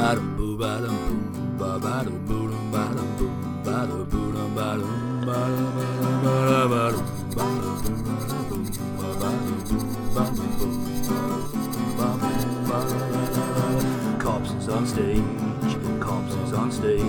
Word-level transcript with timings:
Ba-dum, 0.00 0.56
ba-dum. 0.56 0.96
On 14.70 14.86
stage, 14.86 15.22
corpses 16.00 16.52
on 16.54 16.70
stage. 16.72 17.02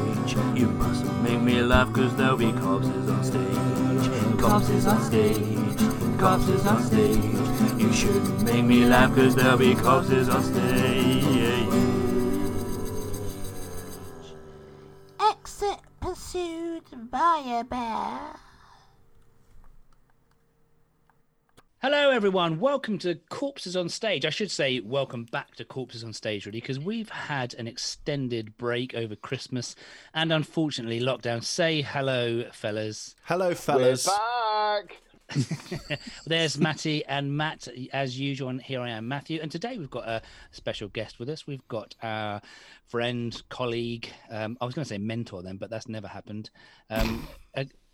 You 0.55 0.68
mustn't 0.68 1.23
make 1.23 1.39
me 1.39 1.62
laugh, 1.62 1.94
cause 1.94 2.14
there'll 2.18 2.36
be 2.36 2.52
corpses 2.52 3.08
on 3.08 3.23
stage. 3.23 4.42
Corpses 4.42 4.88
on 4.88 5.02
stage, 5.02 6.20
corpses 6.20 6.66
on 6.68 6.84
stage. 6.84 7.23
You 7.80 7.94
shouldn't 7.94 8.44
make 8.44 8.66
me 8.66 8.86
laugh, 8.86 9.16
cause 9.16 9.36
there'll 9.36 9.58
be 9.58 9.76
corpses 9.76 10.28
on 10.28 10.44
stage. 10.44 11.01
By 17.52 17.60
a 17.60 17.64
bear. 17.64 18.36
Hello, 21.82 22.12
everyone. 22.12 22.59
Welcome 22.59 22.98
to 23.00 23.16
Corpses 23.30 23.76
on 23.76 23.90
Stage. 23.90 24.26
I 24.26 24.30
should 24.30 24.52
say, 24.52 24.80
welcome 24.80 25.26
back 25.26 25.56
to 25.56 25.66
Corpses 25.66 26.04
on 26.04 26.14
Stage, 26.14 26.45
really, 26.45 26.62
because 26.62 26.80
we've 26.80 27.09
had 27.09 27.54
an 27.56 27.68
extended 27.68 28.58
break 28.58 28.94
over 28.94 29.16
Christmas 29.16 29.76
and 30.14 30.32
unfortunately 30.32 31.02
lockdown. 31.02 31.44
Say 31.44 31.82
hello, 31.82 32.45
fellas. 32.54 33.16
Hello, 33.23 33.54
fellas. 33.54 34.06
back. 34.08 35.02
There's 36.26 36.58
Matty 36.58 37.06
and 37.06 37.36
Matt, 37.36 37.68
as 37.94 38.20
usual. 38.20 38.50
And 38.50 38.62
here 38.62 38.81
I 38.81 38.90
am, 38.90 39.08
Matthew. 39.08 39.40
And 39.42 39.52
today 39.52 39.78
we've 39.78 39.90
got 39.90 40.08
a 40.08 40.22
special 40.52 40.88
guest 40.90 41.20
with 41.20 41.30
us. 41.30 41.48
We've 41.48 41.68
got 41.68 41.95
our 42.02 42.42
friend, 42.88 43.42
colleague. 43.50 44.09
Um, 44.30 44.58
I 44.62 44.66
was 44.66 44.76
going 44.76 44.84
to 44.84 44.90
say 44.90 44.98
mentor 44.98 45.42
then, 45.42 45.58
but 45.58 45.70
that's 45.70 45.88
never 45.88 46.08
happened. 46.08 46.50
Um, 46.90 47.28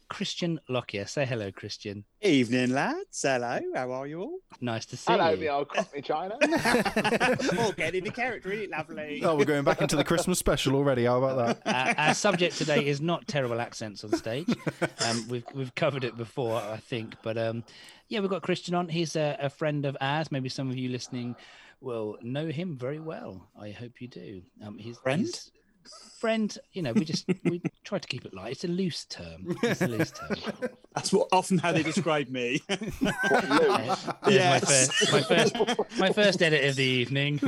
Christian 0.10 0.60
Lockyer. 0.70 1.06
Say 1.06 1.26
hello, 1.26 1.52
Christian. 1.52 2.06
Evening, 2.22 2.72
lads. 2.72 3.22
Hello. 3.22 3.60
How 3.76 3.92
are 3.92 4.08
you 4.08 4.22
all? 4.22 4.40
Nice 4.62 4.86
to 4.88 4.98
see 4.98 5.12
you. 5.12 5.18
Hello, 5.18 5.32
you. 5.32 5.38
the 5.38 5.50
old 5.50 5.70
Cockney 5.70 6.02
China. 6.02 6.38
all 7.60 7.72
getting 7.74 8.00
into 8.06 8.12
character, 8.12 8.52
isn't 8.52 8.66
it? 8.66 8.72
Lovely. 8.72 9.22
Oh, 9.24 9.36
we're 9.36 9.46
going 9.46 9.64
back 9.64 9.82
into 9.82 9.96
the 9.96 10.04
Christmas 10.04 10.40
special 10.40 10.76
already. 10.76 11.06
How 11.06 11.22
about 11.24 11.64
that? 11.64 11.78
Uh, 11.78 11.94
our 11.98 12.14
subject 12.14 12.58
today 12.58 12.86
is 12.86 13.02
not 13.02 13.28
terrible 13.28 13.60
accents 13.60 14.04
on 14.04 14.12
stage. 14.14 14.48
Um, 15.06 15.28
we've 15.30 15.46
we've 15.54 15.76
covered 15.76 16.04
it 16.04 16.18
before, 16.18 16.56
I 16.56 16.78
think, 16.78 17.16
but 17.22 17.38
um, 17.38 17.64
yeah, 18.08 18.20
we've 18.20 18.30
got 18.30 18.42
Christian 18.42 18.74
on. 18.74 18.88
He's 18.90 19.16
a, 19.16 19.38
a 19.40 19.50
friend 19.50 19.86
of 19.86 19.96
ours. 20.02 20.32
Maybe 20.32 20.50
some 20.50 20.70
of 20.70 20.78
you 20.78 20.90
listening 20.90 21.36
will 21.82 22.18
know 22.22 22.48
him 22.48 22.78
very 22.78 23.00
well. 23.00 23.48
I 23.60 23.72
hope 23.72 24.02
you 24.02 24.08
do. 24.08 24.42
Um, 24.66 24.78
he's 24.78 24.98
Friend? 24.98 25.22
he's- 25.22 25.52
friend. 26.20 26.58
You 26.74 26.82
know, 26.82 26.94
we 26.94 27.06
just 27.06 27.26
we 27.44 27.62
try 27.84 28.00
to 28.00 28.08
keep 28.08 28.26
it 28.26 28.34
light. 28.34 28.52
It's 28.54 28.64
a 28.64 28.68
loose 28.68 29.06
term. 29.06 29.56
It's 29.64 29.82
a 29.82 29.88
loose 29.88 30.12
term. 30.12 30.36
That's 30.96 31.12
what 31.14 31.28
often 31.32 31.58
how 31.58 31.72
they 31.72 31.84
describe 31.84 32.30
me. 32.30 32.62
what, 32.68 33.50
Lou? 33.50 33.70
Uh, 33.70 33.96
Yes. 34.30 35.12
my, 35.12 35.22
first, 35.22 35.56
my 35.56 35.72
first 35.76 36.00
my 36.00 36.12
first 36.14 36.42
edit 36.42 36.64
of 36.66 36.76
the 36.76 36.84
evening. 36.84 37.40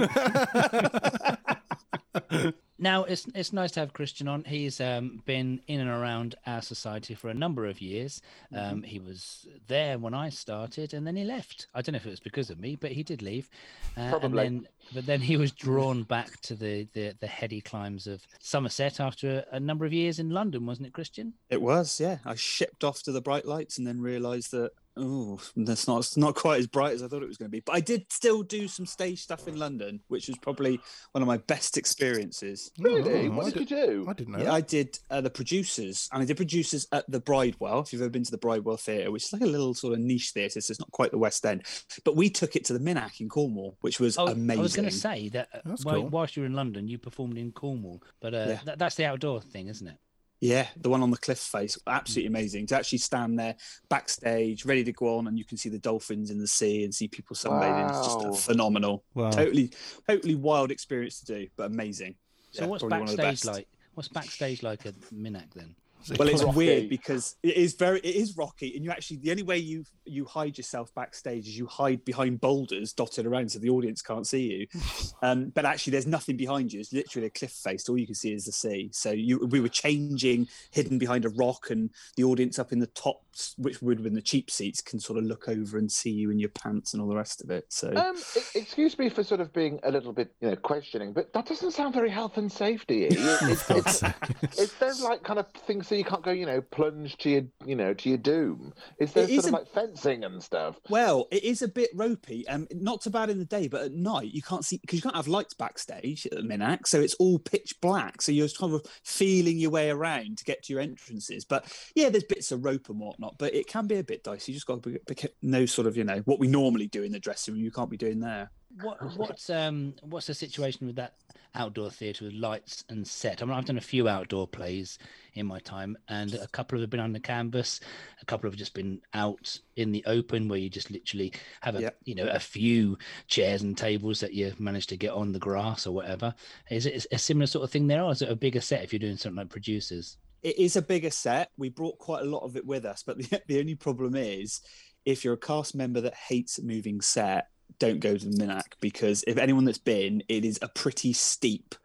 Now 2.79 3.03
it's 3.03 3.27
it's 3.35 3.53
nice 3.53 3.71
to 3.73 3.81
have 3.81 3.93
Christian 3.93 4.27
on. 4.27 4.43
He's 4.45 4.79
um, 4.81 5.21
been 5.25 5.61
in 5.67 5.79
and 5.79 5.89
around 5.89 6.35
our 6.47 6.61
society 6.61 7.13
for 7.13 7.29
a 7.29 7.33
number 7.33 7.65
of 7.65 7.81
years. 7.81 8.21
Um, 8.55 8.81
He 8.83 8.99
was 8.99 9.45
there 9.67 9.97
when 9.99 10.13
I 10.13 10.29
started, 10.29 10.93
and 10.93 11.05
then 11.05 11.15
he 11.15 11.23
left. 11.23 11.67
I 11.75 11.81
don't 11.81 11.93
know 11.93 11.97
if 11.97 12.05
it 12.05 12.09
was 12.09 12.19
because 12.19 12.49
of 12.49 12.59
me, 12.59 12.75
but 12.75 12.91
he 12.91 13.03
did 13.03 13.21
leave. 13.21 13.49
Uh, 13.97 14.01
and 14.01 14.09
Probably. 14.11 14.43
then, 14.43 14.67
but 14.93 15.05
then 15.05 15.21
he 15.21 15.37
was 15.37 15.51
drawn 15.51 16.03
back 16.03 16.39
to 16.41 16.55
the, 16.55 16.87
the 16.93 17.13
the 17.19 17.27
heady 17.27 17.61
climbs 17.61 18.07
of 18.07 18.25
Somerset 18.39 18.99
after 18.99 19.45
a, 19.51 19.55
a 19.57 19.59
number 19.59 19.85
of 19.85 19.93
years 19.93 20.19
in 20.19 20.29
London, 20.29 20.65
wasn't 20.65 20.87
it, 20.87 20.93
Christian? 20.93 21.33
it 21.49 21.61
was, 21.61 21.99
yeah. 21.99 22.17
I 22.25 22.35
shipped 22.35 22.83
off 22.83 23.03
to 23.03 23.11
the 23.11 23.21
bright 23.21 23.45
lights 23.45 23.77
and 23.77 23.85
then 23.85 24.01
realised 24.01 24.51
that 24.51 24.71
oh, 24.97 25.39
that's 25.55 25.87
not 25.87 25.99
it's 25.99 26.17
not 26.17 26.35
quite 26.35 26.59
as 26.59 26.67
bright 26.67 26.93
as 26.93 27.03
I 27.03 27.07
thought 27.07 27.23
it 27.23 27.27
was 27.27 27.37
going 27.37 27.47
to 27.49 27.51
be. 27.51 27.61
But 27.61 27.75
I 27.75 27.79
did 27.79 28.05
still 28.11 28.43
do 28.43 28.67
some 28.67 28.85
stage 28.85 29.21
stuff 29.21 29.47
in 29.47 29.57
London, 29.57 29.99
which 30.07 30.27
was 30.27 30.37
probably 30.37 30.79
one 31.13 31.21
of 31.21 31.27
my 31.27 31.37
best 31.37 31.77
experiences. 31.77 32.71
Really? 32.79 33.27
Oh, 33.27 33.31
what 33.31 33.47
I 33.47 33.49
did 33.51 33.69
you 33.71 33.77
do? 33.77 34.05
I 34.07 34.13
didn't 34.13 34.33
know. 34.33 34.43
Yeah. 34.43 34.53
I 34.53 34.61
did 34.61 34.99
uh, 35.09 35.21
the 35.21 35.29
producers, 35.29 36.09
and 36.11 36.21
I 36.21 36.25
did 36.25 36.37
producers 36.37 36.87
at 36.91 37.09
the 37.09 37.19
Bridewell. 37.19 37.81
If 37.83 37.93
you've 37.93 38.01
ever 38.01 38.09
been 38.09 38.23
to 38.23 38.31
the 38.31 38.37
Bridewell 38.37 38.77
Theatre, 38.77 39.11
which 39.11 39.25
is 39.25 39.33
like 39.33 39.41
a 39.41 39.45
little 39.45 39.73
sort 39.73 39.93
of 39.93 39.99
niche 39.99 40.31
theatre, 40.31 40.61
so 40.61 40.71
it's 40.71 40.79
not 40.79 40.91
quite 40.91 41.11
the 41.11 41.17
West 41.17 41.45
End. 41.45 41.63
But 42.03 42.15
we 42.15 42.29
took 42.29 42.55
it 42.55 42.65
to 42.65 42.73
the 42.77 42.79
Minack 42.79 43.21
in 43.21 43.29
Cornwall, 43.29 43.77
which 43.81 43.99
was 43.99 44.17
Oh, 44.17 44.27
amazing. 44.27 44.59
I 44.59 44.63
was 44.63 44.75
going 44.75 44.89
to 44.89 44.95
say 44.95 45.29
that 45.29 45.49
uh, 45.53 45.75
while, 45.83 45.95
cool. 45.95 46.09
whilst 46.09 46.35
you 46.35 46.41
were 46.43 46.47
in 46.47 46.53
London, 46.53 46.87
you 46.87 46.97
performed 46.97 47.37
in 47.37 47.51
Cornwall, 47.51 48.01
but 48.21 48.33
uh, 48.33 48.45
Yeah. 48.49 48.59
that, 48.65 48.79
that's 48.79 48.95
the 48.95 49.05
outdoor 49.05 49.41
thing, 49.41 49.67
isn't 49.67 49.87
it? 49.87 49.97
Yeah, 50.41 50.67
the 50.77 50.89
one 50.89 51.03
on 51.03 51.11
the 51.11 51.17
cliff 51.17 51.39
face, 51.39 51.77
absolutely 51.85 52.29
mm. 52.29 52.33
amazing. 52.33 52.67
To 52.67 52.77
actually 52.77 52.99
stand 52.99 53.37
there 53.37 53.55
backstage, 53.89 54.65
ready 54.65 54.83
to 54.85 54.93
go 54.93 55.17
on, 55.17 55.27
and 55.27 55.37
you 55.37 55.43
can 55.43 55.57
see 55.57 55.69
the 55.69 55.79
dolphins 55.79 56.31
in 56.31 56.39
the 56.39 56.47
sea 56.47 56.85
and 56.85 56.95
see 56.95 57.07
people 57.07 57.35
sunbathing. 57.35 57.89
It's 57.89 58.15
Wow. 58.15 58.31
just 58.31 58.45
phenomenal. 58.45 59.03
Wow. 59.13 59.31
Totally, 59.31 59.71
totally 60.07 60.35
wild 60.35 60.71
experience 60.71 61.19
to 61.21 61.25
do, 61.25 61.47
but 61.57 61.65
amazing. 61.67 62.15
So 62.51 62.63
Yeah, 62.63 62.69
what's 62.69 62.83
probably 62.83 62.99
one 62.99 63.09
of 63.09 63.17
the 63.17 63.21
backstage 63.21 63.51
like? 63.53 63.67
What's 63.95 64.07
backstage 64.07 64.63
like 64.63 64.85
at 64.85 64.95
Minack 65.13 65.53
then? 65.53 65.75
Well, 66.17 66.27
it's 66.29 66.43
Rocky. 66.43 66.57
weird 66.57 66.89
because 66.89 67.35
it 67.43 67.55
is 67.55 67.73
very, 67.73 67.99
it 67.99 68.15
is 68.15 68.37
rocky, 68.37 68.75
and 68.75 68.85
you 68.85 68.91
actually 68.91 69.17
the 69.17 69.31
only 69.31 69.43
way 69.43 69.57
you 69.57 69.83
you 70.05 70.25
hide 70.25 70.57
yourself 70.57 70.93
backstage 70.95 71.47
is 71.47 71.57
you 71.57 71.67
hide 71.67 72.03
behind 72.03 72.41
boulders 72.41 72.93
dotted 72.93 73.25
around 73.25 73.51
so 73.51 73.59
the 73.59 73.69
audience 73.69 74.01
can't 74.01 74.27
see 74.27 74.43
you. 74.43 74.67
Um, 75.21 75.49
but 75.49 75.65
actually, 75.65 75.91
there's 75.91 76.07
nothing 76.07 76.37
behind 76.37 76.71
you. 76.71 76.79
It's 76.79 76.93
literally 76.93 77.27
a 77.27 77.29
cliff 77.29 77.51
face. 77.51 77.89
All 77.89 77.97
you 77.97 78.05
can 78.05 78.15
see 78.15 78.31
is 78.31 78.45
the 78.45 78.53
sea. 78.53 78.89
So 78.93 79.11
you, 79.11 79.45
we 79.47 79.59
were 79.59 79.67
changing, 79.67 80.47
hidden 80.71 80.97
behind 80.97 81.25
a 81.25 81.29
rock, 81.29 81.71
and 81.71 81.89
the 82.15 82.23
audience 82.23 82.57
up 82.57 82.71
in 82.71 82.79
the 82.79 82.87
tops, 82.87 83.53
which 83.57 83.81
would 83.81 83.97
have 83.97 84.03
been 84.05 84.13
the 84.13 84.21
cheap 84.21 84.49
seats, 84.49 84.79
can 84.79 84.97
sort 84.97 85.19
of 85.19 85.25
look 85.25 85.49
over 85.49 85.77
and 85.77 85.91
see 85.91 86.09
you 86.09 86.31
in 86.31 86.39
your 86.39 86.49
pants 86.49 86.93
and 86.93 87.01
all 87.01 87.09
the 87.09 87.17
rest 87.17 87.43
of 87.43 87.49
it. 87.49 87.65
So 87.67 87.93
Um, 87.93 88.15
excuse 88.55 88.97
me 88.97 89.09
for 89.09 89.23
sort 89.23 89.41
of 89.41 89.51
being 89.51 89.77
a 89.83 89.91
little 89.91 90.13
bit, 90.13 90.33
you 90.39 90.51
know, 90.51 90.55
questioning, 90.55 91.11
but 91.11 91.33
that 91.33 91.45
doesn't 91.45 91.71
sound 91.71 91.93
very 91.93 92.09
health 92.09 92.37
and 92.37 92.49
safety. 92.49 93.09
It, 93.09 93.17
it, 93.17 93.59
it's, 93.69 94.59
is 94.59 94.73
there 94.79 94.93
like 95.03 95.23
kind 95.23 95.39
of 95.39 95.51
things 95.51 95.88
so 95.89 95.95
you 95.95 96.03
can't 96.03 96.23
go, 96.23 96.29
you 96.31 96.45
know, 96.45 96.61
plunge 96.61 97.17
to 97.17 97.29
your, 97.31 97.41
you 97.65 97.75
know, 97.75 97.95
to 97.95 98.09
your 98.09 98.19
doom? 98.19 98.73
Is 98.99 99.11
there 99.13 99.23
It 99.23 99.27
sort 99.29 99.39
isn't- 99.39 99.53
of 99.55 99.59
like 99.59 99.73
fencing 99.73 100.23
and 100.23 100.41
stuff? 100.41 100.75
Well, 100.87 101.27
it 101.31 101.43
is 101.43 101.63
a 101.63 101.67
bit 101.67 101.89
ropey. 101.95 102.47
Um, 102.47 102.67
not 102.71 103.01
so 103.01 103.09
bad 103.09 103.31
in 103.31 103.39
the 103.39 103.45
day, 103.45 103.67
but 103.67 103.81
at 103.81 103.91
night 103.91 104.31
you 104.31 104.43
can't 104.43 104.63
see 104.63 104.77
because 104.77 104.97
you 104.97 105.01
can't 105.01 105.15
have 105.15 105.27
lights 105.27 105.55
backstage 105.55 106.27
at 106.27 106.33
the 106.33 106.43
Minack, 106.43 106.85
so 106.85 107.01
it's 107.01 107.15
all 107.15 107.39
pitch 107.39 107.73
black. 107.81 108.21
So 108.21 108.31
you're 108.31 108.47
kind 108.49 108.73
of 108.75 108.85
feeling 109.03 109.57
your 109.57 109.71
way 109.71 109.89
around 109.89 110.37
to 110.37 110.43
get 110.43 110.61
to 110.63 110.73
your 110.73 110.81
entrances. 110.81 111.43
But 111.43 111.65
yeah, 111.95 112.09
there's 112.09 112.23
bits 112.23 112.51
of 112.51 112.63
rope 112.63 112.89
and 112.89 112.99
whatnot, 112.99 113.37
but 113.39 113.55
it 113.55 113.65
can 113.67 113.87
be 113.87 113.95
a 113.95 114.03
bit 114.03 114.23
dicey. 114.23 114.51
You 114.51 114.57
just 114.57 114.67
got 114.67 114.83
to 114.83 114.89
be, 114.91 114.99
be, 115.07 115.15
know 115.41 115.65
sort 115.65 115.87
of 115.87 115.97
you 115.97 116.03
know 116.03 116.19
what 116.25 116.39
we 116.39 116.47
normally 116.47 116.87
do 116.87 117.01
in 117.01 117.11
the 117.11 117.19
dressing 117.19 117.55
room. 117.55 117.63
You 117.63 117.71
can't 117.71 117.89
be 117.89 117.97
doing 117.97 118.19
there. 118.19 118.51
What 118.83 119.17
what's 119.17 119.49
um 119.49 119.95
what's 120.03 120.27
the 120.27 120.35
situation 120.35 120.85
with 120.85 120.97
that 120.97 121.15
outdoor 121.55 121.89
theatre 121.89 122.25
with 122.25 122.33
lights 122.33 122.83
and 122.89 123.05
set? 123.07 123.41
I 123.41 123.45
mean, 123.45 123.55
I've 123.55 123.65
done 123.65 123.77
a 123.77 123.81
few 123.81 124.07
outdoor 124.07 124.47
plays 124.47 124.97
in 125.33 125.45
my 125.45 125.59
time, 125.59 125.97
and 126.07 126.33
a 126.33 126.47
couple 126.47 126.79
have 126.79 126.89
been 126.89 126.99
on 126.99 127.13
the 127.13 127.19
canvas, 127.19 127.79
a 128.21 128.25
couple 128.25 128.49
have 128.49 128.57
just 128.57 128.73
been 128.73 129.01
out 129.13 129.59
in 129.75 129.91
the 129.91 130.03
open, 130.05 130.47
where 130.47 130.59
you 130.59 130.69
just 130.69 130.91
literally 130.91 131.33
have 131.61 131.75
a 131.75 131.93
you 132.03 132.15
know 132.15 132.27
a 132.27 132.39
few 132.39 132.97
chairs 133.27 133.61
and 133.61 133.77
tables 133.77 134.19
that 134.19 134.33
you 134.33 134.53
manage 134.59 134.87
to 134.87 134.97
get 134.97 135.11
on 135.11 135.31
the 135.31 135.39
grass 135.39 135.85
or 135.85 135.91
whatever. 135.91 136.33
Is 136.69 136.85
it 136.85 137.05
a 137.11 137.17
similar 137.17 137.47
sort 137.47 137.63
of 137.63 137.71
thing 137.71 137.87
there, 137.87 138.03
or 138.03 138.11
is 138.11 138.21
it 138.21 138.31
a 138.31 138.35
bigger 138.35 138.61
set 138.61 138.83
if 138.83 138.93
you're 138.93 138.99
doing 138.99 139.17
something 139.17 139.37
like 139.37 139.49
producers? 139.49 140.17
it 140.41 140.57
is 140.57 140.75
a 140.75 140.81
bigger 140.81 141.09
set. 141.09 141.49
We 141.57 141.69
brought 141.69 141.97
quite 141.97 142.21
a 142.21 142.29
lot 142.29 142.43
of 142.43 142.55
it 142.55 142.65
with 142.65 142.85
us, 142.85 143.03
but 143.03 143.17
the, 143.17 143.41
the 143.47 143.59
only 143.59 143.75
problem 143.75 144.15
is 144.15 144.61
if 145.05 145.23
you're 145.23 145.33
a 145.33 145.37
cast 145.37 145.75
member 145.75 146.01
that 146.01 146.13
hates 146.13 146.61
moving 146.61 147.01
set, 147.01 147.47
don't 147.77 147.99
go 147.99 148.17
to 148.17 148.25
the 148.25 148.37
Minack 148.37 148.73
because 148.81 149.23
if 149.27 149.37
anyone 149.37 149.65
that's 149.65 149.77
been, 149.77 150.23
it 150.27 150.43
is 150.45 150.59
a 150.61 150.67
pretty 150.69 151.13
steep 151.13 151.75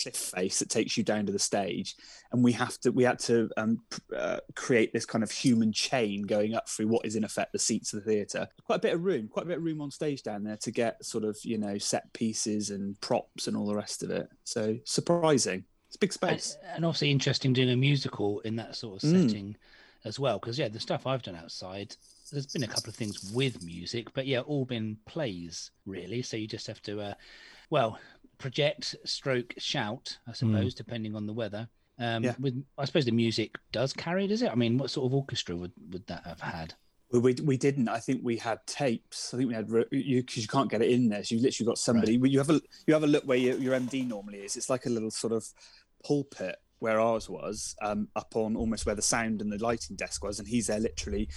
cliff 0.00 0.14
face 0.16 0.58
that 0.58 0.68
takes 0.68 0.98
you 0.98 1.02
down 1.02 1.24
to 1.24 1.32
the 1.32 1.38
stage, 1.38 1.96
and 2.32 2.44
we 2.44 2.52
have 2.52 2.78
to 2.80 2.90
we 2.92 3.02
had 3.04 3.18
to 3.18 3.48
um, 3.56 3.80
pr- 3.88 4.14
uh, 4.16 4.40
create 4.54 4.92
this 4.92 5.06
kind 5.06 5.24
of 5.24 5.30
human 5.30 5.72
chain 5.72 6.22
going 6.22 6.54
up 6.54 6.68
through 6.68 6.86
what 6.88 7.06
is 7.06 7.16
in 7.16 7.24
effect 7.24 7.52
the 7.52 7.58
seats 7.58 7.92
of 7.94 8.04
the 8.04 8.10
theatre. 8.10 8.46
Quite 8.64 8.76
a 8.76 8.80
bit 8.80 8.94
of 8.94 9.04
room, 9.04 9.28
quite 9.28 9.44
a 9.46 9.48
bit 9.48 9.56
of 9.58 9.64
room 9.64 9.80
on 9.80 9.90
stage 9.90 10.22
down 10.22 10.44
there 10.44 10.58
to 10.58 10.70
get 10.70 11.02
sort 11.04 11.24
of 11.24 11.38
you 11.44 11.56
know 11.58 11.78
set 11.78 12.12
pieces 12.12 12.70
and 12.70 13.00
props 13.00 13.46
and 13.46 13.56
all 13.56 13.66
the 13.66 13.74
rest 13.74 14.02
of 14.02 14.10
it. 14.10 14.28
So 14.44 14.76
surprising. 14.84 15.64
It's 15.86 15.96
a 15.96 16.00
big 16.00 16.12
space. 16.12 16.58
and 16.74 16.84
obviously 16.84 17.10
interesting 17.12 17.52
doing 17.52 17.70
a 17.70 17.76
musical 17.76 18.40
in 18.40 18.56
that 18.56 18.74
sort 18.76 19.02
of 19.02 19.08
Mm. 19.08 19.22
setting 19.28 19.56
as 20.04 20.18
well. 20.18 20.38
Because 20.38 20.58
yeah, 20.58 20.68
the 20.68 20.80
stuff 20.80 21.06
I've 21.06 21.22
done 21.22 21.36
outside, 21.36 21.94
there's 22.32 22.46
been 22.46 22.64
a 22.64 22.68
couple 22.68 22.88
of 22.90 22.96
things 22.96 23.30
with 23.32 23.62
music, 23.62 24.12
but 24.14 24.26
yeah, 24.26 24.40
all 24.40 24.64
been 24.64 24.96
plays 25.06 25.70
really. 25.84 26.22
So 26.22 26.36
you 26.36 26.46
just 26.46 26.66
have 26.66 26.82
to, 26.82 27.00
uh, 27.00 27.14
well, 27.70 27.98
project, 28.38 28.96
stroke, 29.04 29.54
shout, 29.58 30.18
I 30.26 30.32
suppose, 30.32 30.74
depending 30.74 31.14
on 31.14 31.26
the 31.26 31.32
weather. 31.32 31.68
Um, 31.98 32.24
Yeah. 32.24 32.34
With 32.38 32.62
I 32.76 32.84
suppose 32.84 33.06
the 33.06 33.12
music 33.12 33.56
does 33.72 33.92
carry, 33.92 34.26
does 34.26 34.42
it? 34.42 34.50
I 34.50 34.54
mean, 34.54 34.76
what 34.76 34.90
sort 34.90 35.06
of 35.06 35.14
orchestra 35.14 35.56
would 35.56 35.72
would 35.90 36.06
that 36.08 36.24
have 36.26 36.40
had? 36.40 36.74
Well, 37.10 37.22
we 37.22 37.34
we 37.34 37.56
didn't. 37.56 37.88
I 37.88 38.00
think 38.00 38.20
we 38.22 38.36
had 38.36 38.58
tapes. 38.66 39.32
I 39.32 39.38
think 39.38 39.48
we 39.48 39.54
had 39.54 39.70
ro- 39.70 39.84
you 39.90 40.22
because 40.22 40.42
you 40.42 40.48
can't 40.48 40.70
get 40.70 40.82
it 40.82 40.90
in 40.90 41.08
there. 41.08 41.24
So 41.24 41.36
you 41.36 41.40
literally 41.40 41.66
got 41.66 41.78
somebody. 41.78 42.16
You 42.16 42.38
have 42.38 42.50
a 42.50 42.60
you 42.86 42.94
have 42.94 43.04
a 43.04 43.06
look 43.06 43.24
where 43.24 43.38
your, 43.38 43.56
your 43.56 43.78
MD 43.78 44.06
normally 44.06 44.38
is. 44.40 44.56
It's 44.56 44.68
like 44.68 44.86
a 44.86 44.90
little 44.90 45.10
sort 45.10 45.32
of 45.32 45.46
pulpit 46.04 46.56
where 46.78 47.00
ours 47.00 47.28
was, 47.28 47.74
um, 47.82 48.08
up 48.16 48.36
on 48.36 48.56
almost 48.56 48.86
where 48.86 48.94
the 48.94 49.02
sound 49.02 49.40
and 49.40 49.50
the 49.52 49.58
lighting 49.62 49.96
desk 49.96 50.22
was, 50.24 50.38
and 50.38 50.46
he's 50.48 50.66
there 50.66 50.80
literally 50.80 51.28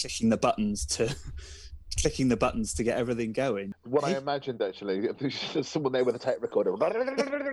clicking 0.00 0.28
the 0.28 0.36
buttons 0.36 0.84
to 0.86 1.14
clicking 2.00 2.28
the 2.28 2.36
buttons 2.36 2.74
to 2.74 2.84
get 2.84 2.96
everything 2.98 3.32
going. 3.32 3.72
What 3.84 4.04
I 4.04 4.16
imagined 4.16 4.62
actually, 4.62 5.08
there's 5.18 5.66
someone 5.68 5.92
there 5.92 6.04
with 6.04 6.14
a 6.14 6.18
tape 6.18 6.40
recorder. 6.40 6.74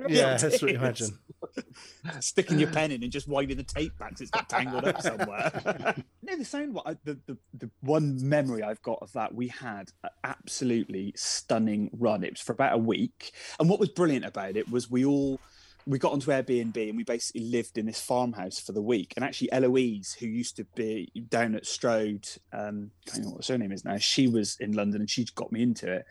Yeah, 0.08 0.38
that's 0.38 0.62
what 0.62 0.72
you 0.72 0.78
imagine. 0.78 1.18
Sticking 2.20 2.60
your 2.60 2.70
pen 2.70 2.92
in 2.92 3.02
and 3.04 3.12
just 3.12 3.28
winding 3.28 3.58
the 3.58 3.64
tape 3.64 3.98
back 3.98 4.12
'cause 4.12 4.22
it's 4.22 4.32
got 4.32 4.48
tangled 4.50 4.86
up 4.86 5.02
somewhere. 5.02 5.96
no, 6.22 6.38
the 6.38 6.46
sound. 6.46 6.78
The, 7.04 7.18
the 7.26 7.38
the 7.54 7.70
one 7.82 8.28
memory 8.28 8.62
I've 8.62 8.82
got 8.82 9.00
of 9.02 9.12
that, 9.14 9.34
we 9.34 9.48
had 9.48 9.92
an 10.04 10.10
absolutely 10.24 11.14
stunning 11.16 11.90
run. 11.94 12.24
It 12.24 12.34
was 12.34 12.42
for 12.42 12.54
about 12.54 12.74
a 12.74 12.78
week, 12.78 13.32
and 13.60 13.70
what 13.70 13.80
was 13.80 13.90
brilliant 13.90 14.26
about 14.26 14.56
it 14.58 14.70
was 14.70 14.90
we 14.92 15.06
all 15.06 15.40
we 15.88 16.00
got 16.00 16.14
onto 16.14 16.32
Airbnb 16.32 16.90
and 16.90 16.98
we 16.98 17.04
basically 17.04 17.50
lived 17.50 17.78
in 17.78 17.86
this 17.86 18.02
farmhouse 18.02 18.60
for 18.60 18.72
the 18.72 18.82
week. 18.82 19.14
And 19.16 19.24
actually, 19.24 19.52
Eloise, 19.52 20.16
who 20.20 20.26
used 20.26 20.56
to 20.58 20.66
be 20.76 21.12
down 21.30 21.56
at 21.56 21.66
Strode, 21.66 22.28
um, 22.52 22.92
I 23.08 23.16
don't 23.16 23.26
know 23.26 23.30
what 23.32 23.38
her 23.38 23.44
surname 23.44 23.72
is 23.72 23.86
now, 23.86 23.98
she 23.98 24.28
was 24.28 24.58
in 24.60 24.72
London 24.72 25.02
and 25.02 25.10
she 25.10 25.26
got 25.36 25.52
me 25.52 25.62
into 25.62 25.92
it. 25.92 26.06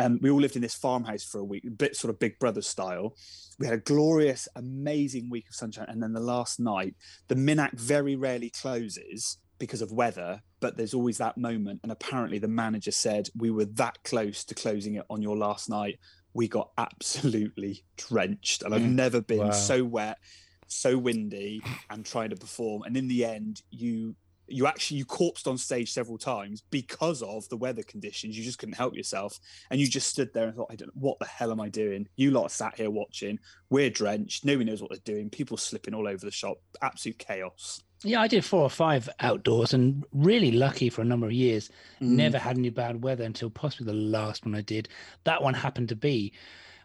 Um, 0.00 0.20
we 0.22 0.30
all 0.30 0.40
lived 0.40 0.54
in 0.54 0.62
this 0.62 0.76
farmhouse 0.76 1.24
for 1.24 1.40
a 1.40 1.44
week, 1.44 1.64
a 1.66 1.70
bit 1.70 1.96
sort 1.96 2.14
of 2.14 2.20
Big 2.20 2.38
Brother 2.38 2.62
style. 2.62 3.16
We 3.58 3.66
had 3.66 3.74
a 3.74 3.82
glorious, 3.82 4.46
amazing 4.54 5.28
week 5.28 5.48
of 5.48 5.56
sunshine. 5.56 5.86
And 5.88 6.00
then 6.00 6.12
the 6.12 6.20
last 6.20 6.60
night, 6.60 6.94
the 7.26 7.34
Minack 7.34 7.72
very 7.72 8.14
rarely 8.14 8.50
closes 8.50 9.38
because 9.58 9.82
of 9.82 9.90
weather, 9.90 10.40
but 10.60 10.76
there's 10.76 10.94
always 10.94 11.18
that 11.18 11.36
moment. 11.36 11.80
And 11.82 11.90
apparently, 11.90 12.38
the 12.38 12.46
manager 12.46 12.92
said 12.92 13.28
we 13.36 13.50
were 13.50 13.64
that 13.64 13.98
close 14.04 14.44
to 14.44 14.54
closing 14.54 14.94
it 14.94 15.04
on 15.10 15.20
your 15.20 15.36
last 15.36 15.68
night 15.68 15.98
we 16.34 16.46
got 16.48 16.70
absolutely 16.78 17.84
drenched 17.96 18.62
and 18.62 18.74
i've 18.74 18.80
Mm. 18.82 18.94
never 18.94 19.20
been 19.20 19.38
Wow. 19.38 19.50
so 19.50 19.84
wet 19.84 20.18
so 20.66 20.98
windy 20.98 21.62
and 21.88 22.04
trying 22.04 22.28
to 22.28 22.36
perform. 22.36 22.82
And 22.82 22.94
in 22.96 23.08
the 23.08 23.24
end 23.24 23.62
you 23.70 24.14
you 24.50 24.66
actually 24.66 24.96
you 24.98 25.04
corpsed 25.06 25.46
on 25.46 25.56
stage 25.58 25.90
several 25.92 26.16
times 26.18 26.62
because 26.70 27.22
of 27.22 27.46
the 27.50 27.56
weather 27.56 27.82
conditions. 27.82 28.36
You 28.36 28.44
just 28.44 28.58
couldn't 28.58 28.76
help 28.76 28.94
yourself. 28.94 29.38
And 29.70 29.78
you 29.80 29.86
just 29.86 30.08
stood 30.08 30.32
there 30.34 30.46
and 30.46 30.54
thought 30.56 30.68
i 30.70 30.76
don't 30.76 30.94
what 30.94 31.18
the 31.20 31.26
hell 31.26 31.50
am 31.52 31.60
i 31.60 31.68
doing? 31.70 32.06
You 32.16 32.30
lot 32.32 32.50
sat 32.52 32.76
here 32.76 32.90
watching. 32.90 33.38
We're 33.70 33.88
drenched. 33.90 34.44
Nobody 34.44 34.64
knows 34.70 34.82
what 34.82 34.90
they're 34.90 35.14
doing. 35.14 35.30
People 35.30 35.56
slipping 35.56 35.94
all 35.94 36.06
over 36.08 36.24
the 36.24 36.30
shop. 36.30 36.58
Absolute 36.82 37.18
chaos 37.18 37.82
Yeah, 38.04 38.20
I 38.20 38.28
did 38.28 38.44
four 38.44 38.62
or 38.62 38.70
five 38.70 39.08
outdoors 39.20 39.74
and 39.74 40.04
really 40.12 40.52
lucky 40.52 40.88
for 40.90 41.02
a 41.02 41.04
number 41.04 41.26
of 41.26 41.32
years. 41.32 41.68
Mm. 42.00 42.10
Never 42.10 42.38
had 42.38 42.56
any 42.56 42.70
bad 42.70 43.02
weather 43.02 43.24
until 43.24 43.50
possibly 43.50 43.86
the 43.86 43.98
last 43.98 44.44
one 44.46 44.54
I 44.54 44.60
did. 44.60 44.88
That 45.24 45.42
one 45.42 45.54
happened 45.54 45.88
to 45.90 45.96
be 45.96 46.32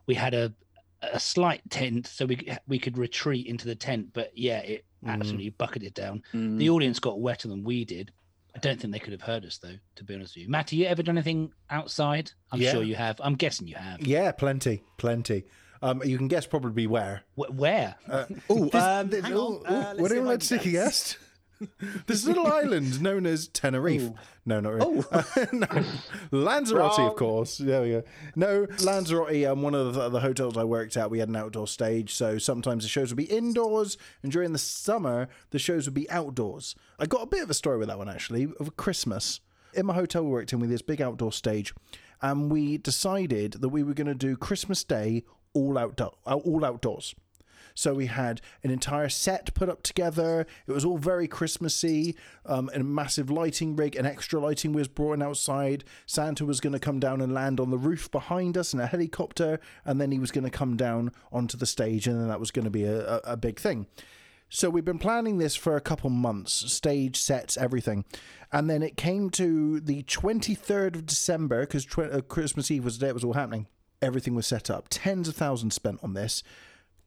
we 0.07 0.15
had 0.15 0.33
a 0.33 0.53
a 1.01 1.19
slight 1.19 1.61
tent 1.69 2.07
so 2.07 2.25
we 2.25 2.47
we 2.65 2.79
could 2.79 2.97
retreat 2.97 3.45
into 3.47 3.65
the 3.67 3.75
tent, 3.75 4.09
but 4.13 4.31
yeah, 4.37 4.59
it 4.59 4.85
Mm. 5.03 5.09
absolutely 5.09 5.49
bucketed 5.49 5.93
down. 5.93 6.23
Mm. 6.33 6.57
The 6.57 6.69
audience 6.69 6.97
got 6.97 7.19
wetter 7.19 7.49
than 7.49 7.65
we 7.65 7.83
did. 7.83 8.13
I 8.55 8.59
don't 8.59 8.79
think 8.79 8.93
they 8.93 8.99
could 8.99 9.11
have 9.11 9.21
heard 9.21 9.43
us 9.43 9.57
though, 9.57 9.75
to 9.95 10.03
be 10.05 10.15
honest 10.15 10.35
with 10.35 10.43
you. 10.43 10.49
Matt, 10.49 10.69
have 10.69 10.79
you 10.79 10.85
ever 10.85 11.03
done 11.03 11.17
anything 11.17 11.51
outside? 11.69 12.31
I'm 12.53 12.61
Yeah. 12.61 12.71
sure 12.71 12.83
you 12.83 12.95
have. 12.95 13.19
I'm 13.21 13.35
guessing 13.35 13.67
you 13.67 13.75
have. 13.75 13.99
Yeah, 14.07 14.31
plenty, 14.31 14.81
plenty. 14.97 15.43
Um, 15.83 16.01
you 16.05 16.17
can 16.17 16.27
guess 16.29 16.45
probably 16.47 16.87
where. 16.87 17.23
Wh- 17.35 17.53
Where? 17.53 17.95
Uh, 18.09 18.25
Oh, 18.49 18.69
um, 18.73 19.09
this- 19.09 19.23
hang 19.23 19.33
oh, 19.33 19.57
on. 19.57 19.61
oh, 19.67 19.75
Uh, 19.75 19.95
would 19.99 20.11
anyone 20.11 20.29
like 20.29 20.39
to 20.39 20.47
take 20.57 20.65
a 20.65 20.71
guess. 20.71 21.17
this 22.07 22.25
little 22.25 22.47
island 22.47 23.01
known 23.01 23.25
as 23.25 23.47
Tenerife. 23.49 24.11
Oh. 24.13 24.15
No, 24.45 24.59
not 24.59 24.73
really. 24.73 25.03
no. 25.53 25.67
Lanzarote, 26.31 26.99
of 26.99 27.15
course. 27.15 27.57
There 27.57 27.81
we 27.81 27.89
go. 27.91 28.03
No, 28.35 28.67
Lanzarote. 28.81 29.45
Um, 29.45 29.61
one 29.61 29.73
of 29.75 29.93
the, 29.93 30.09
the 30.09 30.19
hotels 30.19 30.57
I 30.57 30.63
worked 30.63 30.97
at, 30.97 31.09
we 31.09 31.19
had 31.19 31.29
an 31.29 31.35
outdoor 31.35 31.67
stage, 31.67 32.13
so 32.13 32.37
sometimes 32.37 32.83
the 32.83 32.89
shows 32.89 33.09
would 33.11 33.17
be 33.17 33.23
indoors, 33.25 33.97
and 34.21 34.31
during 34.31 34.51
the 34.51 34.57
summer, 34.59 35.27
the 35.51 35.59
shows 35.59 35.85
would 35.85 35.93
be 35.93 36.09
outdoors. 36.09 36.75
I 36.99 37.05
got 37.05 37.21
a 37.23 37.27
bit 37.27 37.43
of 37.43 37.49
a 37.49 37.53
story 37.53 37.77
with 37.77 37.87
that 37.87 37.97
one 37.97 38.09
actually 38.09 38.47
of 38.59 38.75
Christmas. 38.75 39.39
In 39.73 39.85
my 39.85 39.93
hotel 39.93 40.23
we 40.23 40.29
worked 40.31 40.53
in 40.53 40.59
with 40.59 40.69
this 40.69 40.81
big 40.81 41.01
outdoor 41.01 41.31
stage, 41.31 41.73
and 42.21 42.51
we 42.51 42.77
decided 42.77 43.53
that 43.53 43.69
we 43.69 43.83
were 43.83 43.93
going 43.93 44.07
to 44.07 44.15
do 44.15 44.35
Christmas 44.35 44.83
Day 44.83 45.23
all 45.53 45.77
outdoor, 45.77 46.13
all 46.25 46.65
outdoors. 46.65 47.15
So 47.75 47.93
we 47.93 48.05
had 48.07 48.41
an 48.63 48.71
entire 48.71 49.09
set 49.09 49.53
put 49.53 49.69
up 49.69 49.83
together. 49.83 50.45
It 50.67 50.71
was 50.71 50.85
all 50.85 50.97
very 50.97 51.27
Christmassy. 51.27 52.15
Um, 52.45 52.69
and 52.73 52.81
a 52.81 52.85
massive 52.85 53.29
lighting 53.29 53.75
rig, 53.75 53.95
and 53.95 54.05
extra 54.05 54.39
lighting 54.39 54.73
was 54.73 54.87
brought 54.87 55.13
in 55.13 55.21
outside. 55.21 55.83
Santa 56.05 56.45
was 56.45 56.59
going 56.59 56.73
to 56.73 56.79
come 56.79 56.99
down 56.99 57.21
and 57.21 57.33
land 57.33 57.59
on 57.59 57.71
the 57.71 57.77
roof 57.77 58.11
behind 58.11 58.57
us 58.57 58.73
in 58.73 58.79
a 58.79 58.87
helicopter, 58.87 59.59
and 59.85 59.99
then 59.99 60.11
he 60.11 60.19
was 60.19 60.31
going 60.31 60.43
to 60.43 60.49
come 60.49 60.75
down 60.75 61.11
onto 61.31 61.57
the 61.57 61.65
stage, 61.65 62.07
and 62.07 62.19
then 62.19 62.27
that 62.27 62.39
was 62.39 62.51
going 62.51 62.65
to 62.65 62.71
be 62.71 62.83
a, 62.83 63.15
a, 63.15 63.21
a 63.25 63.37
big 63.37 63.59
thing. 63.59 63.87
So 64.49 64.69
we've 64.69 64.85
been 64.85 64.99
planning 64.99 65.39
this 65.39 65.55
for 65.55 65.75
a 65.75 65.81
couple 65.81 66.11
months, 66.11 66.71
stage 66.71 67.19
sets, 67.19 67.57
everything, 67.57 68.05
and 68.51 68.69
then 68.69 68.83
it 68.83 68.97
came 68.97 69.31
to 69.31 69.79
the 69.79 70.03
23rd 70.03 70.95
of 70.95 71.05
December 71.07 71.61
because 71.61 71.85
tw- 71.85 71.99
uh, 71.99 72.21
Christmas 72.21 72.69
Eve 72.69 72.85
was 72.85 72.99
the 72.99 73.05
day 73.05 73.09
it 73.09 73.15
was 73.15 73.23
all 73.23 73.33
happening. 73.33 73.65
Everything 74.03 74.35
was 74.35 74.45
set 74.45 74.69
up, 74.69 74.87
tens 74.89 75.29
of 75.29 75.35
thousands 75.35 75.75
spent 75.75 75.99
on 76.03 76.13
this. 76.13 76.43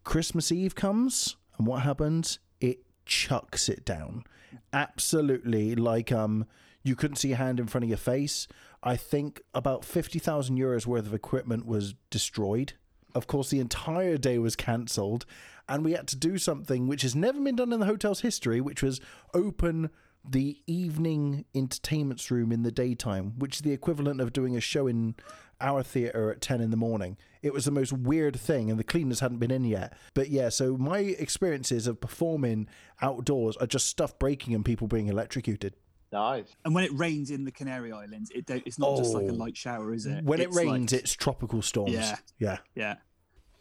Christmas 0.03 0.51
Eve 0.51 0.75
comes, 0.75 1.37
and 1.59 1.67
what 1.67 1.83
happens? 1.83 2.39
It 2.59 2.79
chucks 3.05 3.69
it 3.69 3.85
down. 3.85 4.25
Absolutely, 4.73 5.75
like 5.75 6.11
um, 6.11 6.47
you 6.83 6.97
couldn't 6.97 7.17
see 7.17 7.33
a 7.33 7.37
hand 7.37 7.61
in 7.61 7.67
front 7.67 7.85
of 7.85 7.91
your 7.91 7.99
face. 7.99 8.49
I 8.83 8.97
think 8.97 9.43
about 9.53 9.85
fifty 9.85 10.19
thousand 10.19 10.57
euros 10.57 10.87
worth 10.87 11.05
of 11.05 11.13
equipment 11.13 11.67
was 11.67 11.95
destroyed. 12.09 12.73
Of 13.15 13.27
course, 13.27 13.51
the 13.51 13.61
entire 13.61 14.17
day 14.17 14.39
was 14.39 14.57
cancelled, 14.57 15.27
and 15.69 15.85
we 15.85 15.93
had 15.93 16.09
to 16.09 16.17
do 16.17 16.39
something 16.39 16.89
which 16.89 17.03
has 17.03 17.15
never 17.15 17.41
been 17.41 17.57
done 17.57 17.75
in 17.75 17.81
the 17.81 17.87
hotel's 17.87 18.23
history, 18.23 18.63
which 18.63 18.83
was 18.83 19.03
open 19.35 19.91
the 20.29 20.59
evening 20.67 21.45
entertainments 21.55 22.31
room 22.31 22.51
in 22.53 22.63
the 22.63 22.73
daytime, 22.73 23.39
which 23.39 23.57
is 23.57 23.63
the 23.63 23.73
equivalent 23.73 24.21
of 24.21 24.33
doing 24.33 24.57
a 24.57 24.61
show 24.61 24.87
in 24.87 25.15
our 25.61 25.83
theatre 25.83 26.31
at 26.31 26.41
10 26.41 26.61
in 26.61 26.71
the 26.71 26.77
morning. 26.77 27.17
It 27.43 27.53
was 27.53 27.65
the 27.65 27.71
most 27.71 27.93
weird 27.93 28.39
thing, 28.39 28.71
and 28.71 28.79
the 28.79 28.85
cleaners 28.85 29.21
hadn't 29.21 29.39
been 29.39 29.51
in 29.51 29.65
yet. 29.65 29.93
But 30.15 30.29
yeah, 30.31 30.49
so 30.49 30.77
my 30.77 30.99
experiences 30.99 31.87
of 31.87 32.01
performing 32.01 32.69
outdoors 33.01 33.57
are 33.59 33.67
just 33.67 33.87
stuff 33.87 34.19
breaking 34.19 34.55
and 34.55 34.65
people 34.65 34.87
being 34.89 35.07
electrocuted. 35.09 35.75
Nice. 36.13 36.55
And 36.65 36.75
when 36.75 36.85
it 36.85 36.93
rains 36.95 37.31
in 37.31 37.45
the 37.45 37.51
Canary 37.51 37.93
Islands, 37.93 38.31
it 38.35 38.47
don't, 38.47 38.63
it's 38.67 38.79
not 38.79 38.97
just 38.97 39.13
like 39.15 39.25
a 39.27 39.31
Oh. 39.31 39.35
light 39.35 39.57
shower, 39.57 39.93
is 39.93 40.07
it? 40.07 40.25
When 40.25 40.41
it 40.41 40.53
rains, 40.53 40.93
like- 40.93 41.01
it's 41.03 41.13
tropical 41.13 41.63
storms. 41.63 41.93
Yeah. 41.95 42.17
Yeah. 42.39 42.59
yeah. 42.75 42.95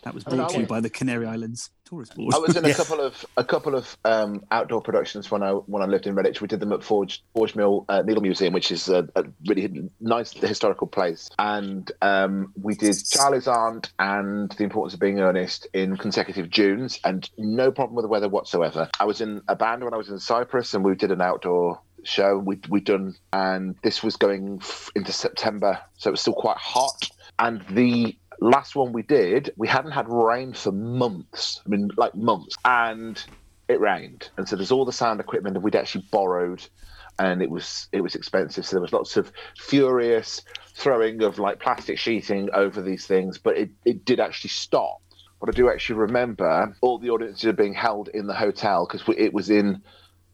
That 0.04 0.14
was 0.14 0.24
I 0.28 0.30
mean, 0.32 0.38
brought 0.38 0.50
I 0.50 0.54
to 0.54 0.58
you 0.58 0.62
was- 0.64 0.70
by 0.70 0.80
the 0.82 0.90
Canary 0.90 1.26
Islands 1.26 1.72
Tourist 1.86 2.16
Board. 2.16 2.34
I 2.34 2.38
was 2.40 2.56
in 2.56 2.66
a 2.66 2.74
couple 2.74 3.00
of 3.00 3.26
a 3.38 3.44
couple 3.44 3.76
of 3.76 3.98
um, 4.06 4.44
outdoor 4.52 4.82
productions 4.82 5.30
when 5.32 5.42
I 5.44 5.52
when 5.52 5.82
I 5.82 5.86
lived 5.86 6.06
in 6.08 6.16
Redditch. 6.16 6.42
We 6.42 6.48
did 6.48 6.60
them 6.60 6.74
at 6.74 6.84
Forge 6.84 7.24
Forge 7.34 7.56
Mill 7.56 7.86
uh, 7.90 8.02
Needle 8.04 8.22
Museum, 8.22 8.54
which 8.54 8.72
is 8.72 8.90
a, 8.90 9.08
a 9.16 9.24
really 9.48 9.90
nice 10.00 10.32
historical 10.34 10.88
place. 10.88 11.30
And 11.40 11.92
um, 12.02 12.54
we 12.62 12.76
did 12.76 12.96
Charley's 13.10 13.48
Aunt 13.48 13.92
and 14.00 14.52
The 14.52 14.64
Importance 14.64 14.94
of 14.96 15.00
Being 15.00 15.20
Earnest 15.20 15.68
in 15.74 15.98
consecutive 15.98 16.50
Junes, 16.50 17.00
and 17.04 17.30
no 17.38 17.72
problem 17.72 17.96
with 17.96 18.04
the 18.04 18.10
weather 18.10 18.30
whatsoever. 18.30 18.90
I 19.00 19.06
was 19.06 19.22
in 19.22 19.42
a 19.48 19.56
band 19.56 19.84
when 19.84 19.94
I 19.94 19.98
was 19.98 20.10
in 20.10 20.20
Cyprus, 20.20 20.74
and 20.74 20.84
we 20.84 20.96
did 20.96 21.12
an 21.12 21.22
outdoor 21.22 21.82
show 22.04 22.38
we 22.38 22.60
we 22.70 22.80
done, 22.80 23.16
and 23.34 23.76
this 23.84 24.04
was 24.04 24.16
going 24.18 24.60
f- 24.62 24.92
into 24.96 25.12
September, 25.12 25.80
so 25.98 26.10
it 26.10 26.12
was 26.12 26.22
still 26.22 26.34
quite 26.34 26.58
hot. 26.58 27.10
And 27.40 27.64
the 27.72 28.16
last 28.40 28.76
one 28.76 28.92
we 28.92 29.02
did, 29.04 29.54
we 29.58 29.68
hadn't 29.68 29.92
had 29.92 30.08
rain 30.10 30.54
for 30.54 30.72
months. 30.72 31.62
I 31.66 31.70
mean, 31.70 31.92
like 31.98 32.16
months, 32.16 32.56
and 32.64 33.24
it 33.68 33.80
rained, 33.80 34.30
and 34.38 34.48
so 34.48 34.56
there's 34.56 34.72
all 34.72 34.86
the 34.86 34.92
sound 34.92 35.20
equipment 35.20 35.54
that 35.56 35.62
we'd 35.62 35.76
actually 35.76 36.06
borrowed, 36.12 36.66
and 37.20 37.42
it 37.42 37.50
was 37.50 37.88
it 37.92 38.02
was 38.02 38.16
expensive. 38.16 38.66
So 38.66 38.76
there 38.76 38.82
was 38.82 38.94
lots 38.94 39.18
of 39.18 39.32
furious 39.58 40.42
throwing 40.76 41.24
of 41.24 41.40
like 41.40 41.60
plastic 41.60 41.98
sheeting 41.98 42.50
over 42.54 42.82
these 42.82 43.08
things, 43.08 43.38
but 43.38 43.58
it, 43.58 43.70
it 43.86 44.06
did 44.06 44.20
actually 44.20 44.50
stop. 44.50 45.02
But 45.40 45.50
I 45.50 45.52
do 45.52 45.70
actually 45.70 46.00
remember 46.00 46.76
all 46.82 46.98
the 46.98 47.10
audiences 47.10 47.54
being 47.54 47.74
held 47.74 48.10
in 48.10 48.28
the 48.28 48.34
hotel 48.34 48.88
because 48.88 49.04
it 49.18 49.34
was 49.34 49.50
in 49.50 49.82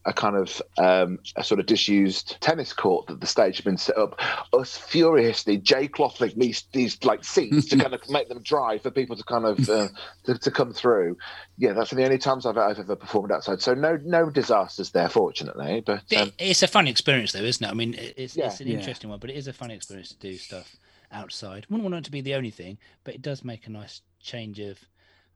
a 0.05 0.13
kind 0.13 0.36
of 0.36 0.62
um, 0.77 1.20
a 1.36 1.43
sort 1.43 1.60
of 1.60 1.65
disused 1.67 2.38
tennis 2.41 2.74
court 2.74 3.08
that 3.08 3.22
the 3.22 3.27
stage 3.27 3.58
had 3.58 3.65
been 3.65 3.77
set 3.77 3.98
up. 3.98 4.20
Us 4.53 4.75
furiously 4.77 5.58
J 5.58 5.88
clothing 5.88 6.34
these 6.38 6.63
these 6.74 7.03
like 7.03 7.24
seats 7.24 7.67
to 7.70 7.77
kind 7.77 7.93
of 7.93 8.01
make 8.10 8.27
them 8.29 8.41
dry 8.41 8.77
for 8.79 8.89
people 8.91 9.15
to 9.15 9.24
kind 9.24 9.46
of 9.46 9.70
uh, 9.70 9.88
to, 10.25 10.38
to 10.39 10.51
come 10.51 10.74
through. 10.74 11.17
Yeah, 11.58 11.74
that's 11.74 11.91
the 11.91 12.03
only 12.03 12.17
times 12.17 12.46
I've, 12.46 12.58
I've 12.58 12.79
ever 12.79 12.96
performed 12.96 13.31
outside. 13.31 13.62
So 13.62 13.74
no 13.74 13.98
no 14.03 14.29
disasters 14.29 14.89
there, 14.91 15.10
fortunately. 15.10 15.81
But 15.86 16.12
um, 16.15 16.31
it's 16.39 16.63
a 16.63 16.67
fun 16.67 16.88
experience, 16.88 17.31
though, 17.34 17.39
isn't 17.43 17.63
it? 17.65 17.70
I 17.70 17.74
mean, 17.74 17.93
it's, 17.98 18.36
Yeah. 18.36 18.48
it's 18.48 18.62
an 18.62 18.67
Yeah. 18.67 18.77
interesting 18.77 19.10
one, 19.10 19.20
but 19.20 19.29
it 19.29 19.36
is 19.36 19.48
a 19.48 19.53
fun 19.53 19.70
experience 19.72 20.10
to 20.10 20.17
do 20.17 20.36
stuff 20.38 20.75
outside. 21.12 21.65
Wouldn't 21.70 21.84
want 21.84 21.96
it 21.96 22.05
to 22.05 22.12
be 22.12 22.22
the 22.22 22.36
only 22.36 22.50
thing, 22.51 22.77
but 23.03 23.13
it 23.13 23.22
does 23.22 23.43
make 23.43 23.67
a 23.67 23.70
nice 23.72 24.01
change 24.20 24.60
of 24.60 24.79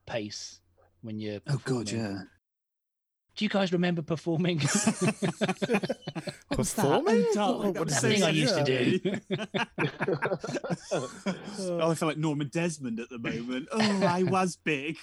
pace 0.06 0.60
when 1.02 1.20
you're. 1.20 1.42
oh 1.48 1.62
God, 1.66 1.92
yeah. 1.92 2.22
Do 3.36 3.44
you 3.44 3.50
guys 3.50 3.74
remember 3.74 4.02
performing? 4.02 4.60
Performing? 6.52 7.26
darling, 7.34 7.74
What- 7.74 7.74
that 7.74 7.80
what 7.80 7.90
that 7.90 8.02
thing 8.02 8.24
I 8.24 8.32
this? 8.32 8.40
used 8.40 8.56
to 8.56 8.64
do. 8.64 9.00
oh, 11.82 11.92
I 11.92 11.96
feel 11.96 12.08
like 12.08 12.18
Norma 12.18 12.46
Desmond 12.46 13.00
at 13.02 13.10
the 13.10 13.18
moment. 13.20 13.68
Oh, 13.74 14.04
I 14.06 14.24
was 14.24 14.56
big. 14.56 14.98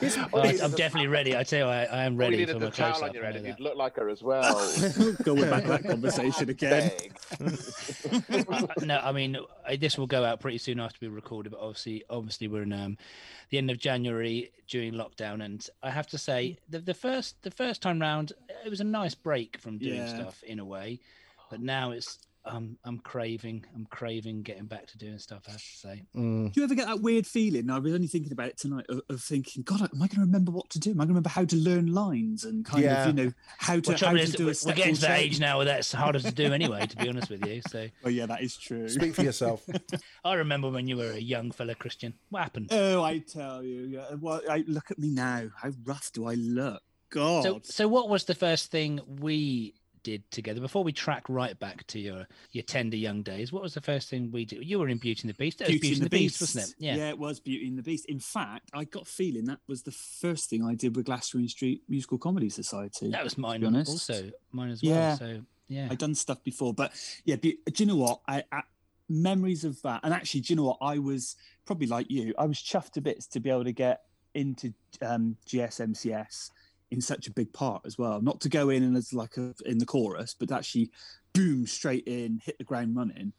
It's- 0.00 0.16
Oh, 0.32 0.38
I- 0.40 0.58
I'm 0.62 0.70
definitely 0.72 1.08
ready. 1.08 1.36
I 1.36 1.42
tell 1.42 1.66
you, 1.66 1.72
I, 1.72 1.84
I 1.84 2.04
am 2.04 2.12
All 2.14 2.18
ready 2.18 2.36
you 2.38 2.46
for 2.46 2.54
needed 2.54 2.62
my 2.64 2.70
the 2.70 2.76
towel 2.76 3.04
on 3.04 3.12
your 3.12 3.24
head 3.24 3.36
and 3.36 3.46
you'd 3.46 3.60
look 3.60 3.76
like 3.76 3.96
her 3.96 4.08
as 4.08 4.22
well. 4.22 4.54
Going 5.22 5.50
back 5.50 5.62
to 5.64 5.68
that 5.68 5.84
conversation 5.86 6.48
again. 6.54 6.92
No, 8.82 8.98
I 8.98 9.12
mean 9.12 9.36
I- 9.66 9.76
this 9.76 9.96
will 9.98 10.06
go 10.06 10.24
out 10.24 10.40
pretty 10.40 10.58
soon 10.58 10.80
after 10.80 10.98
we 11.00 11.08
recorded, 11.08 11.50
but 11.52 11.60
obviously, 11.60 12.04
obviously 12.10 12.48
we're 12.48 12.62
in 12.62 12.72
um, 12.72 12.96
the 13.50 13.58
end 13.58 13.70
of 13.70 13.78
January 13.78 14.50
during 14.68 14.94
lockdown, 14.94 15.44
and 15.44 15.66
I 15.82 15.90
have 15.90 16.06
to 16.08 16.18
say 16.18 16.58
the, 16.68 16.78
the 16.80 16.94
first 16.94 17.42
the 17.42 17.50
first 17.50 17.82
time 17.82 18.00
round 18.00 18.32
it 18.64 18.68
was 18.70 18.80
a 18.80 18.84
nice 18.84 19.14
break 19.14 19.58
from 19.58 19.78
doing 19.78 19.96
Yeah. 19.96 20.08
stuff 20.08 20.42
in 20.42 20.58
a 20.58 20.64
way, 20.64 21.00
but 21.50 21.60
now 21.60 21.90
it's 21.92 22.18
um, 22.46 22.76
I'm 22.84 22.98
craving 22.98 23.64
I'm 23.74 23.86
craving 23.86 24.42
getting 24.42 24.66
back 24.66 24.86
to 24.88 24.98
doing 24.98 25.18
stuff. 25.18 25.42
I 25.48 25.52
have 25.52 25.60
to 25.60 25.76
say. 25.76 26.02
Mm. 26.14 26.52
Do 26.52 26.60
you 26.60 26.64
ever 26.64 26.74
get 26.74 26.86
that 26.86 27.00
weird 27.00 27.26
feeling? 27.26 27.70
I 27.70 27.78
was 27.78 27.94
only 27.94 28.06
thinking 28.06 28.32
about 28.32 28.48
it 28.48 28.58
tonight 28.58 28.86
of, 28.88 29.00
of 29.08 29.22
thinking, 29.22 29.62
God, 29.62 29.80
am 29.80 29.88
I 29.94 30.06
going 30.06 30.08
to 30.16 30.20
remember 30.20 30.50
what 30.52 30.68
to 30.70 30.78
do? 30.78 30.90
Am 30.90 30.96
I 31.00 31.04
going 31.04 31.08
to 31.08 31.12
remember 31.14 31.30
how 31.30 31.44
to 31.44 31.56
learn 31.56 31.86
lines 31.86 32.44
and 32.44 32.64
kind 32.64 32.84
Yeah. 32.84 33.08
of, 33.08 33.16
you 33.16 33.24
know, 33.24 33.32
how 33.58 33.80
to, 33.80 33.80
Well, 33.90 33.92
how 33.92 33.98
trouble 33.98 34.18
to 34.18 34.22
is, 34.22 34.32
do 34.34 34.44
a 34.50 34.54
we're 34.70 34.74
getting 34.76 34.94
to 34.94 35.00
that 35.02 35.20
age 35.20 35.40
now 35.40 35.56
where 35.56 35.66
that's 35.66 35.92
harder 35.92 36.20
to 36.20 36.32
do 36.32 36.52
anyway. 36.52 36.86
To 36.86 36.96
be 36.96 37.08
honest 37.08 37.30
with 37.30 37.46
you, 37.46 37.62
so 37.68 37.88
Oh, 38.04 38.08
yeah, 38.10 38.26
that 38.26 38.42
is 38.42 38.56
true. 38.56 38.88
Speak 38.88 39.14
for 39.14 39.22
yourself. 39.22 39.66
I 40.24 40.34
remember 40.34 40.70
when 40.70 40.86
you 40.86 40.96
were 40.96 41.10
a 41.12 41.18
young 41.18 41.50
fella, 41.50 41.74
Christian. 41.74 42.14
What 42.28 42.42
happened? 42.42 42.68
Oh, 42.72 43.02
I 43.02 43.18
tell 43.18 43.62
you. 43.62 43.80
Yeah. 43.82 44.14
Well, 44.20 44.42
I, 44.50 44.64
look 44.66 44.90
at 44.90 44.98
me 44.98 45.10
now. 45.10 45.48
How 45.56 45.70
rough 45.84 46.10
do 46.12 46.26
I 46.26 46.34
look? 46.34 46.82
God. 47.10 47.44
So, 47.44 47.60
so 47.62 47.88
what 47.88 48.08
was 48.08 48.24
the 48.24 48.34
first 48.34 48.70
thing 48.70 49.00
we 49.20 49.74
did 50.04 50.30
together 50.30 50.60
before 50.60 50.84
we 50.84 50.92
track 50.92 51.24
right 51.28 51.58
back 51.58 51.84
to 51.88 51.98
your 51.98 52.28
your 52.52 52.62
tender 52.62 52.96
young 52.96 53.22
days? 53.22 53.52
What 53.52 53.62
was 53.62 53.74
the 53.74 53.80
first 53.80 54.08
thing 54.08 54.30
we 54.30 54.44
did? 54.44 54.64
You 54.64 54.78
were 54.78 54.88
in 54.88 54.98
Beauty 54.98 55.22
and 55.22 55.30
the 55.30 55.34
Beast. 55.34 55.58
That 55.58 55.68
was 55.68 55.80
Beauty, 55.80 55.94
and 55.94 56.04
the 56.04 56.10
Beast, 56.10 56.40
wasn't 56.40 56.68
it? 56.68 56.74
Yeah. 56.78 56.96
Yeah, 56.96 57.08
it 57.08 57.18
was 57.18 57.40
Beauty 57.40 57.66
and 57.66 57.76
the 57.76 57.82
Beast. 57.82 58.04
In 58.06 58.20
fact, 58.20 58.70
I 58.72 58.84
got 58.84 59.08
feeling 59.08 59.46
that 59.46 59.58
was 59.66 59.82
the 59.82 59.90
first 59.90 60.48
thing 60.48 60.64
I 60.64 60.74
did 60.74 60.94
with 60.94 61.06
Glastonbury 61.06 61.48
Street 61.48 61.82
Musical 61.88 62.18
Comedy 62.18 62.50
Society. 62.50 63.10
that 63.10 63.24
was 63.24 63.36
mine. 63.36 63.64
Also, 63.64 64.30
mine 64.52 64.70
as 64.70 64.82
well. 64.82 64.92
Yeah. 64.92 65.14
So 65.16 65.40
yeah, 65.68 65.88
I'd 65.90 65.98
done 65.98 66.14
stuff 66.14 66.44
before, 66.44 66.74
but 66.74 66.92
yeah, 67.24 67.36
be, 67.36 67.58
do 67.72 67.82
you 67.82 67.88
know 67.88 67.96
what? 67.96 68.20
I, 68.28 68.44
I 68.52 68.62
memories 69.08 69.64
of 69.64 69.80
that, 69.82 70.00
and 70.04 70.12
actually, 70.12 70.42
do 70.42 70.52
you 70.52 70.56
know 70.56 70.64
what? 70.64 70.78
I 70.80 70.98
was 70.98 71.36
probably 71.64 71.86
like 71.86 72.10
you. 72.10 72.34
I 72.38 72.44
was 72.44 72.58
chuffed 72.58 72.92
to 72.92 73.00
bits 73.00 73.26
to 73.28 73.40
be 73.40 73.50
able 73.50 73.64
to 73.64 73.72
get 73.72 74.02
into 74.34 74.74
um, 75.00 75.36
GSMCS 75.46 76.50
in 76.94 77.00
such 77.00 77.26
a 77.26 77.30
big 77.32 77.52
part 77.52 77.82
as 77.84 77.98
well. 77.98 78.20
Not 78.20 78.40
to 78.42 78.48
go 78.48 78.70
in 78.70 78.82
and 78.82 78.96
as 78.96 79.12
like 79.12 79.36
a, 79.36 79.54
in 79.66 79.78
the 79.78 79.86
chorus, 79.86 80.34
but 80.38 80.50
actually, 80.52 80.90
boom, 81.32 81.66
straight 81.66 82.04
in, 82.06 82.40
hit 82.44 82.56
the 82.58 82.64
ground 82.64 82.96
running. 82.96 83.32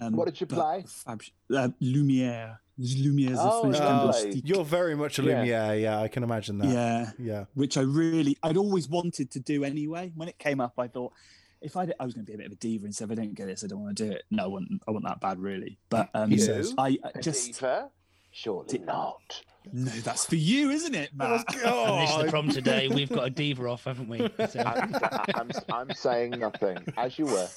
Um, 0.00 0.12
What 0.14 0.26
did 0.26 0.40
you 0.40 0.46
play? 0.46 0.84
Fab, 0.86 1.22
uh, 1.54 1.70
Lumiere. 1.80 2.60
Lumiere's 2.78 3.38
Oh, 3.40 3.62
French 3.62 3.78
no. 3.78 3.80
band 3.80 4.00
of 4.00 4.14
Lovely. 4.14 4.30
stick. 4.32 4.44
You're 4.46 4.64
very 4.64 4.94
much 4.94 5.18
a 5.18 5.22
Lumiere. 5.22 5.74
Yeah, 5.80 6.00
I 6.00 6.06
can 6.06 6.22
imagine 6.22 6.58
that. 6.58 6.68
Yeah, 6.68 7.10
Yeah. 7.18 7.44
which 7.54 7.76
I 7.76 7.80
really, 7.80 8.36
I'd 8.44 8.56
always 8.56 8.88
wanted 8.88 9.32
to 9.32 9.40
do 9.40 9.64
anyway. 9.64 10.12
When 10.14 10.28
it 10.28 10.38
came 10.38 10.60
up, 10.60 10.74
I 10.78 10.86
thought 10.86 11.12
if 11.60 11.76
I, 11.76 11.86
did, 11.86 11.96
I 11.98 12.04
was 12.04 12.14
going 12.14 12.24
to 12.24 12.30
be 12.30 12.34
a 12.34 12.38
bit 12.38 12.46
of 12.46 12.52
a 12.52 12.56
diva 12.56 12.84
and 12.84 12.94
say 12.94 13.04
if 13.04 13.10
I 13.10 13.14
don't 13.16 13.34
get 13.34 13.46
this, 13.48 13.64
I 13.64 13.66
don't 13.66 13.82
want 13.82 13.96
to 13.96 14.06
do 14.06 14.12
it. 14.12 14.22
No, 14.30 14.44
I 14.44 14.46
want, 14.46 14.68
I 14.86 14.90
want 14.92 15.04
that 15.06 15.20
bad, 15.20 15.40
really. 15.40 15.78
But 15.88 16.08
um, 16.14 16.30
He 16.30 16.36
You? 16.36 16.42
says. 16.42 16.72
I 16.78 16.98
I 17.02 17.10
A 17.16 17.20
just 17.20 17.46
diva? 17.46 17.90
Surely 18.30 18.78
not. 18.78 19.42
no, 19.72 19.90
that's 19.90 20.24
for 20.26 20.36
you, 20.36 20.70
isn't 20.70 20.94
it, 20.94 21.10
Matt? 21.14 21.30
and 21.30 21.38
this 21.40 22.10
is 22.10 22.16
the 22.16 22.24
Oh, 22.26 22.30
problem 22.30 22.52
today. 22.54 22.88
We've 22.88 23.08
got 23.08 23.26
a 23.26 23.30
diva 23.30 23.66
off, 23.68 23.84
haven't 23.84 24.08
we? 24.08 24.18
So, 24.48 24.60
I'm, 24.60 24.94
I'm, 25.34 25.50
I'm 25.72 25.92
saying 25.94 26.30
nothing, 26.38 26.78
as 26.96 27.18
you 27.18 27.26
were. 27.26 27.48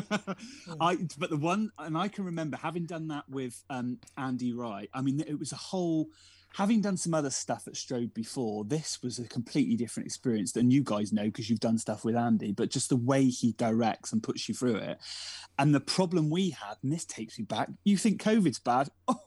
I 0.80 0.96
but 1.18 1.30
the 1.30 1.36
one 1.36 1.70
and 1.78 1.96
I 1.96 2.08
can 2.08 2.24
remember 2.24 2.56
having 2.56 2.84
done 2.86 3.08
that 3.08 3.24
with 3.28 3.62
um, 3.70 3.98
Andy 4.16 4.52
Wright. 4.52 4.88
I 4.92 5.00
mean, 5.02 5.20
it 5.20 5.38
was 5.38 5.52
a 5.52 5.56
whole. 5.56 6.08
Having 6.54 6.80
done 6.80 6.96
some 6.96 7.12
other 7.12 7.28
stuff 7.30 7.68
at 7.68 7.76
Strode 7.76 8.14
before, 8.14 8.64
this 8.64 9.02
was 9.02 9.18
a 9.18 9.28
completely 9.28 9.76
different 9.76 10.06
experience 10.06 10.52
than 10.52 10.70
you 10.70 10.82
guys 10.82 11.12
know 11.12 11.24
because 11.24 11.50
you've 11.50 11.60
done 11.60 11.76
stuff 11.76 12.04
with 12.06 12.16
Andy. 12.16 12.52
But 12.52 12.70
just 12.70 12.88
the 12.88 12.96
way 12.96 13.26
he 13.26 13.52
directs 13.52 14.12
and 14.12 14.22
puts 14.22 14.48
you 14.48 14.54
through 14.54 14.76
it, 14.76 14.98
and 15.58 15.74
the 15.74 15.80
problem 15.80 16.30
we 16.30 16.50
had, 16.50 16.76
and 16.82 16.90
this 16.92 17.04
takes 17.04 17.38
me 17.38 17.44
back. 17.44 17.68
You 17.84 17.96
think 17.98 18.22
COVID's 18.22 18.60
bad? 18.60 18.88
Oh, 19.06 19.20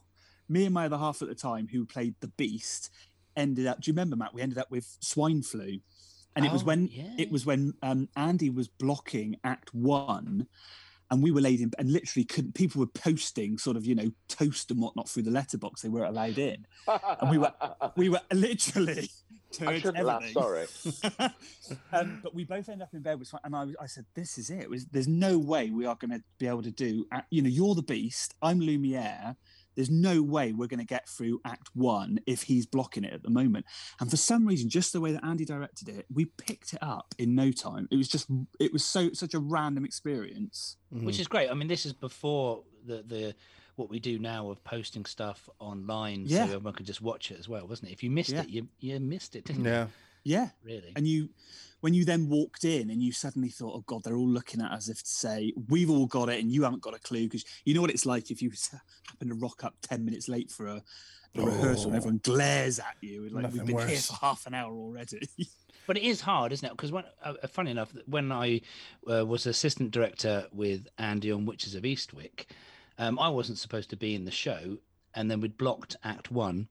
me 0.48 0.64
and 0.64 0.74
my 0.74 0.86
other 0.86 0.98
half 0.98 1.22
at 1.22 1.28
the 1.28 1.34
time, 1.34 1.68
who 1.68 1.84
played 1.86 2.14
the 2.20 2.28
Beast, 2.28 2.90
ended 3.36 3.66
up. 3.66 3.80
Do 3.80 3.90
you 3.90 3.92
remember, 3.94 4.16
Matt? 4.16 4.34
We 4.34 4.42
ended 4.42 4.58
up 4.58 4.70
with 4.70 4.96
swine 5.00 5.42
flu, 5.42 5.78
and 6.36 6.44
it 6.44 6.52
was 6.52 6.62
Oh, 6.62 6.66
when 6.66 6.88
yeah. 6.88 7.14
it 7.18 7.30
was 7.30 7.46
when 7.46 7.74
um, 7.82 8.08
Andy 8.16 8.50
was 8.50 8.68
blocking 8.68 9.36
Act 9.44 9.72
One, 9.74 10.46
and 11.10 11.22
we 11.22 11.30
were 11.30 11.40
laid 11.40 11.60
in, 11.60 11.70
and 11.78 11.92
literally 11.92 12.24
couldn't. 12.24 12.54
People 12.54 12.80
were 12.80 12.86
posting 12.86 13.58
sort 13.58 13.76
of 13.76 13.84
you 13.86 13.94
know 13.94 14.10
toast 14.28 14.70
and 14.70 14.80
whatnot 14.80 15.08
through 15.08 15.24
the 15.24 15.30
letterbox. 15.30 15.82
They 15.82 15.88
weren't 15.88 16.08
allowed 16.08 16.38
in. 16.38 16.66
And 17.20 17.30
we 17.30 17.38
were- 17.38 17.52
We 17.96 18.08
were 18.08 18.20
literally. 18.32 19.10
I 19.60 19.78
shouldn't 19.80 20.02
laugh, 20.06 20.22
everything. 20.34 20.42
sorry. 21.12 21.30
um, 21.92 22.20
but 22.22 22.34
we 22.34 22.44
both 22.44 22.70
end 22.70 22.80
up 22.82 22.94
in 22.94 23.02
bed 23.02 23.18
with, 23.18 23.34
and 23.44 23.54
I, 23.54 23.66
I 23.80 23.86
said, 23.86 24.06
"This 24.14 24.38
is 24.38 24.48
it. 24.50 24.60
it 24.60 24.70
was, 24.70 24.86
there's 24.86 25.08
no 25.08 25.38
way 25.38 25.68
we 25.70 25.84
are 25.84 25.94
going 25.94 26.10
to 26.12 26.22
be 26.38 26.46
able 26.46 26.62
to 26.62 26.70
do. 26.70 27.04
uh, 27.12 27.20
You 27.30 27.42
know, 27.42 27.50
you're 27.50 27.74
the 27.74 27.82
Beast. 27.82 28.34
I'm 28.40 28.60
Lumiere. 28.60 29.36
There's 29.74 29.90
no 29.90 30.22
way 30.22 30.52
we're 30.52 30.66
going 30.66 30.80
to 30.80 30.86
get 30.86 31.08
through 31.08 31.40
Act 31.44 31.70
One 31.74 32.18
if 32.26 32.42
he's 32.42 32.66
blocking 32.66 33.04
it 33.04 33.12
at 33.12 33.22
the 33.22 33.30
moment. 33.30 33.66
And 34.00 34.10
for 34.10 34.16
some 34.16 34.46
reason, 34.46 34.68
just 34.68 34.92
the 34.92 35.00
way 35.00 35.12
that 35.12 35.24
Andy 35.24 35.44
directed 35.44 35.88
it, 35.88 36.06
we 36.12 36.26
picked 36.26 36.74
it 36.74 36.82
up 36.82 37.14
in 37.18 37.34
no 37.34 37.50
time. 37.52 37.88
It 37.90 37.96
was 37.96 38.08
just, 38.08 38.28
it 38.60 38.72
was 38.72 38.84
so 38.84 39.12
such 39.12 39.34
a 39.34 39.38
random 39.38 39.84
experience. 39.84 40.76
Mm-hmm. 40.94 41.06
which 41.06 41.18
is 41.20 41.26
great. 41.28 41.50
I 41.50 41.54
mean, 41.54 41.68
this 41.68 41.86
is 41.86 41.92
before 41.94 42.64
the 42.86 43.02
the 43.06 43.34
what 43.76 43.88
we 43.88 43.98
do 43.98 44.18
now 44.18 44.50
of 44.50 44.62
posting 44.64 45.06
stuff 45.06 45.48
online, 45.58 46.24
Yeah. 46.26 46.40
so 46.46 46.52
everyone 46.56 46.74
can 46.74 46.84
just 46.84 47.00
watch 47.00 47.30
it 47.30 47.38
as 47.38 47.48
well, 47.48 47.66
wasn't 47.66 47.88
it? 47.88 47.92
If 47.94 48.02
you 48.02 48.10
missed 48.10 48.30
Yeah. 48.30 48.42
it, 48.42 48.50
you 48.50 48.68
you 48.80 49.00
missed 49.00 49.34
it, 49.34 49.44
didn't 49.46 49.64
you? 49.64 49.70
Yeah. 49.70 49.86
Yeah. 50.24 50.48
Really? 50.62 50.92
and 50.94 51.08
you 51.08 51.30
when 51.82 51.94
you 51.94 52.04
then 52.04 52.28
walked 52.28 52.64
in 52.64 52.90
and 52.90 53.02
you 53.02 53.12
suddenly 53.12 53.50
thought 53.50 53.74
oh 53.76 53.84
god 53.86 54.02
they're 54.02 54.16
all 54.16 54.26
looking 54.28 54.60
at 54.62 54.72
us 54.72 54.88
as 54.88 54.96
if 54.96 55.02
to 55.02 55.10
say 55.10 55.52
we've 55.68 55.90
all 55.90 56.06
got 56.06 56.28
it 56.28 56.40
and 56.40 56.50
you 56.50 56.62
haven't 56.62 56.80
got 56.82 56.94
a 56.94 56.98
clue 56.98 57.24
because 57.24 57.44
you 57.64 57.74
know 57.74 57.80
what 57.80 57.90
it's 57.90 58.06
like 58.06 58.30
if 58.30 58.40
you 58.40 58.50
happen 59.08 59.28
to 59.28 59.34
rock 59.34 59.62
up 59.64 59.74
10 59.82 60.04
minutes 60.04 60.28
late 60.28 60.50
for 60.50 60.66
a, 60.66 60.82
a 61.36 61.42
rehearsal 61.42 61.86
and 61.86 61.94
Oh. 61.94 61.96
everyone 61.98 62.20
glares 62.22 62.78
at 62.78 62.96
you 63.00 63.28
like 63.28 63.42
Nothing 63.44 63.66
we've 63.66 63.76
been 63.76 63.88
here 63.88 63.98
for 63.98 64.14
half 64.20 64.46
an 64.46 64.54
hour 64.54 64.72
already 64.72 65.28
But 65.84 65.96
it 65.96 66.04
is 66.04 66.20
hard, 66.20 66.52
isn't 66.52 66.64
it? 66.64 66.70
Because 66.70 66.92
when, 66.92 67.02
uh, 67.24 67.34
uh, 67.42 67.46
funny 67.48 67.72
enough, 67.72 67.92
when 68.06 68.30
I 68.30 68.60
uh, 69.10 69.26
was 69.26 69.46
assistant 69.46 69.90
director 69.90 70.46
with 70.52 70.86
Andy 70.96 71.32
on 71.32 71.44
Witches 71.44 71.74
of 71.74 71.82
Eastwick, 71.82 72.46
um, 72.98 73.18
I 73.18 73.28
wasn't 73.28 73.58
supposed 73.58 73.90
to 73.90 73.96
be 73.96 74.14
in 74.14 74.24
the 74.24 74.30
show, 74.30 74.78
and 75.16 75.28
then 75.28 75.40
we'd 75.40 75.58
blocked 75.58 75.96
Act 76.04 76.30
One, 76.30 76.68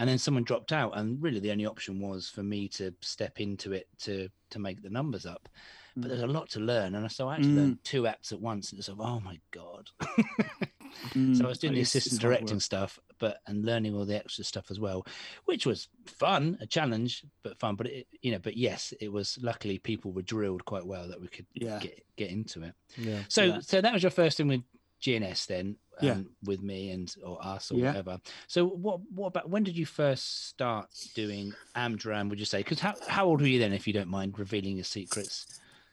and 0.00 0.08
then 0.08 0.18
someone 0.18 0.42
dropped 0.42 0.72
out, 0.72 0.96
and 0.98 1.22
really 1.22 1.38
the 1.38 1.52
only 1.52 1.66
option 1.66 2.00
was 2.00 2.28
for 2.28 2.42
me 2.42 2.66
to 2.70 2.92
step 3.02 3.38
into 3.40 3.72
it 3.72 3.86
to 4.00 4.28
to 4.50 4.58
make 4.58 4.82
the 4.82 4.90
numbers 4.90 5.26
up. 5.26 5.48
But 5.94 6.04
Mm. 6.06 6.08
there's 6.08 6.22
a 6.22 6.26
lot 6.26 6.48
to 6.50 6.60
learn, 6.60 6.94
and 6.96 7.10
so 7.12 7.28
I 7.28 7.36
to 7.36 7.42
Mm. 7.42 7.54
learn 7.54 7.78
two 7.84 8.06
acts 8.08 8.32
at 8.32 8.40
once, 8.40 8.70
and 8.72 8.78
it's 8.80 8.88
like, 8.88 8.98
oh 8.98 9.20
my 9.20 9.38
god. 9.52 9.90
Mm, 11.14 11.36
so 11.36 11.44
I 11.44 11.48
was 11.48 11.58
doing 11.58 11.72
the 11.74 11.80
assistant 11.80 12.20
directing 12.20 12.60
stuff, 12.60 12.98
but 13.18 13.40
and 13.46 13.64
learning 13.64 13.94
all 13.94 14.04
the 14.04 14.16
extra 14.16 14.44
stuff 14.44 14.70
as 14.70 14.78
well, 14.80 15.06
which 15.46 15.64
was 15.64 15.88
fun, 16.04 16.58
a 16.60 16.66
challenge, 16.66 17.24
but 17.42 17.58
fun. 17.58 17.76
But 17.76 17.86
it, 17.86 18.06
you 18.20 18.32
know, 18.32 18.38
but 18.38 18.56
yes, 18.56 18.92
it 19.00 19.10
was. 19.10 19.38
Luckily, 19.40 19.78
people 19.78 20.12
were 20.12 20.20
drilled 20.22 20.64
quite 20.64 20.84
well 20.84 21.08
that 21.08 21.20
we 21.20 21.28
could 21.28 21.46
Yeah. 21.54 21.78
get 21.78 22.04
get 22.16 22.30
into 22.30 22.62
it. 22.64 22.74
Yeah. 22.98 23.22
So, 23.28 23.44
Yeah. 23.44 23.60
so 23.60 23.80
that 23.80 23.92
was 23.94 24.02
your 24.02 24.10
first 24.10 24.36
thing 24.36 24.48
with 24.48 24.62
GNS 25.00 25.46
then, 25.46 25.76
um, 26.00 26.06
Yeah. 26.06 26.16
with 26.44 26.62
me 26.62 26.90
and 26.90 27.14
or 27.24 27.38
us 27.44 27.70
or 27.70 27.76
Yeah. 27.76 27.88
whatever. 27.88 28.18
So, 28.46 28.66
what 28.66 29.00
what 29.10 29.28
about 29.28 29.50
when 29.50 29.62
did 29.62 29.76
you 29.76 29.86
first 29.86 30.48
start 30.48 30.88
doing 31.14 31.52
Amdram? 31.76 32.28
Would 32.30 32.38
you 32.40 32.46
say? 32.46 32.58
Because 32.58 32.80
how 32.80 32.94
how 33.08 33.26
old 33.26 33.40
were 33.40 33.46
you 33.46 33.58
then, 33.58 33.72
if 33.72 33.86
you 33.86 33.92
don't 33.92 34.08
mind 34.08 34.38
revealing 34.38 34.76
your 34.76 34.84
secrets? 34.84 35.46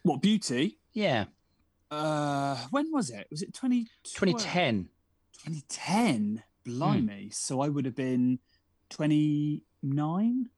what 0.04 0.22
beauty 0.22 0.80
Yeah, 0.94 1.26
uh 1.92 2.56
when 2.72 2.92
was 2.94 3.10
it 3.10 3.28
was 3.30 3.42
it 3.42 3.54
20 3.54 3.86
2010. 4.14 4.90
2010 5.46 6.44
Hmm. 6.66 6.72
blimey 6.72 7.30
so 7.34 7.62
i 7.62 7.68
would 7.70 7.86
have 7.86 7.96
been 7.96 8.40
29 8.90 10.50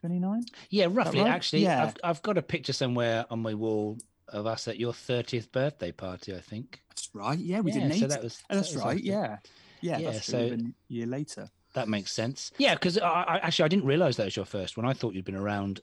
29 0.00 0.42
Yeah, 0.70 0.86
roughly. 0.90 1.20
right? 1.22 1.30
Actually, 1.30 1.62
Yeah. 1.62 1.82
I've 1.84 1.96
I've 2.04 2.22
got 2.22 2.38
a 2.38 2.42
picture 2.42 2.72
somewhere 2.72 3.26
on 3.30 3.40
my 3.40 3.54
wall 3.54 3.98
of 4.28 4.46
us 4.46 4.68
at 4.68 4.78
your 4.78 4.92
30th 4.92 5.50
birthday 5.52 5.92
party. 5.92 6.34
I 6.34 6.40
think. 6.40 6.80
that's 6.90 7.08
right 7.14 7.38
yeah 7.38 7.60
we 7.60 7.72
yeah, 7.72 7.88
did 7.88 7.98
so 8.00 8.06
that 8.08 8.22
was 8.22 8.42
Oh, 8.50 8.54
that's 8.56 8.70
that 8.70 8.76
was 8.76 8.84
right. 8.84 9.02
Yeah. 9.02 9.38
Yeah. 9.80 9.98
Yeah, 9.98 10.10
that's 10.12 10.26
so- 10.26 10.56
year 10.88 11.06
later. 11.06 11.50
That 11.74 11.88
makes 11.88 12.10
sense. 12.12 12.50
Yeah, 12.58 12.74
because 12.74 12.98
I, 12.98 13.06
I 13.08 13.38
actually 13.38 13.66
I 13.66 13.68
didn't 13.68 13.84
realise 13.84 14.16
that 14.16 14.24
was 14.24 14.34
your 14.36 14.46
first 14.46 14.76
one. 14.76 14.86
I 14.86 14.94
thought 14.94 15.14
you'd 15.14 15.24
been 15.26 15.34
around 15.36 15.80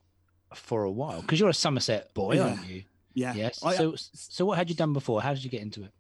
for 0.53 0.83
a 0.83 0.91
while 0.91 1.21
because 1.21 1.39
you're 1.39 1.49
a 1.49 1.53
Somerset 1.53 2.13
boy, 2.13 2.35
Yeah. 2.35 2.47
aren't 2.47 2.65
you? 2.67 2.83
Yeah. 3.13 3.33
Yes. 3.35 3.63
I- 3.63 3.75
so 3.75 3.93
uh, 3.93 3.97
so 3.97 4.45
what 4.45 4.57
had 4.57 4.69
you 4.69 4.75
done 4.75 4.93
before? 4.93 5.21
How 5.21 5.33
did 5.33 5.43
you 5.43 5.49
get 5.49 5.61
into 5.61 5.83
it? 5.83 5.91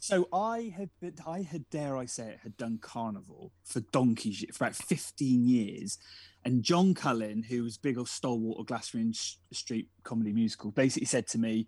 So 0.00 0.28
I 0.32 0.72
had, 0.76 0.90
I 1.26 1.42
had, 1.42 1.68
dare 1.70 1.96
I 1.96 2.06
say 2.06 2.28
it, 2.30 2.38
had 2.42 2.56
done 2.56 2.78
carnival 2.80 3.52
for 3.64 3.80
donkeys 3.80 4.44
for 4.52 4.64
about 4.64 4.76
fifteen 4.76 5.44
years, 5.44 5.98
and 6.44 6.62
John 6.62 6.94
Cullen, 6.94 7.42
who 7.42 7.64
was 7.64 7.76
big 7.78 7.98
old 7.98 8.08
stalwart 8.08 8.60
of 8.60 8.66
Glastonbury 8.66 9.12
Street 9.52 9.88
comedy 10.04 10.32
musical, 10.32 10.70
basically 10.70 11.06
said 11.06 11.26
to 11.28 11.38
me, 11.38 11.66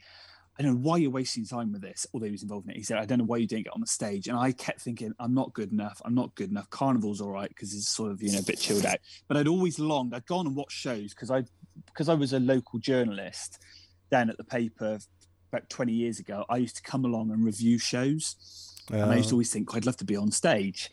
"I 0.59 0.63
don't 0.63 0.75
know 0.75 0.89
why 0.89 0.99
you're 0.99 1.11
wasting 1.11 1.45
time 1.45 1.73
with 1.73 1.83
this." 1.83 2.07
Although 2.15 2.27
he 2.27 2.33
was 2.33 2.45
involved 2.45 2.67
in 2.67 2.73
it, 2.73 2.77
he 2.77 2.85
said, 2.85 2.99
"I 2.99 3.05
don't 3.05 3.19
know 3.19 3.25
why 3.25 3.39
you 3.39 3.49
didn't 3.49 3.65
get 3.65 3.75
on 3.75 3.81
the 3.81 3.87
stage." 3.87 4.29
And 4.29 4.39
I 4.39 4.53
kept 4.53 4.81
thinking, 4.81 5.13
"I'm 5.19 5.35
not 5.35 5.53
good 5.53 5.73
enough. 5.73 6.01
I'm 6.05 6.15
not 6.15 6.35
good 6.37 6.51
enough. 6.51 6.71
Carnival's 6.71 7.21
all 7.21 7.33
right 7.33 7.49
because 7.49 7.75
it's 7.75 7.89
sort 7.89 8.13
of 8.13 8.23
you 8.23 8.31
know 8.31 8.39
a 8.39 8.45
bit 8.45 8.61
chilled 8.61 8.87
out." 8.87 8.99
But 9.27 9.39
I'd 9.39 9.49
always 9.49 9.81
longed. 9.81 10.15
I'd 10.15 10.27
gone 10.27 10.47
and 10.47 10.55
watched 10.55 10.79
shows 10.79 11.15
because 11.15 11.33
I 11.33 11.45
because 11.87 12.09
I 12.09 12.15
was 12.15 12.33
a 12.33 12.41
local 12.41 12.79
journalist 12.79 13.59
down 14.11 14.31
at 14.31 14.37
the 14.37 14.45
paper 14.45 14.99
about 15.52 15.69
20 15.69 15.92
years 15.92 16.19
ago, 16.19 16.45
I 16.49 16.57
used 16.59 16.76
to 16.76 16.83
come 16.83 17.04
along 17.04 17.30
and 17.30 17.45
review 17.45 17.78
shows. 17.78 18.37
And 18.90 19.12
I 19.12 19.16
used 19.16 19.28
to 19.28 19.35
Oh. 19.35 19.37
always 19.37 19.52
think, 19.52 19.75
I'd 19.75 19.87
love 19.87 19.97
to 19.99 20.04
be 20.04 20.16
on 20.16 20.30
stage. 20.30 20.90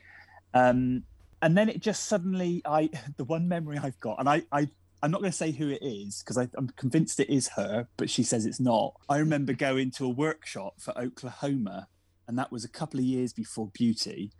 Um, 0.53 1.03
and 1.41 1.57
then 1.57 1.69
it 1.69 1.81
just 1.81 2.05
suddenly, 2.05 2.61
I 2.65 2.89
the 3.17 3.23
one 3.23 3.47
memory 3.47 3.77
I've 3.77 3.99
got, 3.99 4.19
and 4.19 4.27
I, 4.29 4.43
I 4.51 4.69
I'm 5.03 5.11
not 5.11 5.21
going 5.21 5.31
to 5.31 5.37
say 5.37 5.51
who 5.51 5.69
it 5.69 5.83
is 5.83 6.23
because 6.23 6.37
I'm 6.37 6.69
convinced 6.75 7.19
it 7.19 7.29
is 7.29 7.49
her, 7.49 7.87
but 7.97 8.09
she 8.09 8.23
says 8.23 8.47
it's 8.47 8.59
not. 8.59 8.95
I 9.07 9.19
remember 9.19 9.53
going 9.53 9.91
to 9.91 10.05
a 10.05 10.09
workshop 10.09 10.81
for 10.81 10.97
Oklahoma, 10.97 11.87
and 12.27 12.37
that 12.39 12.51
was 12.51 12.65
a 12.65 12.69
couple 12.69 12.99
of 12.99 13.05
years 13.05 13.31
before 13.31 13.67
Beauty. 13.73 14.31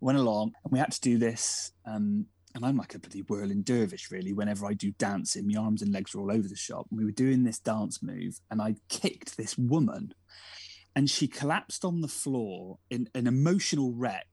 Went 0.00 0.18
along, 0.18 0.52
and 0.62 0.72
we 0.72 0.78
had 0.78 0.92
to 0.92 1.00
do 1.00 1.18
this. 1.18 1.72
Um, 1.84 2.26
and 2.56 2.64
I'm 2.64 2.78
like 2.78 2.94
a 2.94 2.98
bloody 2.98 3.20
whirling 3.20 3.60
dervish, 3.60 4.10
really. 4.10 4.32
Whenever 4.32 4.66
I 4.66 4.72
do 4.72 4.90
dancing, 4.92 5.46
my 5.46 5.60
arms 5.60 5.82
and 5.82 5.92
legs 5.92 6.14
are 6.14 6.20
all 6.20 6.32
over 6.32 6.48
the 6.48 6.56
shop. 6.56 6.86
And 6.90 6.98
we 6.98 7.04
were 7.04 7.10
doing 7.10 7.44
this 7.44 7.58
dance 7.58 8.02
move, 8.02 8.40
and 8.50 8.62
I 8.62 8.76
kicked 8.88 9.36
this 9.36 9.58
woman, 9.58 10.14
and 10.96 11.10
she 11.10 11.28
collapsed 11.28 11.84
on 11.84 12.00
the 12.00 12.08
floor 12.08 12.78
in 12.88 13.10
an 13.14 13.26
emotional 13.26 13.92
wreck, 13.92 14.26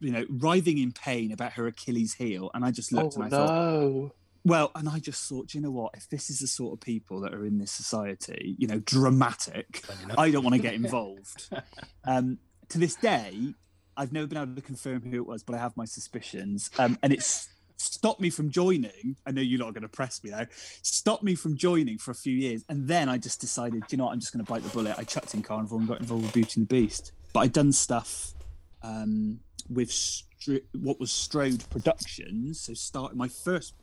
you 0.00 0.12
know, 0.12 0.26
writhing 0.28 0.76
in 0.76 0.92
pain 0.92 1.32
about 1.32 1.54
her 1.54 1.66
Achilles 1.66 2.12
heel. 2.14 2.50
And 2.52 2.62
I 2.62 2.70
just 2.70 2.92
Oh 2.92 2.96
looked 2.96 3.16
and 3.16 3.24
I 3.24 3.28
thought, 3.30 3.48
no! 3.48 4.12
well, 4.44 4.70
and 4.74 4.86
I 4.86 4.98
just 4.98 5.26
thought, 5.26 5.48
"Do 5.48 5.56
you 5.56 5.64
know 5.64 5.70
what? 5.70 5.94
If 5.96 6.10
this 6.10 6.28
is 6.28 6.40
the 6.40 6.46
sort 6.46 6.74
of 6.74 6.80
people 6.80 7.20
that 7.22 7.32
are 7.32 7.46
in 7.46 7.56
this 7.56 7.72
society, 7.72 8.54
you 8.58 8.66
know, 8.66 8.80
dramatic, 8.80 9.82
I 10.18 10.30
don't 10.30 10.44
want 10.44 10.56
to 10.56 10.62
get 10.62 10.74
involved. 10.84 11.48
um, 12.04 12.38
to 12.68 12.78
this 12.78 12.96
day, 12.96 13.54
I've 13.96 14.12
never 14.12 14.26
been 14.26 14.38
able 14.38 14.54
to 14.54 14.62
confirm 14.62 15.02
who 15.02 15.16
it 15.16 15.26
was, 15.26 15.42
but 15.42 15.54
I 15.54 15.58
have 15.58 15.76
my 15.76 15.84
suspicions. 15.84 16.70
Um, 16.78 16.98
and 17.02 17.12
it's 17.12 17.48
stopped 17.76 18.20
me 18.20 18.30
from 18.30 18.50
joining. 18.50 19.16
I 19.26 19.30
know 19.30 19.40
you're 19.40 19.58
not 19.58 19.74
going 19.74 19.82
to 19.82 19.88
press 19.88 20.22
me 20.22 20.30
now. 20.30 20.46
Stopped 20.82 21.22
me 21.22 21.34
from 21.34 21.56
joining 21.56 21.98
for 21.98 22.10
a 22.10 22.14
few 22.14 22.34
years. 22.34 22.64
And 22.68 22.88
then 22.88 23.08
I 23.08 23.18
just 23.18 23.40
decided, 23.40 23.84
you 23.90 23.98
know 23.98 24.04
what? 24.04 24.12
I'm 24.12 24.20
just 24.20 24.32
going 24.32 24.44
to 24.44 24.50
bite 24.50 24.62
the 24.62 24.68
bullet. 24.70 24.94
I 24.98 25.04
chucked 25.04 25.34
in 25.34 25.42
Carnival 25.42 25.78
and 25.78 25.88
got 25.88 26.00
involved 26.00 26.24
with 26.24 26.32
Beauty 26.32 26.60
and 26.60 26.68
the 26.68 26.74
Beast. 26.74 27.12
But 27.32 27.40
I'd 27.40 27.52
done 27.52 27.72
stuff 27.72 28.32
um, 28.82 29.40
with 29.68 29.92
what 30.72 31.00
was 31.00 31.10
Strode 31.10 31.68
Productions. 31.70 32.60
So, 32.60 32.74
start 32.74 33.16
my 33.16 33.28
first 33.28 33.74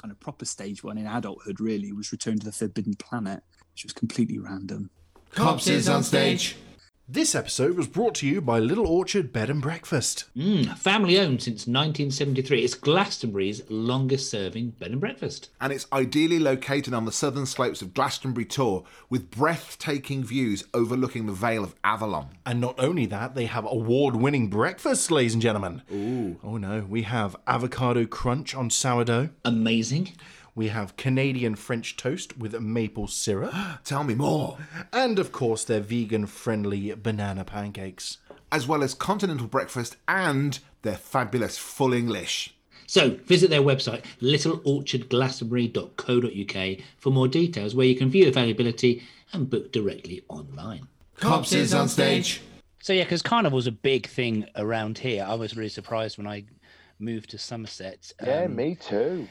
kind 0.00 0.12
of 0.12 0.20
proper 0.20 0.44
stage 0.44 0.84
one 0.84 0.98
in 0.98 1.06
adulthood 1.06 1.60
really 1.60 1.92
was 1.92 2.12
Return 2.12 2.38
to 2.38 2.44
the 2.44 2.52
Forbidden 2.52 2.94
Planet, 2.94 3.42
which 3.72 3.84
was 3.84 3.92
completely 3.92 4.38
random. 4.38 4.90
Cops 5.30 5.66
is 5.66 5.88
on 5.88 6.02
stage. 6.02 6.56
This 7.06 7.34
episode 7.34 7.76
was 7.76 7.86
brought 7.86 8.14
to 8.16 8.26
you 8.26 8.40
by 8.40 8.58
Little 8.58 8.86
Orchard 8.86 9.30
Bed 9.30 9.50
and 9.50 9.60
Breakfast. 9.60 10.24
Mm, 10.34 10.74
family 10.78 11.18
owned 11.20 11.42
since 11.42 11.66
1973. 11.66 12.64
It's 12.64 12.74
Glastonbury's 12.74 13.60
longest 13.68 14.30
serving 14.30 14.70
bed 14.70 14.90
and 14.92 15.00
breakfast. 15.00 15.50
and 15.60 15.70
it's 15.70 15.86
ideally 15.92 16.38
located 16.38 16.94
on 16.94 17.04
the 17.04 17.12
southern 17.12 17.44
slopes 17.44 17.82
of 17.82 17.92
Glastonbury 17.92 18.46
Tor 18.46 18.84
with 19.10 19.30
breathtaking 19.30 20.24
views 20.24 20.64
overlooking 20.72 21.26
the 21.26 21.34
Vale 21.34 21.62
of 21.62 21.74
Avalon. 21.84 22.28
And 22.46 22.58
not 22.58 22.80
only 22.80 23.04
that, 23.06 23.34
they 23.34 23.46
have 23.46 23.66
award 23.66 24.16
winning 24.16 24.48
breakfasts, 24.48 25.10
ladies 25.10 25.34
and 25.34 25.42
gentlemen. 25.42 25.82
Ooh. 25.92 26.40
Oh 26.42 26.56
no, 26.56 26.86
we 26.88 27.02
have 27.02 27.36
avocado 27.46 28.06
crunch 28.06 28.54
on 28.54 28.70
sourdough. 28.70 29.28
Amazing. 29.44 30.12
We 30.56 30.68
have 30.68 30.96
Canadian 30.96 31.56
French 31.56 31.96
toast 31.96 32.38
with 32.38 32.54
maple 32.60 33.08
syrup. 33.08 33.52
Tell 33.84 34.04
me 34.04 34.14
more. 34.14 34.56
and 34.92 35.18
of 35.18 35.32
course, 35.32 35.64
their 35.64 35.80
vegan 35.80 36.26
friendly 36.26 36.94
banana 36.94 37.44
pancakes. 37.44 38.18
As 38.52 38.68
well 38.68 38.84
as 38.84 38.94
continental 38.94 39.48
breakfast 39.48 39.96
and 40.06 40.60
their 40.82 40.94
fabulous 40.96 41.58
full 41.58 41.92
English. 41.92 42.54
So 42.86 43.16
visit 43.24 43.50
their 43.50 43.62
website, 43.62 44.04
littleorchardglastonbury.co.uk 44.20 46.78
for 46.98 47.10
more 47.10 47.26
details 47.26 47.74
where 47.74 47.86
you 47.86 47.96
can 47.96 48.10
view 48.10 48.28
availability 48.28 49.02
and 49.32 49.50
book 49.50 49.72
directly 49.72 50.22
online. 50.28 50.86
Cops 51.16 51.52
is 51.52 51.74
on 51.74 51.88
stage. 51.88 52.42
So 52.80 52.92
yeah, 52.92 53.02
because 53.04 53.22
carnival's 53.22 53.66
a 53.66 53.72
big 53.72 54.06
thing 54.06 54.46
around 54.56 54.98
here. 54.98 55.24
I 55.26 55.34
was 55.34 55.56
really 55.56 55.70
surprised 55.70 56.18
when 56.18 56.26
I 56.26 56.44
moved 56.98 57.30
to 57.30 57.38
Somerset. 57.38 58.12
Yeah, 58.22 58.44
um, 58.44 58.54
me 58.54 58.74
too. 58.76 59.26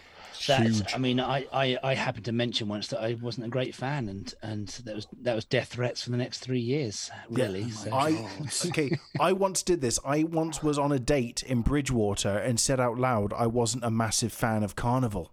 That 0.48 0.94
I 0.94 0.98
mean, 0.98 1.20
I, 1.20 1.46
I 1.52 1.78
I 1.84 1.94
happened 1.94 2.26
to 2.26 2.32
mention 2.32 2.68
once 2.68 2.88
that 2.88 3.02
I 3.02 3.16
wasn't 3.16 3.48
a 3.48 3.50
great 3.50 3.76
fan, 3.76 4.10
and 4.10 4.34
and 4.42 4.68
that 4.86 4.96
was 4.96 5.08
that 5.22 5.36
was 5.36 5.46
death 5.46 5.70
threats 5.70 6.04
for 6.04 6.10
the 6.10 6.18
next 6.18 6.40
three 6.40 6.60
years, 6.60 7.12
really. 7.30 7.70
so. 7.72 7.94
I 7.94 8.12
oh 8.12 8.48
okay. 8.68 8.98
I 9.20 9.34
once 9.34 9.64
did 9.64 9.82
this. 9.82 10.00
I 10.06 10.24
once 10.24 10.62
was 10.64 10.78
on 10.78 10.92
a 10.92 11.00
date 11.00 11.44
in 11.44 11.62
Bridgwater 11.62 12.38
and 12.38 12.60
said 12.60 12.80
out 12.80 12.98
loud 12.98 13.34
I 13.34 13.48
wasn't 13.48 13.84
a 13.84 13.92
massive 13.92 14.34
fan 14.34 14.64
of 14.64 14.76
Carnival. 14.76 15.32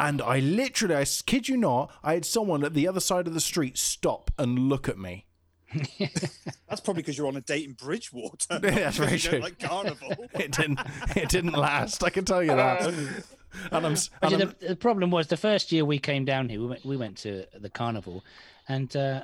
And 0.00 0.22
I 0.22 0.38
literally, 0.38 0.94
I 0.94 1.04
kid 1.04 1.48
you 1.48 1.56
not, 1.56 1.92
I 2.04 2.14
had 2.14 2.24
someone 2.24 2.62
at 2.62 2.72
the 2.72 2.86
other 2.86 3.00
side 3.00 3.26
of 3.26 3.34
the 3.34 3.40
street 3.40 3.76
stop 3.76 4.30
and 4.38 4.68
look 4.68 4.88
at 4.88 4.96
me. 4.96 5.26
That's 5.98 6.80
probably 6.80 7.02
because 7.02 7.18
you're 7.18 7.26
on 7.26 7.36
a 7.36 7.40
date 7.40 7.66
in 7.66 7.72
Bridgwater. 7.72 8.58
That's 8.60 8.96
very 8.96 9.18
true. 9.18 9.40
Like 9.40 9.58
carnival. 9.58 10.14
It 10.34 10.52
didn't. 10.52 10.80
It 11.14 11.28
didn't 11.28 11.52
last. 11.52 12.02
I 12.02 12.10
can 12.10 12.24
tell 12.24 12.42
you 12.42 12.48
that. 12.48 12.82
Uh, 12.82 12.92
And 13.72 13.86
I'm. 13.86 13.96
and 14.22 14.34
I'm- 14.34 14.54
the, 14.60 14.68
the 14.68 14.76
problem 14.76 15.10
was 15.10 15.26
the 15.28 15.36
first 15.36 15.72
year 15.72 15.84
we 15.84 15.98
came 15.98 16.24
down 16.24 16.48
here, 16.48 16.60
we 16.60 16.66
went, 16.66 16.84
we 16.84 16.96
went 16.96 17.16
to 17.18 17.44
the 17.58 17.70
carnival, 17.70 18.24
and 18.68 18.94
uh, 18.96 19.22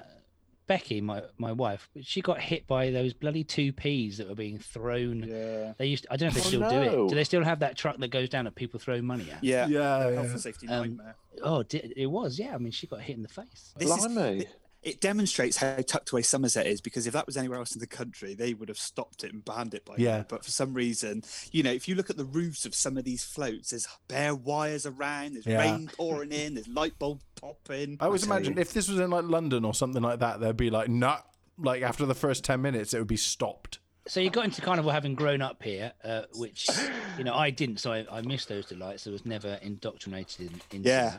Becky, 0.67 1.01
my 1.03 1.23
my 1.37 1.53
wife, 1.53 1.91
she 2.01 2.23
got 2.23 2.41
hit 2.41 2.67
by 2.67 2.91
those 2.91 3.13
bloody 3.13 3.45
two 3.45 3.71
Ps 3.73 4.17
that 4.17 4.27
were 4.29 4.35
being 4.35 4.59
thrown. 4.59 5.23
Yeah. 5.29 5.75
They 5.77 5.87
used. 5.87 6.07
I 6.11 6.17
don't 6.17 6.33
know 6.33 6.39
if 6.39 6.43
they 6.51 6.57
Oh, 6.57 6.67
still 6.67 6.71
do 6.71 7.05
it. 7.05 7.09
Do 7.11 7.15
they 7.15 7.25
still 7.25 7.45
have 7.45 7.59
that 7.59 7.77
truck 7.77 7.99
that 7.99 8.09
goes 8.09 8.31
down 8.31 8.45
that 8.47 8.55
people 8.55 8.81
throw 8.81 9.03
money 9.03 9.31
at? 9.31 9.45
Yeah. 9.45 9.67
Yeah, 9.67 9.99
Health 9.99 10.13
yeah. 10.15 10.21
and 10.31 10.41
safety 10.41 10.67
Um, 10.69 10.81
nightmare. 10.97 11.17
Oh, 11.43 11.63
it 11.71 12.07
was. 12.11 12.39
Yeah, 12.39 12.55
I 12.55 12.59
mean, 12.59 12.73
she 12.73 12.87
got 12.87 13.01
hit 13.03 13.17
in 13.17 13.23
the 13.23 13.29
face. 13.29 13.75
This 13.77 13.91
is- 13.91 14.07
Blimey. 14.07 14.41
it, 14.41 14.49
it 14.85 15.01
demonstrates 15.01 15.57
how 15.57 15.77
tucked 15.77 16.11
away 16.11 16.23
Somerset 16.23 16.67
is 16.67 16.81
because 16.81 17.07
if 17.07 17.13
that 17.15 17.27
was 17.27 17.37
anywhere 17.37 17.59
else 17.59 17.75
in 17.75 17.81
the 17.81 17.87
country, 17.87 18.35
they 18.35 18.55
would 18.55 18.69
have 18.69 18.79
stopped 18.79 19.25
it 19.25 19.33
and 19.33 19.45
banned 19.45 19.75
it 19.75 19.85
by 19.85 19.95
Yeah. 19.97 20.19
now. 20.19 20.27
But 20.29 20.45
for 20.45 20.51
some 20.51 20.75
reason, 20.75 21.23
you 21.53 21.63
know, 21.63 21.73
if 21.73 21.89
you 21.89 21.95
look 21.95 22.11
at 22.11 22.17
the 22.17 22.25
roofs 22.25 22.65
of 22.67 22.75
some 22.75 22.97
of 22.97 23.05
these 23.05 23.25
floats, 23.25 23.71
there's 23.71 23.89
bare 24.09 24.35
wires 24.35 24.87
around, 24.87 25.35
there's 25.35 25.47
Yeah. 25.47 25.59
rain 25.59 25.91
pouring 25.97 26.33
in, 26.33 26.55
there's 26.55 26.69
light 26.69 26.99
bulbs 26.99 27.25
popping. 27.37 27.97
I 28.01 28.07
always 28.07 28.25
imagine 28.25 28.59
if 28.59 28.73
this 28.73 28.89
was 28.89 28.99
in 28.99 29.11
like 29.11 29.25
London 29.25 29.65
or 29.65 29.75
something 29.75 30.03
like 30.03 30.21
that, 30.21 30.41
they'd 30.41 30.57
be 30.57 30.71
like, 30.71 30.89
nah. 30.89 31.19
Like 31.57 31.83
after 31.83 32.05
the 32.05 32.17
first 32.17 32.43
ten 32.43 32.63
minutes, 32.63 32.93
it 32.95 32.99
would 32.99 33.07
be 33.07 33.17
stopped. 33.17 33.79
So 34.07 34.21
you 34.21 34.29
got 34.31 34.45
into 34.45 34.61
carnival 34.61 34.91
having 34.91 35.15
grown 35.15 35.41
up 35.41 35.63
here, 35.63 35.93
uh, 36.03 36.23
which 36.35 36.69
you 37.17 37.25
know 37.25 37.35
I 37.35 37.51
didn't. 37.51 37.79
So 37.79 37.93
I, 37.93 38.07
I 38.11 38.21
missed 38.21 38.49
those 38.49 38.67
delights. 38.67 39.07
I 39.07 39.11
was 39.11 39.25
never 39.25 39.59
indoctrinated 39.63 40.51
in. 40.51 40.61
into 40.71 40.89
Yeah. 40.89 41.19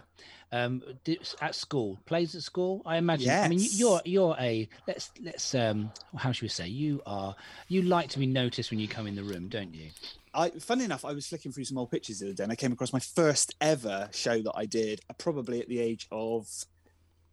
Um, 0.52 0.84
at 1.42 1.56
school, 1.56 2.00
plays 2.06 2.36
at 2.36 2.44
school. 2.44 2.82
I 2.86 2.98
imagine. 2.98 3.26
Yes. 3.26 3.46
I 3.46 3.48
mean, 3.50 3.68
you're 3.72 4.02
you're 4.06 4.36
a 4.40 4.70
let's 4.88 5.12
let's 5.22 5.56
um 5.56 5.92
how 6.16 6.32
should 6.32 6.44
we 6.44 6.50
say 6.50 6.68
you 6.68 7.02
are 7.06 7.36
you 7.68 7.82
like 7.82 8.10
to 8.10 8.20
be 8.20 8.28
noticed 8.28 8.70
when 8.70 8.80
you 8.80 8.88
come 8.88 9.08
in 9.08 9.16
the 9.16 9.24
room, 9.24 9.50
don't 9.50 9.74
you? 9.74 9.90
I, 10.36 10.52
funny 10.52 10.84
enough, 10.84 11.06
I 11.06 11.14
was 11.14 11.28
flicking 11.28 11.52
through 11.52 11.64
some 11.64 11.78
old 11.78 11.90
pictures 11.90 12.20
the 12.20 12.28
other 12.28 12.36
day, 12.36 12.44
and 12.44 12.52
I 12.52 12.56
came 12.56 12.72
across 12.72 12.94
my 12.94 13.00
first 13.00 13.56
ever 13.62 14.10
show 14.12 14.42
that 14.42 14.54
I 14.56 14.66
did, 14.66 15.02
uh, 15.10 15.14
probably 15.14 15.62
at 15.62 15.70
the 15.70 15.80
age 15.80 16.08
of 16.12 16.48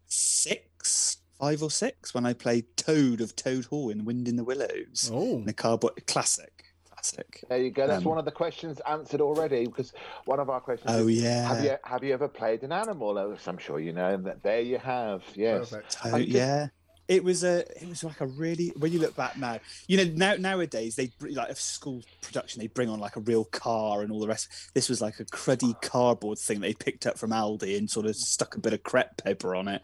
six, 0.07 1.19
five 1.43 1.61
or 1.61 1.73
six, 1.73 2.15
when 2.15 2.25
I 2.25 2.35
played 2.35 2.65
Toad 2.77 3.21
of 3.21 3.35
Toad 3.35 3.65
Hall 3.65 3.91
in 3.91 4.05
Wind 4.05 4.29
in 4.29 4.37
the 4.37 4.45
Willows. 4.45 5.11
Oh, 5.13 5.39
In 5.43 5.49
a 5.49 5.53
cardboard 5.53 6.07
classic, 6.07 6.67
classic. 6.89 7.43
There 7.49 7.59
you 7.59 7.73
go. 7.73 7.89
That's 7.89 8.05
Um, 8.05 8.11
one 8.11 8.19
of 8.19 8.25
the 8.25 8.31
questions 8.31 8.81
answered 8.89 9.21
already 9.21 9.67
because 9.67 9.93
one 10.25 10.39
of 10.39 10.49
our 10.49 10.61
questions. 10.61 10.89
Oh 10.95 11.09
is, 11.09 11.21
yeah, 11.21 11.49
Have 11.53 11.65
you 11.65 11.77
have 11.83 12.05
you 12.05 12.13
ever 12.15 12.29
played 12.29 12.63
an 12.63 12.71
animal? 12.71 13.19
Oh, 13.19 13.37
I'm 13.45 13.59
sure 13.59 13.81
you 13.81 13.93
know. 13.93 14.15
And 14.15 14.33
there 14.45 14.61
you 14.61 14.79
have. 14.79 15.25
Yes. 15.35 15.71
perfect. 15.71 15.97
Oh, 16.05 16.15
I 16.15 16.19
did- 16.21 16.29
yeah. 16.29 16.69
It 17.09 17.25
was 17.25 17.43
a. 17.45 17.61
It 17.81 17.89
was 17.89 18.05
like 18.05 18.21
a 18.21 18.27
really. 18.27 18.73
When 18.77 18.93
you 18.93 18.99
look 18.99 19.17
back 19.17 19.37
now, 19.37 19.59
you 19.89 19.97
know 19.97 20.13
now 20.15 20.35
nowadays 20.35 20.97
they 20.97 21.11
like 21.21 21.49
a 21.49 21.55
school 21.55 22.03
production. 22.23 22.61
They 22.61 22.69
bring 22.69 22.89
on 22.89 23.01
like 23.01 23.17
a 23.17 23.21
real 23.21 23.45
car 23.45 24.03
and 24.03 24.13
all 24.13 24.21
the 24.21 24.29
rest. 24.29 24.49
This 24.75 24.89
was 24.89 25.01
like 25.01 25.19
a 25.21 25.25
cruddy 25.25 25.81
cardboard 25.83 26.39
thing 26.39 26.61
they 26.61 26.75
picked 26.75 27.07
up 27.07 27.19
from 27.19 27.31
Aldi 27.31 27.77
and 27.77 27.91
sort 27.91 28.07
of 28.07 28.17
stuck 28.17 28.55
a 28.55 28.61
bit 28.61 28.73
of 28.73 28.83
crepe 28.83 29.17
paper 29.23 29.55
on 29.55 29.69
it. 29.69 29.83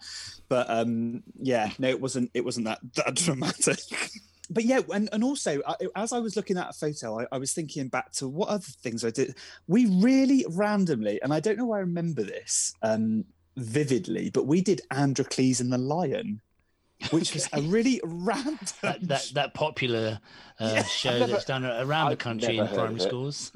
But 0.48 0.70
um, 0.70 1.22
yeah, 1.40 1.70
no, 1.78 1.88
it 1.88 2.00
wasn't. 2.00 2.30
It 2.34 2.44
wasn't 2.44 2.66
that 2.66 2.78
that 2.94 3.14
dramatic. 3.16 3.80
But 4.50 4.64
yeah, 4.64 4.80
and, 4.92 5.08
and 5.12 5.22
also 5.22 5.60
I, 5.66 5.74
as 5.94 6.12
I 6.12 6.18
was 6.18 6.36
looking 6.36 6.56
at 6.56 6.70
a 6.70 6.72
photo, 6.72 7.20
I, 7.20 7.26
I 7.32 7.38
was 7.38 7.52
thinking 7.52 7.88
back 7.88 8.12
to 8.12 8.28
what 8.28 8.48
other 8.48 8.64
things 8.82 9.04
I 9.04 9.10
did. 9.10 9.34
We 9.66 9.86
really 9.86 10.46
randomly, 10.48 11.20
and 11.20 11.32
I 11.34 11.40
don't 11.40 11.58
know 11.58 11.66
why 11.66 11.78
I 11.78 11.80
remember 11.80 12.22
this 12.22 12.74
um, 12.82 13.24
vividly, 13.56 14.30
but 14.30 14.46
we 14.46 14.62
did 14.62 14.80
Androcles 14.90 15.60
and 15.60 15.72
the 15.72 15.78
Lion 15.78 16.40
which 17.10 17.32
was 17.34 17.48
a 17.52 17.60
really 17.62 18.00
random. 18.04 18.58
that, 18.82 19.00
that 19.08 19.30
that 19.34 19.54
popular 19.54 20.20
uh, 20.58 20.82
show 20.84 21.18
never- 21.18 21.32
that's 21.32 21.44
done 21.44 21.64
around 21.64 22.06
the 22.06 22.12
I've 22.12 22.18
country 22.18 22.58
in 22.58 22.66
primary 22.68 23.00
schools. 23.00 23.52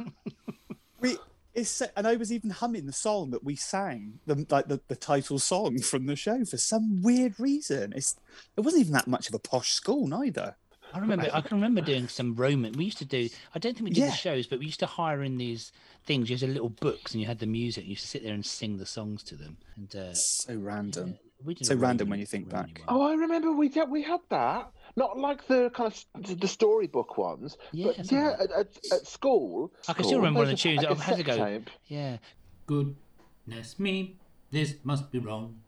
we, 1.00 1.16
it's, 1.54 1.82
and 1.96 2.06
I 2.06 2.16
was 2.16 2.32
even 2.32 2.50
humming 2.50 2.86
the 2.86 2.92
song 2.92 3.30
that 3.32 3.44
we 3.44 3.56
sang, 3.56 4.20
the 4.26 4.46
like 4.48 4.68
the, 4.68 4.80
the 4.88 4.96
title 4.96 5.38
song 5.38 5.78
from 5.80 6.06
the 6.06 6.16
show 6.16 6.44
for 6.44 6.56
some 6.56 7.02
weird 7.02 7.38
reason. 7.38 7.92
It's 7.94 8.16
it 8.56 8.60
wasn't 8.62 8.82
even 8.82 8.92
that 8.94 9.06
much 9.08 9.28
of 9.28 9.34
a 9.34 9.38
posh 9.38 9.72
school 9.72 10.06
neither. 10.06 10.56
I 10.94 10.98
remember. 10.98 11.28
I 11.32 11.40
can 11.40 11.56
remember 11.56 11.80
doing 11.80 12.06
some 12.06 12.34
Roman. 12.34 12.74
We 12.74 12.84
used 12.84 12.98
to 12.98 13.06
do. 13.06 13.28
I 13.54 13.58
don't 13.58 13.72
think 13.74 13.84
we 13.84 13.94
did 13.94 14.00
Yeah. 14.00 14.10
the 14.10 14.16
shows, 14.16 14.46
but 14.46 14.58
we 14.58 14.66
used 14.66 14.80
to 14.80 14.86
hire 14.86 15.22
in 15.22 15.38
these 15.38 15.72
things. 16.04 16.28
You 16.28 16.36
had 16.36 16.48
little 16.50 16.68
books, 16.68 17.12
and 17.12 17.20
you 17.20 17.26
had 17.26 17.38
the 17.38 17.46
music. 17.46 17.84
You 17.84 17.90
used 17.90 18.02
to 18.02 18.08
sit 18.08 18.22
there 18.22 18.34
and 18.34 18.44
sing 18.44 18.76
the 18.76 18.84
songs 18.86 19.22
to 19.24 19.34
them. 19.34 19.56
And 19.76 19.96
uh, 19.96 20.12
So 20.14 20.54
random. 20.54 21.18
We 21.44 21.54
did 21.54 21.66
So 21.66 21.74
a 21.74 21.76
random 21.76 22.08
when 22.10 22.18
you 22.20 22.26
think 22.26 22.48
back. 22.48 22.80
one. 22.86 22.88
Oh, 22.88 23.02
I 23.10 23.14
remember 23.14 23.52
we 23.52 23.68
did, 23.68 23.88
we 23.90 24.02
had 24.02 24.20
that. 24.30 24.70
Not 24.96 25.18
like 25.18 25.46
the 25.46 25.70
kind 25.70 25.92
of 26.14 26.40
the 26.40 26.46
storybook 26.48 27.16
ones, 27.16 27.56
Yeah, 27.72 27.92
but 27.96 28.12
yeah, 28.12 28.36
at, 28.38 28.50
at, 28.52 28.68
at 28.92 29.06
school. 29.06 29.72
I 29.88 29.94
can 29.94 30.04
still 30.04 30.18
remember 30.18 30.40
one 30.40 30.48
of 30.48 30.50
the 30.50 30.54
a- 30.54 30.56
tunes. 30.56 30.84
a 30.84 30.90
I 30.90 30.94
had 30.94 31.16
to 31.16 31.22
go. 31.22 31.36
tape. 31.36 31.70
Yeah, 31.86 32.18
Goodness 32.66 33.78
me, 33.78 34.16
this 34.50 34.76
must 34.84 35.10
be 35.10 35.18
wrong. 35.18 35.60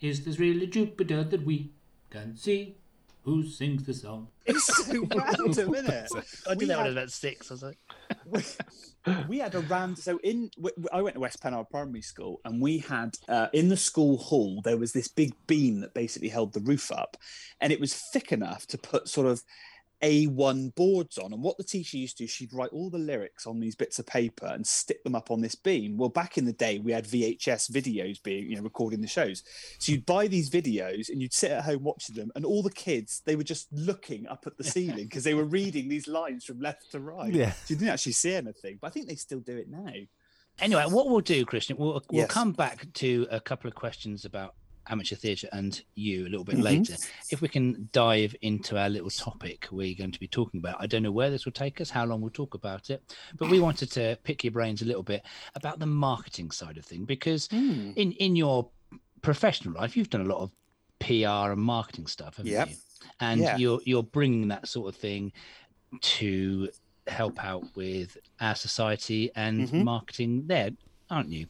Is 0.00 0.24
this 0.24 0.38
really 0.38 0.66
Jupiter 0.66 1.24
that 1.24 1.44
we 1.44 1.70
can 2.10 2.36
see? 2.36 2.76
Who 3.30 3.44
sings 3.46 3.84
the 3.84 3.94
song? 3.94 4.26
It's 4.46 4.66
so 4.66 5.06
random, 5.14 5.72
isn't 5.74 5.88
it? 5.88 6.10
I 6.48 6.50
did 6.50 6.58
We 6.58 6.64
that 6.66 6.78
when 6.78 6.86
I 6.86 6.88
was 6.88 6.94
about 6.96 7.10
six. 7.12 7.48
I 7.48 7.54
was 7.54 7.62
like, 7.62 7.78
we 9.28 9.38
had 9.38 9.54
a 9.54 9.60
random. 9.60 9.94
So 9.94 10.18
in 10.24 10.50
w- 10.56 10.74
w- 10.74 10.88
I 10.92 11.00
went 11.00 11.14
to 11.14 11.20
West 11.20 11.40
Pennard 11.40 11.70
Primary 11.70 12.02
School, 12.02 12.40
and 12.44 12.60
we 12.60 12.78
had 12.78 13.14
uh, 13.28 13.46
in 13.52 13.68
the 13.68 13.76
school 13.76 14.16
hall 14.18 14.60
there 14.64 14.76
was 14.76 14.92
this 14.92 15.06
big 15.06 15.32
beam 15.46 15.78
that 15.82 15.94
basically 15.94 16.28
held 16.28 16.54
the 16.54 16.60
roof 16.60 16.90
up, 16.90 17.16
and 17.60 17.72
it 17.72 17.78
was 17.78 17.94
thick 18.12 18.32
enough 18.32 18.66
to 18.66 18.78
put 18.78 19.08
sort 19.08 19.28
of 19.28 19.44
A1 20.02 20.74
boards 20.74 21.18
on. 21.18 21.32
And 21.32 21.42
what 21.42 21.56
the 21.58 21.64
teacher 21.64 21.96
used 21.96 22.16
to 22.18 22.24
do, 22.24 22.28
she'd 22.28 22.52
write 22.54 22.70
all 22.72 22.90
the 22.90 22.98
lyrics 22.98 23.46
on 23.46 23.60
these 23.60 23.74
bits 23.76 23.98
of 23.98 24.06
paper 24.06 24.46
and 24.46 24.66
stick 24.66 25.02
them 25.04 25.14
up 25.14 25.30
on 25.30 25.40
this 25.40 25.54
beam. 25.54 25.96
Well, 25.96 26.08
back 26.08 26.38
in 26.38 26.44
the 26.46 26.52
day, 26.52 26.78
we 26.78 26.92
had 26.92 27.04
VHS 27.06 27.70
videos 27.70 28.22
being, 28.22 28.48
you 28.48 28.56
know, 28.56 28.62
recording 28.62 29.00
the 29.00 29.06
shows. 29.06 29.42
So 29.78 29.92
you'd 29.92 30.06
buy 30.06 30.26
these 30.26 30.50
videos 30.50 31.08
and 31.10 31.20
you'd 31.20 31.32
sit 31.34 31.50
at 31.50 31.64
home 31.64 31.82
watching 31.84 32.14
them, 32.16 32.30
and 32.34 32.44
all 32.44 32.62
the 32.62 32.70
kids, 32.70 33.22
they 33.26 33.36
were 33.36 33.44
just 33.44 33.72
looking 33.72 34.26
up 34.26 34.44
at 34.46 34.56
the 34.56 34.64
ceiling 34.64 35.04
because 35.04 35.24
they 35.24 35.34
were 35.34 35.44
reading 35.58 35.88
these 35.88 36.08
lines 36.08 36.44
from 36.44 36.60
left 36.60 36.90
to 36.92 37.00
right. 37.00 37.32
Yeah. 37.32 37.52
So 37.52 37.58
you 37.74 37.76
didn't 37.76 37.92
actually 37.92 38.12
see 38.12 38.34
anything, 38.34 38.78
but 38.80 38.88
I 38.88 38.90
think 38.90 39.08
they 39.08 39.16
still 39.16 39.40
do 39.40 39.56
it 39.56 39.68
now. 39.68 39.92
anyway, 40.60 40.84
what 40.88 41.08
we'll 41.08 41.20
do, 41.20 41.44
Christian, 41.44 41.76
we'll 41.76 42.02
we'll 42.10 42.22
Yes. 42.22 42.30
come 42.30 42.52
back 42.52 42.92
to 42.94 43.26
a 43.30 43.40
couple 43.40 43.68
of 43.68 43.74
questions 43.74 44.24
about 44.24 44.54
amateur 44.88 45.14
theatre 45.16 45.48
and 45.52 45.82
you 45.94 46.26
a 46.26 46.28
little 46.28 46.44
bit 46.44 46.56
Mhm. 46.56 46.62
later. 46.62 46.96
If 47.30 47.40
we 47.40 47.48
can 47.48 47.88
dive 47.92 48.34
into 48.42 48.78
our 48.78 48.88
little 48.88 49.10
topic 49.10 49.68
we're 49.70 49.94
going 49.94 50.12
to 50.12 50.18
be 50.20 50.26
talking 50.28 50.58
about. 50.58 50.76
I 50.80 50.86
don't 50.86 51.02
know 51.02 51.12
where 51.12 51.30
this 51.30 51.44
will 51.44 51.52
take 51.52 51.80
us, 51.80 51.90
how 51.90 52.04
long 52.06 52.20
we'll 52.20 52.30
talk 52.30 52.54
about 52.54 52.90
it, 52.90 53.02
but 53.36 53.50
we 53.50 53.60
wanted 53.60 53.90
to 53.92 54.18
pick 54.24 54.42
your 54.44 54.52
brains 54.52 54.82
a 54.82 54.84
little 54.86 55.02
bit 55.02 55.24
about 55.54 55.78
the 55.78 55.86
marketing 55.86 56.50
side 56.50 56.78
of 56.78 56.84
thing 56.84 57.04
because 57.04 57.46
Hmm. 57.48 57.92
in 57.96 58.12
in 58.12 58.36
your 58.36 58.70
professional 59.22 59.74
life, 59.74 59.96
you've 59.96 60.10
done 60.10 60.22
a 60.22 60.24
lot 60.24 60.38
of 60.40 60.50
PR 60.98 61.52
and 61.52 61.60
marketing 61.62 62.06
stuff, 62.06 62.36
haven't 62.38 62.50
Yep. 62.52 62.68
you? 62.70 62.76
And 63.20 63.40
Yeah. 63.40 63.56
you're 63.56 63.80
you're 63.84 64.02
bringing 64.02 64.48
that 64.48 64.68
sort 64.68 64.94
of 64.94 65.00
thing 65.00 65.32
to 66.00 66.70
help 67.06 67.42
out 67.42 67.64
with 67.74 68.16
our 68.40 68.54
society 68.54 69.30
and 69.34 69.68
Mhm. 69.68 69.84
marketing 69.84 70.46
there, 70.46 70.70
aren't 71.10 71.30
you? 71.30 71.46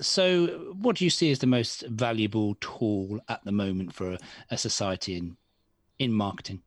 So, 0.00 0.46
what 0.80 0.96
do 0.96 1.04
you 1.04 1.10
see 1.10 1.30
as 1.30 1.40
the 1.40 1.46
most 1.46 1.82
valuable 1.88 2.56
tool 2.60 3.20
at 3.28 3.44
the 3.44 3.52
moment 3.52 3.94
for 3.94 4.12
a, 4.12 4.18
a 4.50 4.58
society 4.58 5.16
in 5.16 5.36
in 5.98 6.12
marketing? 6.12 6.62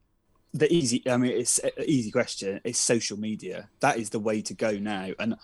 the 0.54 0.72
easy 0.72 1.02
i 1.10 1.18
mean 1.18 1.32
it's 1.32 1.60
an 1.60 1.72
easy 1.86 2.12
question 2.12 2.62
it's 2.64 2.80
social 2.80 3.18
media 3.18 3.70
that 3.80 3.98
is 3.98 4.12
the 4.12 4.20
way 4.20 4.42
to 4.42 4.54
go 4.54 4.72
now 4.74 5.10
and 5.20 5.36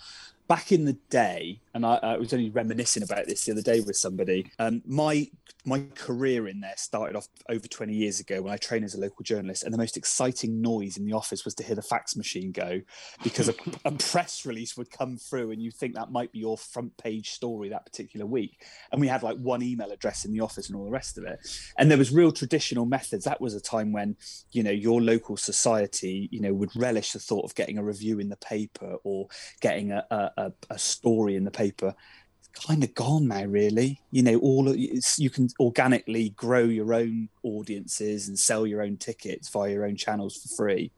back 0.50 0.74
in 0.74 0.84
the 0.84 0.98
day 1.10 1.62
and 1.74 1.86
i, 1.86 1.96
I 2.04 2.18
was 2.18 2.34
only 2.34 2.50
reminiscing 2.50 3.04
about 3.04 3.28
this 3.28 3.46
the 3.46 3.54
other 3.54 3.62
day 3.62 3.80
with 3.80 3.96
somebody 3.96 4.52
um, 4.60 4.82
my 4.86 5.30
my 5.66 5.86
career 5.96 6.48
in 6.48 6.60
there 6.60 6.74
started 6.76 7.16
off 7.16 7.28
over 7.48 7.68
20 7.68 7.94
years 7.94 8.20
ago 8.20 8.42
when 8.42 8.52
i 8.52 8.58
trained 8.58 8.84
as 8.84 8.96
a 8.96 9.00
local 9.00 9.24
journalist 9.24 9.64
and 9.64 9.74
the 9.74 9.78
most 9.78 9.96
exciting 9.96 10.62
noise 10.62 10.98
in 10.98 11.06
the 11.06 11.14
office 11.14 11.46
was 11.46 11.56
to 11.56 11.64
hear 11.64 11.76
the 11.76 11.82
fax 11.82 12.18
machine 12.18 12.52
go 12.52 12.82
because 13.24 13.48
a, 13.48 13.54
a 13.86 13.92
press 13.92 14.46
release 14.46 14.76
would 14.76 14.90
come 14.92 15.16
through 15.18 15.52
and 15.52 15.62
you 15.62 15.72
think 15.72 15.96
that 15.96 16.12
might 16.12 16.32
be 16.32 16.40
your 16.40 16.58
front 16.58 16.96
page 16.98 17.30
story 17.32 17.70
that 17.70 17.86
particular 17.86 18.26
week. 18.26 18.66
And 18.92 19.00
we 19.00 19.08
had 19.08 19.24
like 19.24 19.38
one 19.38 19.62
email 19.62 19.92
address 19.92 20.26
in 20.26 20.32
the 20.32 20.42
office 20.42 20.68
and 20.68 20.76
all 20.76 20.86
the 20.86 20.92
rest 20.92 21.18
of 21.18 21.24
it. 21.26 21.40
And 21.78 21.90
there 21.90 21.98
was 21.98 22.12
real 22.12 22.32
traditional 22.32 22.86
methods. 22.86 23.26
That 23.26 23.42
was 23.42 23.54
a 23.54 23.62
time 23.62 23.92
when 23.92 24.16
you 24.52 24.64
know 24.64 24.72
your 24.72 25.02
local 25.02 25.38
society 25.38 26.28
you 26.32 26.42
know 26.42 26.54
would 26.54 26.76
relish 26.76 27.14
the 27.14 27.20
thought 27.20 27.46
of 27.46 27.56
getting 27.56 27.78
a 27.78 27.84
review 27.84 28.20
in 28.20 28.30
the 28.30 28.38
paper 28.38 28.98
or 29.04 29.28
getting 29.62 29.92
a, 29.92 30.06
a, 30.10 30.32
a, 30.40 30.54
a 30.70 30.80
story 30.80 31.36
in 31.36 31.44
the 31.44 31.52
paper 31.52 31.94
it's 32.40 32.66
kind 32.66 32.84
of 32.84 32.94
gone 32.96 33.28
now 33.28 33.46
really. 33.46 34.02
You 34.12 34.24
know 34.24 34.38
all 34.40 34.74
you 34.76 35.30
can 35.30 35.50
organically 35.60 36.30
grow 36.30 36.64
your 36.64 36.94
own 36.94 37.30
audiences 37.44 38.28
and 38.28 38.38
sell 38.38 38.66
your 38.66 38.82
own 38.82 38.98
tickets 38.98 39.50
via 39.50 39.72
your 39.72 39.86
own 39.86 39.96
channels 39.96 40.38
for 40.38 40.56
free. 40.56 40.92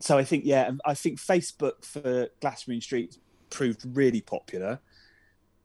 So 0.00 0.16
i 0.16 0.24
think 0.24 0.44
yeah 0.44 0.70
i 0.84 0.94
think 0.94 1.18
facebook 1.18 1.84
for 1.84 2.28
glastonbury 2.40 2.80
street 2.80 3.18
proved 3.50 3.84
really 3.96 4.20
popular. 4.20 4.80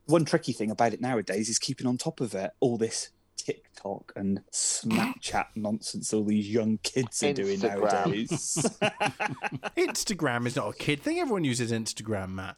One 0.06 0.24
tricky 0.24 0.52
thing 0.52 0.70
about 0.70 0.92
it 0.92 1.00
nowadays 1.00 1.48
is 1.48 1.58
keeping 1.58 1.86
on 1.86 1.96
top 1.96 2.20
of 2.20 2.34
it 2.34 2.50
all 2.60 2.76
this 2.76 3.10
TikTok 3.44 4.12
and 4.16 4.40
Snapchat 4.50 5.46
nonsense 5.54 6.12
all 6.14 6.24
these 6.24 6.48
young 6.50 6.78
kids 6.82 7.22
are 7.22 7.32
doing 7.32 7.58
Instagram. 7.60 8.06
nowadays. 8.06 8.40
Instagram 9.76 10.46
is 10.46 10.56
not 10.56 10.68
a 10.68 10.72
kid 10.72 11.02
thing. 11.02 11.18
Everyone 11.20 11.44
uses 11.44 11.70
Instagram, 11.70 12.30
Matt. 12.30 12.56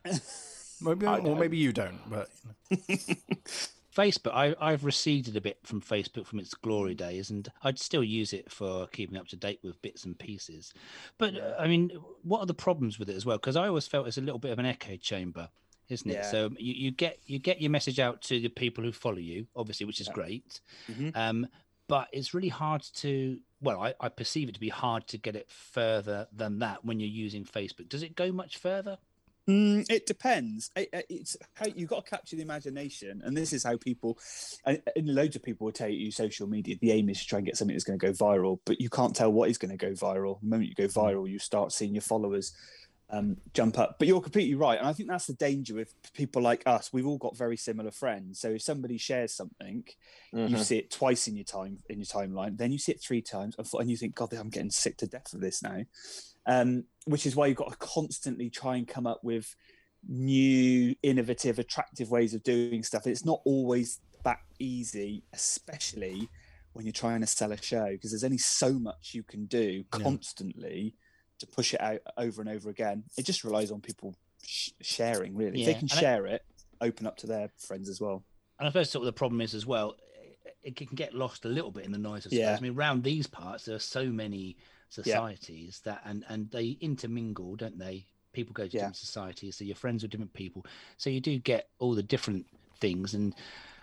Maybe, 0.81 1.07
I 1.07 1.19
or 1.19 1.23
don't. 1.23 1.41
maybe 1.41 1.57
you 1.57 1.73
don't, 1.73 1.99
but 2.09 2.29
Facebook, 3.97 4.33
I, 4.35 4.55
I've 4.61 4.85
receded 4.85 5.37
a 5.37 5.41
bit 5.41 5.59
from 5.65 5.81
Facebook 5.81 6.27
from 6.27 6.39
its 6.39 6.55
glory 6.55 6.95
days, 6.95 7.31
and 7.31 7.51
I'd 7.63 7.79
still 7.79 8.05
use 8.05 8.33
it 8.33 8.53
for 8.53 8.87
keeping 8.89 9.17
up 9.17 9.27
to 9.29 9.37
date 9.37 9.61
with 9.65 9.81
bits 9.81 10.05
and 10.05 10.19
pieces. 10.19 10.75
But 11.19 11.37
uh, 11.37 11.55
I 11.59 11.67
mean, 11.67 11.91
what 12.23 12.41
are 12.41 12.47
the 12.47 12.55
problems 12.55 12.99
with 12.99 13.09
it 13.09 13.17
as 13.17 13.25
well? 13.25 13.39
Because 13.39 13.57
I 13.57 13.69
always 13.69 13.87
felt 13.87 14.07
it's 14.07 14.19
a 14.19 14.23
little 14.23 14.39
bit 14.39 14.53
of 14.53 14.59
an 14.59 14.67
echo 14.67 14.97
chamber, 14.97 15.49
isn't 15.89 16.11
it? 16.11 16.15
Yeah. 16.15 16.31
So 16.31 16.51
you, 16.59 16.73
you 16.75 16.91
get 16.91 17.19
you 17.27 17.39
get 17.39 17.61
your 17.61 17.71
message 17.71 17.99
out 18.01 18.23
to 18.23 18.41
the 18.41 18.49
people 18.49 18.83
who 18.85 18.93
follow 18.93 19.19
you, 19.19 19.47
obviously, 19.55 19.87
which 19.87 20.01
is 20.01 20.09
Yeah. 20.09 20.15
great. 20.15 20.61
Mhm. 20.89 21.17
Um, 21.17 21.47
but 21.89 22.09
it's 22.13 22.35
really 22.35 22.49
hard 22.49 22.83
to 22.97 23.39
well, 23.63 23.81
I, 23.81 23.95
I 24.01 24.09
perceive 24.11 24.49
it 24.51 24.55
to 24.55 24.61
be 24.61 24.69
hard 24.69 25.07
to 25.09 25.19
get 25.19 25.35
it 25.35 25.49
further 25.51 26.29
than 26.33 26.59
that 26.59 26.85
when 26.85 27.01
you're 27.01 27.09
using 27.09 27.45
Facebook. 27.45 27.89
Does 27.89 28.03
it 28.03 28.15
go 28.15 28.31
much 28.31 28.59
further? 28.59 28.99
Mm, 29.49 29.87
it 29.89 30.07
depends. 30.07 30.71
It- 30.77 30.89
it- 30.93 31.07
It's 31.09 31.37
how 31.55 31.67
you've 31.75 31.89
got 31.89 32.05
to 32.05 32.11
capture 32.11 32.35
the 32.37 32.43
imagination, 32.43 33.23
and 33.25 33.35
this 33.37 33.53
is 33.53 33.63
how 33.63 33.77
people, 33.77 34.19
and, 34.67 34.83
and 34.97 35.09
loads 35.15 35.37
of 35.37 35.43
people 35.43 35.65
will 35.67 35.73
tell 35.73 35.89
you 35.89 36.11
social 36.11 36.47
media. 36.49 36.77
The 36.81 36.91
aim 36.91 37.09
is 37.09 37.21
to 37.21 37.27
try 37.27 37.39
and 37.39 37.47
get 37.47 37.57
something 37.57 37.75
that's 37.75 37.85
going 37.85 37.99
to 37.99 38.07
go 38.07 38.13
viral, 38.13 38.59
but 38.67 38.81
you 38.81 38.91
can't 38.91 39.15
tell 39.17 39.33
what 39.33 39.49
is 39.49 39.57
going 39.57 39.71
to 39.71 39.77
go 39.77 39.93
viral. 39.93 40.41
The 40.41 40.49
moment 40.49 40.69
you 40.69 40.75
go 40.75 40.89
viral, 40.89 41.31
you 41.31 41.39
start 41.39 41.73
seeing 41.73 41.95
your 41.95 42.03
followers 42.03 42.53
um, 43.11 43.37
jump 43.55 43.79
up. 43.79 43.97
But 43.99 44.09
you're 44.09 44.21
completely 44.21 44.55
right, 44.55 44.79
and 44.79 44.87
I 44.87 44.93
think 44.93 45.09
that's 45.09 45.27
the 45.27 45.35
danger 45.35 45.75
with 45.75 45.95
people 46.13 46.43
like 46.43 46.63
us. 46.67 46.93
We've 46.93 47.07
all 47.07 47.19
got 47.19 47.37
very 47.37 47.57
similar 47.57 47.91
friends, 47.91 48.41
so 48.41 48.51
if 48.51 48.63
somebody 48.63 48.99
shares 48.99 49.33
something, 49.33 49.85
you 50.33 50.57
Mhm. 50.57 50.59
see 50.59 50.79
it 50.79 50.91
twice 50.91 51.29
in 51.29 51.37
your 51.37 51.45
time 51.45 51.83
in 51.89 51.99
your 51.99 52.07
timeline, 52.07 52.57
then 52.59 52.73
you 52.73 52.79
see 52.79 52.93
it 52.93 53.01
three 53.01 53.23
times, 53.23 53.55
and 53.59 53.69
and 53.75 53.91
you 53.91 53.97
think, 53.97 54.15
God, 54.15 54.33
I'm 54.33 54.51
getting 54.51 54.71
sick 54.71 54.97
to 54.99 55.07
death 55.07 55.33
of 55.35 55.41
this 55.41 55.63
now. 55.63 55.85
Um, 56.47 56.85
which 57.07 57.27
is 57.27 57.35
why 57.35 57.47
you've 57.47 57.57
got 57.57 57.71
to 57.71 57.77
constantly 57.79 58.51
try 58.51 58.77
and 58.77 58.87
come 58.87 59.07
up 59.07 59.25
with 59.25 59.57
new, 60.09 60.95
innovative, 61.03 61.59
attractive 61.59 62.11
ways 62.11 62.35
of 62.35 62.43
doing 62.45 62.83
stuff. 62.85 63.07
It's 63.07 63.25
not 63.25 63.41
always 63.45 64.01
that 64.25 64.39
easy, 64.61 65.25
especially 65.33 66.29
when 66.73 66.85
you're 66.85 66.93
trying 66.93 67.21
to 67.21 67.27
sell 67.27 67.53
a 67.53 67.57
show, 67.57 67.91
because 67.91 68.11
there's 68.11 68.23
only 68.25 68.39
so 68.39 68.73
much 68.75 69.15
you 69.15 69.23
can 69.25 69.47
do 69.47 69.85
constantly 69.91 70.95
to 71.39 71.47
push 71.47 71.75
it 71.75 71.81
out 71.81 72.01
over 72.17 72.41
and 72.41 72.51
over 72.51 72.71
again. 72.71 73.05
It 73.19 73.27
just 73.27 73.45
relies 73.45 73.71
on 73.71 73.81
people 73.81 74.15
sh- 74.45 74.71
sharing, 74.81 75.35
really. 75.37 75.61
If 75.61 75.67
they 75.67 75.75
can 75.75 75.83
and 75.83 75.93
I- 75.93 76.01
share 76.01 76.27
it, 76.27 76.43
open 76.81 77.07
up 77.07 77.17
to 77.19 77.27
their 77.27 77.51
friends 77.59 77.89
as 77.89 78.01
well. 78.01 78.25
And 78.59 78.67
I 78.67 78.71
suppose 78.71 78.91
sort 78.91 79.03
of 79.03 79.07
the 79.07 79.13
problem 79.19 79.41
is 79.41 79.55
as 79.55 79.67
well, 79.67 79.97
it 80.63 80.77
can 80.77 80.89
get 80.95 81.15
lost 81.15 81.45
a 81.45 81.49
little 81.49 81.71
bit 81.71 81.85
in 81.85 81.93
the 81.93 81.99
noise. 81.99 82.21
I 82.23 82.31
suppose. 82.31 82.39
Yeah. 82.39 82.57
I 82.57 82.61
mean, 82.61 82.75
around 82.75 83.03
these 83.05 83.27
parts, 83.27 83.65
there 83.67 83.77
are 83.77 83.81
so 83.81 84.07
many 84.07 84.57
societies 84.89 85.81
that, 85.85 86.01
and 86.05 86.25
and 86.29 86.51
they 86.51 86.77
intermingle, 86.81 87.57
don't 87.57 87.79
they? 87.79 88.07
People 88.33 88.53
go 88.53 88.65
to 88.67 88.69
Yeah. 88.73 88.81
different 88.81 88.97
societies, 88.97 89.57
so 89.57 89.65
you're 89.65 89.77
friends 89.77 90.03
with 90.03 90.11
different 90.11 90.33
people. 90.35 90.65
So 90.97 91.11
you 91.11 91.21
do 91.21 91.39
get 91.39 91.69
all 91.79 91.95
the 91.95 92.03
different 92.03 92.47
things, 92.81 93.15
and 93.15 93.35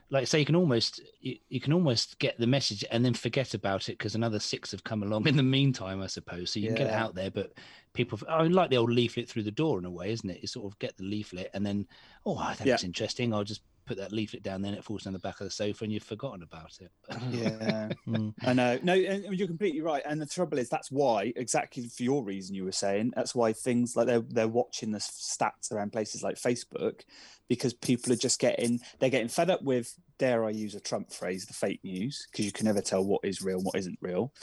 like 0.09 0.27
say, 0.27 0.39
you 0.39 0.45
can 0.45 0.55
almost 0.55 1.01
you, 1.19 1.37
you 1.49 1.59
can 1.59 1.73
almost 1.73 2.19
get 2.19 2.37
the 2.39 2.47
message 2.47 2.83
and 2.91 3.03
then 3.03 3.13
forget 3.13 3.53
about 3.53 3.89
it 3.89 3.97
because 3.97 4.15
another 4.15 4.39
six 4.39 4.71
have 4.71 4.83
come 4.83 5.03
along 5.03 5.27
in 5.27 5.37
the 5.37 5.43
meantime, 5.43 6.01
I 6.01 6.07
suppose. 6.07 6.51
So 6.51 6.59
you 6.59 6.67
can 6.67 6.75
get 6.75 6.87
it 6.87 6.93
out 6.93 7.15
there, 7.15 7.31
but 7.31 7.53
people, 7.93 8.19
I 8.29 8.43
mean, 8.43 8.53
like 8.53 8.69
the 8.69 8.77
old 8.77 8.91
leaflet 8.91 9.29
through 9.29 9.43
the 9.43 9.51
door 9.51 9.79
in 9.79 9.85
a 9.85 9.91
way, 9.91 10.11
isn't 10.11 10.29
it? 10.29 10.41
You 10.41 10.47
sort 10.47 10.71
of 10.71 10.77
get 10.79 10.95
the 10.97 11.03
leaflet 11.03 11.49
and 11.53 11.65
then, 11.65 11.87
oh, 12.25 12.35
that 12.37 12.65
Yeah. 12.65 12.73
looks 12.73 12.83
interesting. 12.83 13.33
I'll 13.33 13.43
just 13.43 13.61
put 13.85 13.97
that 13.97 14.11
leaflet 14.11 14.43
down, 14.43 14.61
then 14.61 14.73
it 14.73 14.83
falls 14.83 15.03
down 15.03 15.13
the 15.13 15.19
back 15.19 15.39
of 15.39 15.45
the 15.45 15.51
sofa 15.51 15.83
and 15.83 15.93
you've 15.93 16.03
forgotten 16.03 16.43
about 16.43 16.77
it. 16.79 16.91
Yeah, 17.31 17.89
Mm. 18.07 18.33
I 18.43 18.53
know. 18.53 18.79
No, 18.83 18.93
and 18.93 19.25
and 19.25 19.37
you're 19.37 19.47
completely 19.47 19.81
right. 19.81 20.03
And 20.05 20.21
the 20.21 20.25
trouble 20.25 20.57
is, 20.57 20.69
that's 20.69 20.91
why 20.91 21.33
exactly 21.35 21.87
for 21.87 22.03
your 22.03 22.23
reason 22.23 22.55
you 22.55 22.65
were 22.65 22.71
saying. 22.71 23.13
That's 23.15 23.33
why 23.33 23.53
things 23.53 23.95
like 23.95 24.07
they're 24.07 24.23
they're 24.27 24.47
watching 24.47 24.91
the 24.91 24.99
stats 24.99 25.71
around 25.71 25.91
places 25.93 26.21
like 26.23 26.35
Facebook 26.35 27.01
because 27.47 27.73
people 27.73 28.11
are 28.13 28.17
just 28.17 28.39
getting 28.39 28.79
they're 28.99 29.09
getting 29.09 29.27
fed 29.27 29.49
up 29.49 29.61
with 29.63 29.93
dare 30.17 30.45
I 30.45 30.49
use 30.51 30.75
a 30.75 30.79
Trump 30.79 31.11
phrase, 31.11 31.45
the 31.45 31.53
fake 31.53 31.81
news, 31.83 32.27
because 32.31 32.45
you 32.45 32.51
can 32.51 32.65
never 32.65 32.81
tell 32.81 33.03
what 33.03 33.21
is 33.23 33.41
real 33.41 33.57
and 33.57 33.65
what 33.65 33.75
isn't 33.75 33.97
real. 34.01 34.33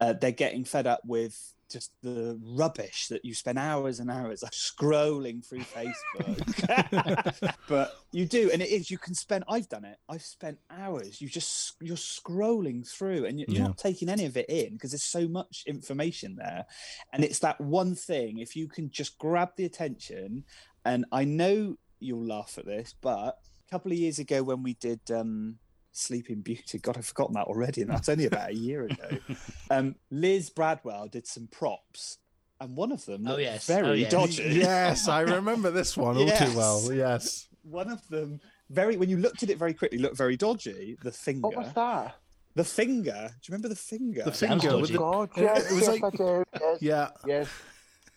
Uh, 0.00 0.12
they're 0.12 0.30
getting 0.32 0.64
fed 0.64 0.86
up 0.86 1.00
with 1.04 1.52
just 1.70 1.90
the 2.02 2.38
rubbish 2.42 3.08
that 3.08 3.24
you 3.24 3.34
spend 3.34 3.58
hours 3.58 4.00
and 4.00 4.10
hours 4.10 4.42
like, 4.42 4.52
scrolling 4.52 5.44
through 5.46 5.64
Facebook. 5.64 7.54
but 7.68 7.92
you 8.12 8.26
do, 8.26 8.50
and 8.52 8.62
it 8.62 8.68
is. 8.70 8.90
You 8.90 8.98
can 8.98 9.14
spend. 9.14 9.44
I've 9.48 9.68
done 9.68 9.84
it. 9.84 9.98
I've 10.08 10.22
spent 10.22 10.58
hours. 10.70 11.20
You 11.20 11.28
just 11.28 11.74
you're 11.80 11.96
scrolling 11.96 12.88
through, 12.88 13.26
and 13.26 13.38
you're, 13.40 13.46
you're 13.48 13.60
Yeah. 13.62 13.68
not 13.68 13.78
taking 13.78 14.08
any 14.08 14.24
of 14.26 14.36
it 14.36 14.48
in 14.48 14.74
because 14.74 14.90
there's 14.92 15.02
so 15.02 15.26
much 15.28 15.64
information 15.66 16.36
there. 16.36 16.66
And 17.12 17.24
it's 17.24 17.40
that 17.40 17.60
one 17.60 17.94
thing. 17.94 18.38
If 18.38 18.56
you 18.56 18.68
can 18.68 18.90
just 18.90 19.18
grab 19.18 19.50
the 19.56 19.64
attention, 19.64 20.44
and 20.84 21.04
I 21.12 21.24
know 21.24 21.76
you'll 22.00 22.24
laugh 22.26 22.58
at 22.58 22.66
this, 22.66 22.94
but 23.00 23.38
a 23.66 23.70
couple 23.70 23.90
of 23.92 23.98
years 23.98 24.18
ago 24.18 24.42
when 24.42 24.62
we 24.62 24.74
did. 24.74 25.00
um 25.10 25.58
Sleeping 25.96 26.40
Beauty. 26.40 26.78
God, 26.78 26.96
I've 26.98 27.06
forgotten 27.06 27.34
that 27.34 27.46
already, 27.46 27.82
and 27.82 27.90
that's 27.90 28.08
only 28.08 28.26
about 28.26 28.50
a 28.50 28.54
year 28.54 28.84
ago. 28.84 29.18
Um, 29.70 29.96
Liz 30.10 30.48
Bradwell 30.50 31.08
did 31.10 31.26
some 31.26 31.48
props, 31.48 32.18
and 32.60 32.76
one 32.76 32.92
of 32.92 33.04
them 33.04 33.26
Oh, 33.26 33.36
yes. 33.36 33.66
very 33.66 33.88
Oh, 33.88 33.92
yes. 33.94 34.10
dodgy. 34.12 34.42
yes, 34.52 35.08
I 35.08 35.22
remember 35.22 35.70
this 35.72 35.96
one 35.96 36.16
all 36.16 36.26
Yes. 36.26 36.50
too 36.52 36.56
well. 36.56 36.92
Yes. 36.92 37.48
One 37.64 37.90
of 37.90 38.06
them, 38.08 38.40
very 38.70 38.96
when 38.96 39.08
you 39.08 39.16
looked 39.16 39.42
at 39.42 39.50
it 39.50 39.58
very 39.58 39.74
quickly, 39.74 39.98
looked 39.98 40.16
very 40.16 40.36
dodgy. 40.36 40.96
The 41.02 41.10
finger, 41.10 41.48
What 41.48 41.56
was 41.56 41.72
that? 41.74 42.14
the 42.54 42.62
finger. 42.64 43.12
Do 43.12 43.34
you 43.42 43.52
remember 43.52 43.68
the 43.68 43.74
finger? 43.76 44.22
The 44.24 44.32
Sounds 44.32 44.62
finger 44.62 44.76
with 44.78 44.92
dodgy. 44.92 44.92
the, 44.92 44.98
God, 44.98 45.30
yes, 45.36 45.66
it 45.70 45.74
was 45.74 45.80
yes, 45.82 45.88
like- 46.00 46.04
I 46.04 46.16
do. 46.16 46.44
Yes, 46.60 46.78
yeah. 46.80 47.08
yes. 47.26 47.48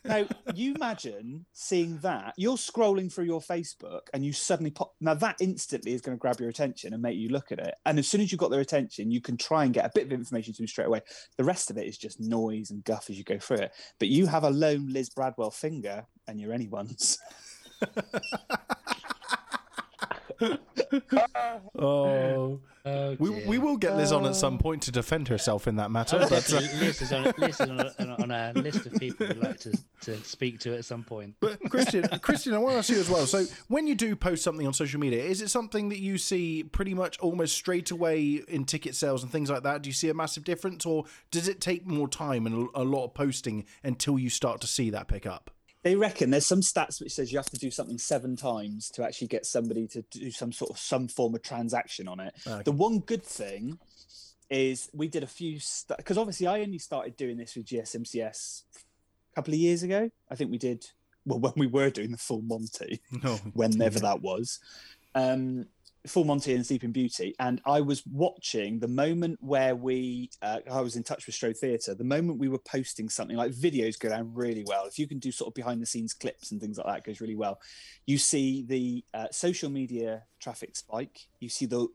Now, 0.05 0.25
you 0.55 0.73
imagine 0.75 1.45
seeing 1.51 1.97
that. 1.99 2.33
You're 2.37 2.55
scrolling 2.55 3.11
through 3.11 3.25
your 3.25 3.41
Facebook 3.41 4.01
and 4.13 4.25
you 4.25 4.31
suddenly 4.31 4.71
pop. 4.71 4.93
Now, 5.01 5.13
that 5.15 5.35
instantly 5.41 5.93
is 5.93 6.01
going 6.01 6.17
to 6.17 6.19
grab 6.19 6.39
your 6.39 6.49
attention 6.49 6.93
and 6.93 7.01
make 7.01 7.17
you 7.17 7.29
look 7.29 7.51
at 7.51 7.59
it. 7.59 7.75
And 7.85 7.99
as 7.99 8.07
soon 8.07 8.21
as 8.21 8.31
you've 8.31 8.39
got 8.39 8.49
their 8.49 8.61
attention, 8.61 9.11
you 9.11 9.21
can 9.21 9.35
try 9.35 9.65
and 9.65 9.73
get 9.73 9.85
a 9.85 9.91
bit 9.93 10.05
of 10.05 10.13
information 10.13 10.53
to 10.53 10.57
them 10.57 10.67
straight 10.67 10.87
away. 10.87 11.01
The 11.37 11.43
rest 11.43 11.69
of 11.69 11.77
it 11.77 11.87
is 11.87 11.97
just 11.97 12.19
noise 12.19 12.71
and 12.71 12.83
guff 12.83 13.09
as 13.09 13.17
you 13.17 13.23
go 13.23 13.39
through 13.39 13.57
it. 13.57 13.73
But 13.99 14.07
you 14.07 14.25
have 14.27 14.43
a 14.43 14.49
lone 14.49 14.87
Liz 14.87 15.09
Bradwell 15.09 15.51
finger 15.51 16.05
and 16.27 16.39
you're 16.39 16.53
anyone's. 16.53 17.19
Oh, 21.77 22.59
Oh, 22.85 23.15
we, 23.19 23.29
we 23.45 23.57
will 23.57 23.75
get 23.77 23.97
Liz 23.97 24.11
on 24.11 24.25
at 24.25 24.35
some 24.35 24.57
point 24.57 24.83
to 24.83 24.91
defend 24.91 25.27
herself 25.27 25.67
in 25.67 25.75
that 25.75 25.91
matter. 25.91 26.17
Oh, 26.21 26.29
But 26.29 26.51
uh. 26.53 26.59
Liz 26.79 27.01
is, 27.01 27.11
on, 27.11 27.33
Liz 27.37 27.59
is 27.59 27.69
on, 27.69 27.79
a, 27.79 27.93
on, 27.99 28.09
a, 28.09 28.15
on 28.23 28.31
a 28.31 28.53
list 28.53 28.85
of 28.85 28.93
people 28.93 29.27
we'd 29.27 29.37
like 29.37 29.59
to, 29.59 29.77
to 30.01 30.17
speak 30.23 30.59
to 30.61 30.75
at 30.75 30.85
some 30.85 31.03
point. 31.03 31.35
But 31.41 31.59
Christian, 31.69 32.07
Christian, 32.19 32.53
I 32.53 32.57
want 32.57 32.73
to 32.73 32.77
ask 32.79 32.89
you 32.89 32.99
as 32.99 33.09
well. 33.09 33.25
So, 33.27 33.45
when 33.67 33.85
you 33.85 33.95
do 33.95 34.15
post 34.15 34.43
something 34.43 34.65
on 34.65 34.73
social 34.73 34.99
media, 34.99 35.23
is 35.23 35.41
it 35.41 35.49
something 35.49 35.89
that 35.89 35.99
you 35.99 36.17
see 36.17 36.63
pretty 36.63 36.93
much 36.93 37.19
almost 37.19 37.53
straight 37.55 37.91
away 37.91 38.41
in 38.47 38.63
ticket 38.63 38.95
sales 38.95 39.23
and 39.23 39.31
things 39.31 39.49
like 39.49 39.63
that? 39.63 39.81
Do 39.81 39.89
you 39.89 39.93
see 39.93 40.09
a 40.09 40.13
massive 40.13 40.45
difference, 40.45 40.85
or 40.85 41.03
does 41.31 41.47
it 41.47 41.59
take 41.59 41.85
more 41.85 42.07
time 42.07 42.45
and 42.45 42.69
a 42.73 42.79
a 42.79 42.83
lot 42.83 43.05
of 43.05 43.13
posting 43.13 43.65
until 43.83 44.17
you 44.17 44.29
start 44.29 44.61
to 44.61 44.67
see 44.67 44.89
that 44.89 45.07
pick 45.07 45.25
up? 45.25 45.51
They 45.81 45.95
reckon 45.95 46.29
there's 46.29 46.45
some 46.45 46.61
stats 46.61 46.99
which 47.01 47.13
says 47.13 47.31
you 47.31 47.37
have 47.39 47.49
to 47.51 47.57
do 47.57 47.71
something 47.71 47.97
seven 47.97 48.35
times 48.35 48.89
to 48.91 49.03
actually 49.03 49.27
get 49.27 49.45
somebody 49.45 49.87
to 49.87 50.01
do 50.11 50.29
some 50.29 50.51
sort 50.51 50.71
of 50.71 50.77
some 50.77 51.07
form 51.07 51.35
of 51.35 51.41
transaction 51.41 52.07
on 52.07 52.19
it. 52.19 52.33
Okay. 52.45 52.63
The 52.63 52.71
one 52.71 52.99
good 52.99 53.23
thing 53.23 53.79
is 54.49 54.89
we 54.93 55.07
did 55.07 55.23
a 55.23 55.27
few 55.27 55.59
because 55.97 56.17
obviously 56.17 56.47
I 56.47 56.61
only 56.61 56.79
started 56.79 57.15
doing 57.15 57.37
this 57.37 57.55
with 57.55 57.65
GSMCS 57.65 58.63
a 59.31 59.35
couple 59.35 59.53
of 59.53 59.59
years 59.59 59.83
ago. 59.83 60.09
I 60.29 60.35
think 60.35 60.51
we 60.51 60.57
did 60.57 60.85
well 61.25 61.39
when 61.39 61.53
we 61.55 61.67
were 61.67 61.89
doing 61.89 62.11
the 62.11 62.17
full 62.17 62.41
Monty, 62.41 63.01
No, 63.23 63.35
whenever 63.53 63.99
that 63.99 64.21
was. 64.21 64.59
Um, 65.15 65.67
Full 66.07 66.23
Monty 66.23 66.53
and 66.55 66.65
Sleeping 66.65 66.91
Beauty, 66.93 67.35
and 67.39 67.61
I 67.65 67.81
was 67.81 68.05
watching 68.07 68.79
the 68.79 68.87
moment 68.87 69.37
where 69.41 69.75
we, 69.75 70.29
uh, 70.41 70.59
I 70.71 70.79
was 70.79 70.95
in 70.95 71.03
touch 71.03 71.25
with 71.25 71.35
Strode 71.35 71.57
Theatre. 71.57 71.93
The 71.93 72.05
moment 72.05 72.39
we 72.39 72.47
were 72.47 72.57
posting 72.59 73.09
something 73.09 73.35
like 73.35 73.51
videos 73.51 73.99
go 73.99 74.07
down 74.07 74.33
really 74.33 74.63
well. 74.65 74.85
If 74.85 74.97
you 74.97 75.07
can 75.07 75.19
do 75.19 75.31
sort 75.31 75.49
of 75.49 75.55
behind 75.55 75.81
the 75.81 75.85
scenes 75.85 76.13
clips 76.13 76.51
and 76.51 76.61
things 76.61 76.77
like 76.77 76.87
that, 76.87 77.03
goes 77.03 77.19
really 77.19 77.35
well. 77.35 77.59
You 78.05 78.17
see 78.17 78.63
the 78.63 79.03
uh, 79.13 79.27
social 79.31 79.69
media 79.69 80.23
traffic 80.39 80.75
spike. 80.77 81.27
You 81.41 81.49
see 81.49 81.65
the 81.65 81.87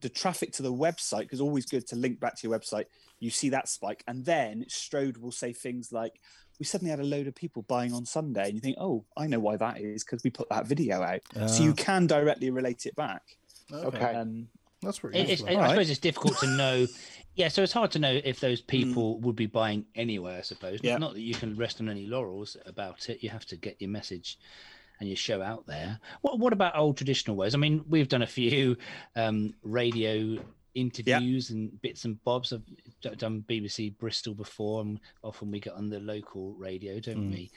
the 0.00 0.08
traffic 0.08 0.50
to 0.54 0.62
the 0.62 0.72
website 0.72 1.20
because 1.20 1.40
always 1.40 1.64
good 1.64 1.86
to 1.86 1.94
link 1.94 2.18
back 2.18 2.34
to 2.34 2.48
your 2.48 2.58
website. 2.58 2.86
You 3.20 3.30
see 3.30 3.50
that 3.50 3.68
spike, 3.68 4.02
and 4.08 4.24
then 4.24 4.64
Strode 4.68 5.18
will 5.18 5.30
say 5.30 5.52
things 5.52 5.92
like, 5.92 6.14
"We 6.58 6.64
suddenly 6.66 6.90
had 6.90 6.98
a 6.98 7.04
load 7.04 7.28
of 7.28 7.36
people 7.36 7.62
buying 7.62 7.92
on 7.92 8.04
Sunday," 8.06 8.46
and 8.46 8.54
you 8.54 8.60
think, 8.60 8.78
"Oh, 8.80 9.04
I 9.16 9.28
know 9.28 9.38
why 9.38 9.56
that 9.58 9.80
is 9.80 10.02
because 10.02 10.24
we 10.24 10.30
put 10.30 10.48
that 10.48 10.66
video 10.66 11.00
out." 11.02 11.20
so 11.46 11.62
Ah. 11.62 11.64
you 11.64 11.74
can 11.74 12.08
directly 12.08 12.50
relate 12.50 12.84
it 12.86 12.96
back. 12.96 13.36
Okay. 13.72 14.14
Um, 14.14 14.48
that's 14.80 14.98
pretty. 14.98 15.18
It- 15.18 15.22
it's, 15.22 15.30
useful. 15.40 15.48
I 15.48 15.52
Alright. 15.54 15.70
suppose 15.70 15.90
it's 15.90 16.00
difficult 16.00 16.38
to 16.40 16.46
know. 16.48 16.86
Yeah, 17.34 17.48
so 17.48 17.62
it's 17.62 17.72
hard 17.72 17.90
to 17.92 17.98
know 17.98 18.20
if 18.22 18.40
those 18.40 18.60
people 18.60 19.18
would 19.20 19.36
be 19.36 19.46
buying 19.46 19.86
anywhere. 19.94 20.36
I 20.36 20.42
suppose. 20.42 20.80
Yeah. 20.82 20.98
Not 20.98 21.14
that 21.14 21.22
you 21.22 21.32
can 21.34 21.56
rest 21.56 21.80
on 21.80 21.88
any 21.88 22.04
laurels 22.06 22.58
about 22.66 23.08
it. 23.08 23.22
You 23.22 23.30
have 23.30 23.46
to 23.46 23.56
get 23.56 23.80
your 23.80 23.88
message 23.88 24.38
and 25.00 25.08
your 25.08 25.16
show 25.16 25.40
out 25.40 25.66
there. 25.66 25.98
What 26.20 26.38
What 26.38 26.52
about 26.52 26.76
old 26.76 26.98
traditional 26.98 27.36
ways? 27.36 27.54
I 27.54 27.58
mean, 27.58 27.86
we've 27.88 28.06
done 28.08 28.20
a 28.20 28.26
few 28.26 28.76
um, 29.16 29.54
radio 29.62 30.36
interviews 30.74 31.48
and 31.48 31.80
bits 31.80 32.04
and 32.04 32.22
bobs. 32.22 32.52
I've 32.52 33.16
done 33.16 33.44
BBC 33.48 33.96
Bristol 33.96 34.34
before, 34.34 34.82
and 34.82 35.00
often 35.22 35.50
we 35.50 35.58
get 35.58 35.72
on 35.72 35.88
the 35.88 36.00
local 36.00 36.52
radio, 36.58 37.00
don't 37.00 37.30
Mm. 37.30 37.32
we? 37.32 37.50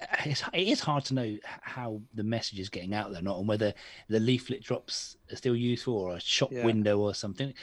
Uh, 0.00 0.06
It's, 0.26 0.42
it 0.52 0.68
is 0.68 0.80
hard 0.80 1.04
to 1.06 1.14
know 1.14 1.36
how 1.62 2.00
the 2.14 2.24
message 2.24 2.58
is 2.58 2.68
getting 2.68 2.94
out 2.94 3.12
there, 3.12 3.22
not 3.22 3.38
and 3.38 3.48
whether 3.48 3.72
the 4.08 4.20
leaflet 4.20 4.62
drops 4.62 5.16
are 5.30 5.36
still 5.36 5.56
useful 5.56 5.94
or 5.94 6.16
a 6.16 6.20
shop 6.20 6.50
Yeah. 6.52 6.64
window 6.64 6.98
or 6.98 7.14
something. 7.14 7.54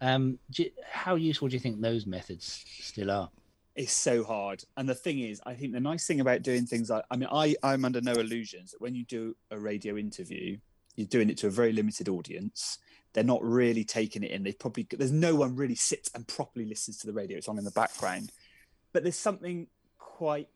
Um, 0.00 0.38
you- 0.56 0.72
how 0.90 1.14
useful 1.14 1.48
do 1.48 1.54
you 1.54 1.60
think 1.60 1.80
those 1.80 2.06
methods 2.06 2.64
still 2.80 3.10
are? 3.10 3.30
it's 3.74 3.92
so 3.94 4.22
hard. 4.22 4.62
And 4.76 4.86
the 4.86 4.94
thing 4.94 5.20
is, 5.20 5.40
I 5.46 5.54
think 5.54 5.72
the 5.72 5.80
nice 5.80 6.06
thing 6.06 6.20
about 6.20 6.42
doing 6.42 6.66
things 6.66 6.90
like, 6.90 7.04
I 7.10 7.16
mean, 7.16 7.30
I, 7.32 7.56
I'm 7.62 7.86
under 7.86 8.02
no 8.02 8.12
illusions 8.12 8.72
that 8.72 8.82
when 8.82 8.94
you 8.94 9.02
do 9.06 9.34
a 9.50 9.58
radio 9.58 9.96
interview, 9.96 10.58
you're 10.94 11.06
doing 11.06 11.30
it 11.30 11.38
to 11.38 11.46
a 11.46 11.50
very 11.50 11.72
limited 11.72 12.06
audience. 12.10 12.76
They're 13.14 13.24
not 13.24 13.42
really 13.42 13.82
taking 13.82 14.24
it 14.24 14.30
in. 14.30 14.42
They 14.42 14.52
probably, 14.52 14.86
there's 14.90 15.10
no 15.10 15.34
one 15.34 15.56
really 15.56 15.74
sits 15.74 16.10
and 16.14 16.28
properly 16.28 16.66
listens 16.66 16.98
to 16.98 17.06
the 17.06 17.14
radio. 17.14 17.38
It's 17.38 17.48
on 17.48 17.56
in 17.56 17.64
the 17.64 17.70
background. 17.70 18.30
But 18.92 19.04
there's 19.04 19.16
something 19.16 19.68
quite 19.96 20.48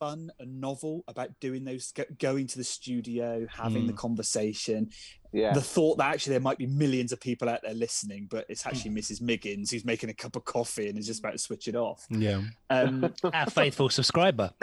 fun 0.00 0.30
and 0.40 0.60
novel 0.60 1.04
about 1.06 1.28
doing 1.40 1.62
those, 1.62 1.92
going 2.18 2.46
to 2.48 2.58
the 2.58 2.64
studio, 2.64 3.46
having 3.54 3.86
the 3.86 3.92
conversation, 3.92 4.88
Yeah. 5.32 5.52
the 5.52 5.60
thought 5.60 5.98
that 5.98 6.12
actually 6.12 6.32
there 6.32 6.40
might 6.40 6.56
be 6.58 6.66
millions 6.66 7.12
of 7.12 7.20
people 7.20 7.48
out 7.50 7.60
there 7.62 7.74
listening, 7.74 8.26
but 8.30 8.46
it's 8.48 8.66
actually 8.66 8.92
Mrs. 8.92 9.20
Miggins 9.20 9.70
who's 9.70 9.84
making 9.84 10.08
a 10.08 10.14
cup 10.14 10.34
of 10.36 10.44
coffee 10.46 10.88
and 10.88 10.98
is 10.98 11.06
just 11.06 11.20
about 11.20 11.32
to 11.32 11.38
switch 11.38 11.68
it 11.68 11.76
off. 11.76 12.06
yeah. 12.10 12.40
Um, 12.70 13.12
Our 13.32 13.48
faithful 13.50 13.90
subscriber. 13.90 14.50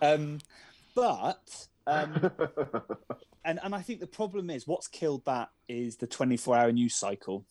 um, 0.00 0.38
but 0.94 1.66
um, 1.86 2.30
and 3.44 3.60
and 3.62 3.74
I 3.74 3.82
think 3.82 4.00
the 4.00 4.06
problem 4.06 4.50
is 4.50 4.66
what's 4.66 4.88
killed 4.88 5.24
that 5.26 5.50
is 5.68 5.96
the 5.96 6.06
24 6.06 6.56
hour 6.56 6.72
news 6.72 6.94
cycle. 6.94 7.44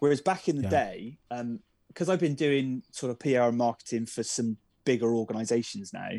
Whereas 0.00 0.20
back 0.20 0.48
in 0.48 0.56
the 0.56 0.62
Yeah. 0.62 0.70
day, 0.70 1.18
um, 1.30 1.60
because 1.88 2.08
I've 2.08 2.20
been 2.20 2.34
doing 2.34 2.82
sort 2.90 3.10
of 3.10 3.18
PR 3.20 3.48
and 3.50 3.56
marketing 3.58 4.06
for 4.06 4.22
some 4.24 4.56
bigger 4.84 5.14
organizations 5.14 5.92
now. 5.92 6.10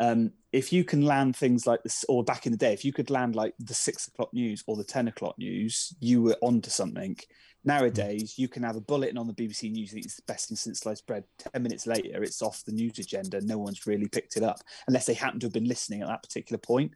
Um, 0.00 0.32
if 0.52 0.72
you 0.72 0.84
can 0.84 1.02
land 1.02 1.36
things 1.36 1.66
like 1.66 1.82
this, 1.82 2.04
or 2.08 2.24
back 2.24 2.46
in 2.46 2.52
the 2.52 2.58
day, 2.58 2.72
if 2.72 2.84
you 2.84 2.92
could 2.92 3.10
land 3.10 3.36
like 3.36 3.54
the 3.58 3.74
six 3.74 4.08
o'clock 4.08 4.32
news 4.32 4.64
or 4.66 4.76
the 4.76 4.84
10 4.84 5.08
o'clock 5.08 5.36
news, 5.38 5.94
you 6.00 6.22
were 6.22 6.36
onto 6.42 6.70
something. 6.70 7.16
Nowadays, 7.66 8.38
you 8.38 8.46
can 8.46 8.62
have 8.62 8.76
a 8.76 8.80
bulletin 8.80 9.16
on 9.16 9.26
the 9.26 9.32
BBC 9.32 9.70
News, 9.72 9.90
think 9.92 10.04
it's 10.04 10.16
the 10.16 10.22
best 10.26 10.48
thing 10.48 10.56
since 10.56 10.80
sliced 10.80 11.06
bread. 11.06 11.24
10 11.52 11.62
minutes 11.62 11.86
later, 11.86 12.22
it's 12.22 12.42
off 12.42 12.62
the 12.64 12.72
news 12.72 12.98
agenda. 12.98 13.40
No 13.40 13.56
one's 13.56 13.86
really 13.86 14.06
picked 14.06 14.36
it 14.36 14.42
up 14.42 14.58
unless 14.86 15.06
they 15.06 15.14
happen 15.14 15.40
to 15.40 15.46
have 15.46 15.52
been 15.54 15.68
listening 15.68 16.02
at 16.02 16.08
that 16.08 16.22
particular 16.22 16.58
point. 16.58 16.92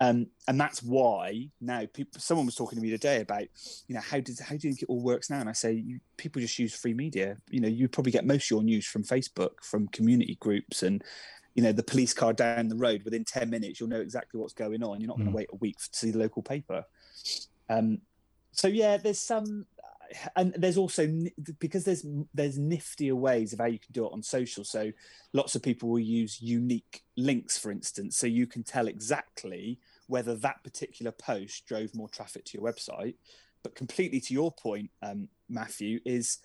Um, 0.00 0.26
and 0.48 0.60
that's 0.60 0.82
why 0.82 1.48
now 1.60 1.86
people. 1.94 2.20
Someone 2.20 2.44
was 2.44 2.56
talking 2.56 2.76
to 2.76 2.82
me 2.82 2.90
today 2.90 3.20
about, 3.20 3.44
you 3.86 3.94
know, 3.94 4.00
how 4.00 4.20
does 4.20 4.38
how 4.40 4.50
do 4.56 4.66
you 4.66 4.72
think 4.72 4.82
it 4.82 4.88
all 4.88 5.00
works 5.00 5.30
now? 5.30 5.40
And 5.40 5.48
I 5.48 5.52
say, 5.52 5.72
you, 5.72 6.00
people 6.18 6.42
just 6.42 6.58
use 6.58 6.74
free 6.74 6.92
media. 6.92 7.38
You 7.48 7.60
know, 7.60 7.68
you 7.68 7.88
probably 7.88 8.12
get 8.12 8.26
most 8.26 8.46
of 8.46 8.50
your 8.50 8.62
news 8.64 8.84
from 8.84 9.04
Facebook, 9.04 9.62
from 9.62 9.88
community 9.88 10.36
groups, 10.40 10.82
and 10.82 11.02
you 11.54 11.62
know, 11.62 11.72
the 11.72 11.82
police 11.82 12.12
car 12.12 12.32
down 12.32 12.68
the 12.68 12.76
road. 12.76 13.02
Within 13.04 13.24
ten 13.24 13.48
minutes, 13.48 13.78
you'll 13.80 13.88
know 13.88 14.00
exactly 14.00 14.40
what's 14.40 14.54
going 14.54 14.82
on. 14.82 15.00
You're 15.00 15.08
not 15.08 15.18
going 15.18 15.28
to 15.28 15.32
Mm. 15.32 15.36
wait 15.36 15.50
a 15.52 15.56
week 15.56 15.78
to 15.78 15.88
see 15.92 16.10
the 16.10 16.18
local 16.18 16.42
paper. 16.42 16.84
Um, 17.70 18.00
so 18.50 18.68
yeah, 18.68 18.96
there's 18.98 19.18
some, 19.20 19.66
and 20.36 20.54
there's 20.56 20.76
also 20.76 21.06
because 21.58 21.84
there's 21.84 22.04
there's 22.34 22.58
niftier 22.58 23.14
ways 23.14 23.52
of 23.52 23.58
how 23.58 23.66
you 23.66 23.78
can 23.78 23.92
do 23.92 24.06
it 24.06 24.12
on 24.12 24.22
social. 24.22 24.64
So 24.64 24.92
lots 25.32 25.54
of 25.54 25.62
people 25.62 25.88
will 25.88 25.98
use 25.98 26.40
unique 26.40 27.02
links, 27.16 27.58
for 27.58 27.70
instance, 27.70 28.16
so 28.16 28.26
you 28.26 28.46
can 28.46 28.62
tell 28.62 28.88
exactly 28.88 29.78
whether 30.06 30.34
that 30.36 30.62
particular 30.64 31.12
post 31.12 31.66
drove 31.66 31.94
more 31.94 32.08
traffic 32.08 32.44
to 32.46 32.58
your 32.58 32.70
website. 32.70 33.14
But 33.62 33.74
completely 33.74 34.20
to 34.20 34.34
your 34.34 34.50
point, 34.52 34.90
um, 35.02 35.28
Matthew, 35.48 36.00
is 36.04 36.38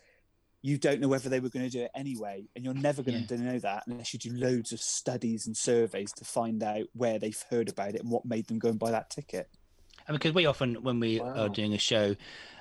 you 0.61 0.77
don't 0.77 0.99
know 0.99 1.07
whether 1.07 1.29
they 1.29 1.39
were 1.39 1.49
going 1.49 1.65
to 1.65 1.71
do 1.71 1.83
it 1.83 1.91
anyway, 1.95 2.45
and 2.55 2.63
you're 2.65 2.73
never 2.73 3.03
going 3.03 3.21
Yeah. 3.21 3.27
to 3.27 3.37
know 3.37 3.59
that 3.59 3.83
unless 3.87 4.13
you 4.13 4.19
do 4.19 4.33
loads 4.33 4.71
of 4.71 4.81
studies 4.81 5.47
and 5.47 5.55
surveys 5.55 6.11
to 6.13 6.25
find 6.25 6.61
out 6.63 6.87
where 6.93 7.19
they've 7.19 7.45
heard 7.49 7.69
about 7.69 7.95
it 7.95 8.01
and 8.01 8.09
what 8.11 8.25
made 8.25 8.47
them 8.47 8.59
go 8.59 8.69
and 8.69 8.79
buy 8.79 8.91
that 8.91 9.09
ticket. 9.09 9.49
I 10.07 10.11
mean, 10.11 10.19
because 10.19 10.33
we 10.33 10.45
often, 10.45 10.75
when 10.83 10.99
we 10.99 11.19
are 11.19 11.49
doing 11.49 11.73
a 11.73 11.77
show, 11.77 12.15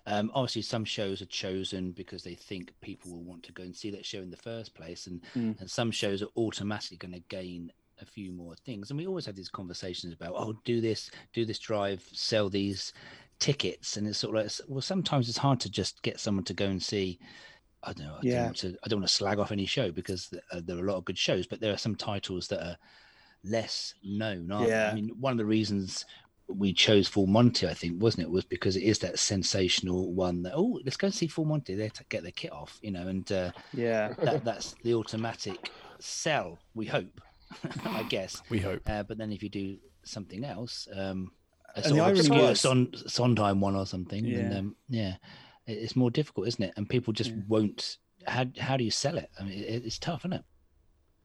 um, 0.06 0.30
obviously 0.34 0.62
some 0.62 0.84
shows 0.84 1.22
are 1.22 1.26
chosen 1.26 1.92
because 1.92 2.22
they 2.24 2.34
think 2.34 2.72
people 2.80 3.12
will 3.12 3.22
want 3.22 3.42
to 3.44 3.52
go 3.52 3.62
and 3.62 3.74
see 3.74 3.90
that 3.92 4.04
show 4.04 4.18
in 4.18 4.30
the 4.30 4.36
first 4.36 4.74
place, 4.74 5.06
and 5.06 5.20
Mm. 5.34 5.60
and 5.60 5.70
some 5.70 5.90
shows 5.90 6.22
are 6.22 6.28
automatically 6.36 6.96
going 6.96 7.14
to 7.14 7.20
gain 7.28 7.72
a 8.00 8.04
few 8.04 8.30
more 8.32 8.54
things. 8.56 8.90
And 8.90 8.98
we 8.98 9.06
always 9.06 9.26
have 9.26 9.36
these 9.36 9.48
conversations 9.48 10.12
about, 10.12 10.34
oh, 10.36 10.54
do 10.64 10.80
this, 10.80 11.10
do 11.32 11.44
this 11.44 11.58
drive, 11.58 12.02
sell 12.12 12.50
these 12.50 12.92
tickets, 13.38 13.96
and 13.96 14.06
it's 14.06 14.18
sort 14.18 14.36
of 14.36 14.42
like, 14.44 14.52
well, 14.68 14.82
sometimes 14.82 15.28
it's 15.28 15.38
hard 15.38 15.60
to 15.60 15.70
just 15.70 16.02
get 16.02 16.20
someone 16.20 16.44
to 16.44 16.54
go 16.54 16.66
and 16.66 16.82
see. 16.82 17.18
I 17.82 17.92
don't 17.92 18.06
know. 18.06 18.14
I 18.16 18.20
Yeah. 18.22 18.34
don't 18.36 18.44
want 18.46 18.56
to. 18.58 18.76
I 18.82 18.88
don't 18.88 19.00
want 19.00 19.08
to 19.08 19.14
slag 19.14 19.38
off 19.38 19.52
any 19.52 19.66
show 19.66 19.92
because 19.92 20.32
uh, 20.50 20.60
there 20.64 20.76
are 20.76 20.84
a 20.86 20.90
lot 20.90 20.96
of 20.98 21.04
good 21.04 21.18
shows, 21.18 21.46
but 21.46 21.60
there 21.60 21.72
are 21.72 21.78
some 21.78 21.94
titles 21.94 22.48
that 22.48 22.60
are 22.66 22.76
less 23.44 23.94
known. 24.02 24.50
Aren't? 24.50 24.68
Yeah. 24.68 24.90
I 24.90 24.94
mean, 24.94 25.10
one 25.20 25.32
of 25.32 25.38
the 25.38 25.44
reasons 25.46 26.04
we 26.48 26.72
chose 26.72 27.08
Full 27.08 27.26
Monty, 27.26 27.66
I 27.66 27.74
think, 27.74 28.00
wasn't 28.02 28.24
it? 28.24 28.30
Was 28.30 28.44
because 28.44 28.76
it 28.76 28.82
is 28.84 28.98
that 29.00 29.18
sensational 29.18 30.12
one 30.12 30.42
that 30.42 30.52
oh, 30.54 30.80
let's 30.84 30.96
go 30.96 31.06
and 31.06 31.14
see 31.14 31.26
Full 31.26 31.44
Monty. 31.44 31.74
They 31.74 31.88
t- 31.88 32.04
get 32.08 32.22
their 32.22 32.32
kit 32.32 32.52
off, 32.52 32.78
you 32.82 32.90
know, 32.92 33.08
and 33.08 33.30
uh, 33.32 33.50
Yeah. 33.72 34.12
that 34.22 34.44
that's 34.48 34.74
the 34.82 34.94
automatic 34.94 35.70
sell. 35.98 36.58
We 36.74 36.86
hope, 36.86 37.20
I 37.84 38.04
guess. 38.04 38.42
We 38.48 38.58
hope. 38.60 38.82
Uh, 38.88 39.02
but 39.02 39.18
then 39.18 39.32
if 39.32 39.42
you 39.42 39.48
do 39.48 39.76
something 40.04 40.44
else, 40.44 40.86
um, 40.94 41.32
a 41.74 41.78
And 41.78 41.84
sort 41.86 41.94
the 41.96 42.00
of 42.00 42.06
irony 42.06 42.20
obscure 42.20 42.48
was- 42.50 42.60
Son- 42.60 42.92
Sondheim 43.06 43.60
one 43.60 43.74
or 43.76 43.86
something, 43.86 44.22
then 44.24 44.50
Yeah. 44.52 44.58
um, 44.58 44.76
yeah, 44.88 45.14
it's 45.66 45.96
more 45.96 46.10
difficult, 46.10 46.46
isn't 46.48 46.62
it? 46.62 46.74
And 46.76 46.88
people 46.88 47.12
just 47.12 47.30
Yeah. 47.30 47.42
won't. 47.48 47.98
How 48.26 48.46
how 48.58 48.76
do 48.76 48.84
you 48.84 48.90
sell 48.90 49.18
it? 49.18 49.30
I 49.38 49.44
mean, 49.44 49.58
it, 49.58 49.84
it's 49.84 49.98
tough, 49.98 50.20
isn't 50.22 50.32
it? 50.32 50.44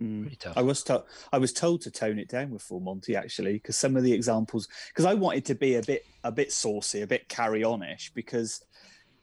Mm. 0.01 0.35
I 0.55 0.61
was 0.61 0.83
told 0.83 1.03
I 1.31 1.37
was 1.37 1.53
told 1.53 1.81
to 1.81 1.91
tone 1.91 2.17
it 2.17 2.27
down 2.27 2.49
with 2.49 2.63
Full 2.63 2.79
Monty 2.79 3.15
actually 3.15 3.53
because 3.53 3.77
some 3.77 3.95
of 3.95 4.03
the 4.03 4.13
examples 4.13 4.67
because 4.89 5.05
I 5.05 5.13
wanted 5.13 5.45
to 5.45 5.55
be 5.55 5.75
a 5.75 5.83
bit 5.83 6.05
a 6.23 6.31
bit 6.31 6.51
saucy, 6.51 7.01
a 7.01 7.07
bit 7.07 7.29
carry 7.29 7.63
on-ish 7.63 8.11
because 8.13 8.63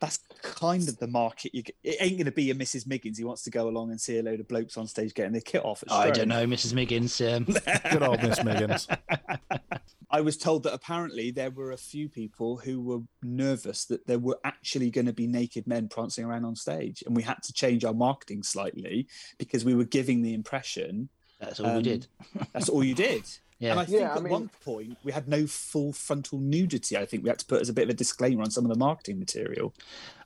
that's 0.00 0.18
kind 0.42 0.88
of 0.88 0.96
the 0.98 1.06
market. 1.08 1.54
You 1.54 1.62
get, 1.62 1.74
it 1.82 1.96
ain't 2.00 2.16
going 2.16 2.26
to 2.26 2.32
be 2.32 2.50
a 2.50 2.54
Mrs. 2.54 2.86
Miggins. 2.86 3.18
He 3.18 3.24
wants 3.24 3.42
to 3.42 3.50
go 3.50 3.68
along 3.68 3.90
and 3.90 4.00
see 4.00 4.18
a 4.18 4.22
load 4.22 4.38
of 4.40 4.46
blokes 4.48 4.76
on 4.76 4.86
stage 4.86 5.12
getting 5.14 5.32
their 5.32 5.40
kit 5.40 5.64
off. 5.64 5.82
At 5.82 5.92
I 5.92 6.10
don't 6.10 6.28
know, 6.28 6.46
Mrs. 6.46 6.72
Miggins. 6.74 7.20
Um, 7.20 7.44
Good 7.90 8.02
old 8.02 8.22
Miss 8.22 8.42
Miggins. 8.44 8.86
I 10.10 10.20
was 10.20 10.36
told 10.36 10.62
that 10.62 10.72
apparently 10.72 11.30
there 11.30 11.50
were 11.50 11.72
a 11.72 11.76
few 11.76 12.08
people 12.08 12.56
who 12.58 12.80
were 12.80 13.00
nervous 13.22 13.84
that 13.86 14.06
there 14.06 14.18
were 14.18 14.38
actually 14.44 14.90
going 14.90 15.06
to 15.06 15.12
be 15.12 15.26
naked 15.26 15.66
men 15.66 15.88
prancing 15.88 16.24
around 16.24 16.44
on 16.44 16.56
stage, 16.56 17.02
and 17.06 17.14
we 17.16 17.22
had 17.22 17.42
to 17.42 17.52
change 17.52 17.84
our 17.84 17.92
marketing 17.94 18.42
slightly 18.42 19.06
because 19.38 19.64
we 19.64 19.74
were 19.74 19.84
giving 19.84 20.22
the 20.22 20.32
impression 20.34 21.08
that's 21.40 21.60
all 21.60 21.66
we 21.70 21.76
Um, 21.76 21.82
did. 21.82 22.06
that's 22.52 22.68
all 22.68 22.82
you 22.82 22.94
did. 22.94 23.22
Yeah. 23.58 23.72
And 23.72 23.80
I 23.80 23.84
think 23.86 24.00
Yeah, 24.00 24.12
I 24.12 24.16
at 24.16 24.22
mean- 24.22 24.32
one 24.32 24.50
point 24.64 24.96
we 25.02 25.10
had 25.12 25.26
no 25.28 25.46
full 25.46 25.92
frontal 25.92 26.38
nudity. 26.38 26.96
I 26.96 27.04
think 27.06 27.24
we 27.24 27.28
had 27.28 27.40
to 27.40 27.46
put 27.46 27.60
as 27.60 27.68
a 27.68 27.72
bit 27.72 27.84
of 27.84 27.90
a 27.90 27.94
disclaimer 27.94 28.42
on 28.42 28.50
some 28.50 28.64
of 28.64 28.70
the 28.70 28.78
marketing 28.78 29.18
material. 29.18 29.74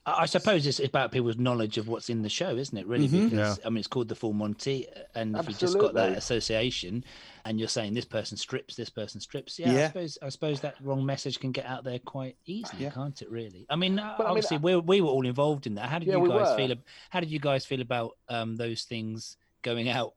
I 0.05 0.23
I 0.23 0.27
suppose 0.27 0.67
it's 0.67 0.81
about 0.81 1.13
people's 1.13 1.39
knowledge 1.39 1.79
of 1.79 1.87
what's 1.89 2.11
in 2.11 2.23
the 2.23 2.29
show, 2.29 2.57
isn't 2.57 2.77
it? 2.77 2.87
Really, 2.89 3.09
Mhm. 3.09 3.31
because 3.31 3.61
I 3.65 3.71
mean, 3.71 3.79
it's 3.79 3.87
called 3.87 4.09
the 4.09 4.17
Full 4.17 4.33
Monty, 4.33 4.87
and 5.15 5.37
if 5.37 5.49
you 5.49 5.55
just 5.55 5.79
got 5.79 5.95
that 5.95 6.19
association, 6.19 7.05
and 7.45 7.59
you're 7.59 7.69
saying 7.69 7.95
this 7.95 8.05
person 8.05 8.37
strips, 8.37 8.75
this 8.77 8.91
person 8.91 9.21
strips, 9.21 9.59
yeah, 9.61 9.85
I 9.85 9.87
suppose 9.87 10.19
I 10.23 10.29
suppose 10.29 10.61
that 10.61 10.75
wrong 10.83 11.07
message 11.07 11.39
can 11.39 11.53
get 11.53 11.67
out 11.67 11.85
there 11.85 12.01
quite 12.01 12.37
easily, 12.47 12.83
Yeah. 12.83 12.91
can't 12.91 13.21
it? 13.23 13.31
Really, 13.31 13.65
I 13.71 13.77
mean, 13.77 13.99
uh, 13.99 14.15
But 14.19 14.25
I 14.25 14.27
mean, 14.27 14.31
obviously 14.31 14.59
we 14.59 14.77
we 14.77 15.01
were 15.01 15.09
all 15.11 15.25
involved 15.27 15.67
in 15.69 15.77
that. 15.77 15.89
How 15.89 15.99
did 16.01 16.09
Yeah, 16.09 16.19
you 16.19 16.29
guys 16.29 16.49
were. 16.51 16.57
feel? 16.69 16.77
How 17.11 17.21
did 17.21 17.31
you 17.31 17.39
guys 17.39 17.65
feel 17.65 17.81
about 17.81 18.19
um, 18.29 18.57
those 18.57 18.83
things 18.83 19.37
going 19.63 19.89
out 19.89 20.15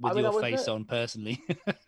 with 0.00 0.12
I 0.12 0.14
mean, 0.14 0.24
your 0.24 0.40
face 0.40 0.64
there- 0.64 0.74
on 0.74 0.84
personally? 0.84 1.42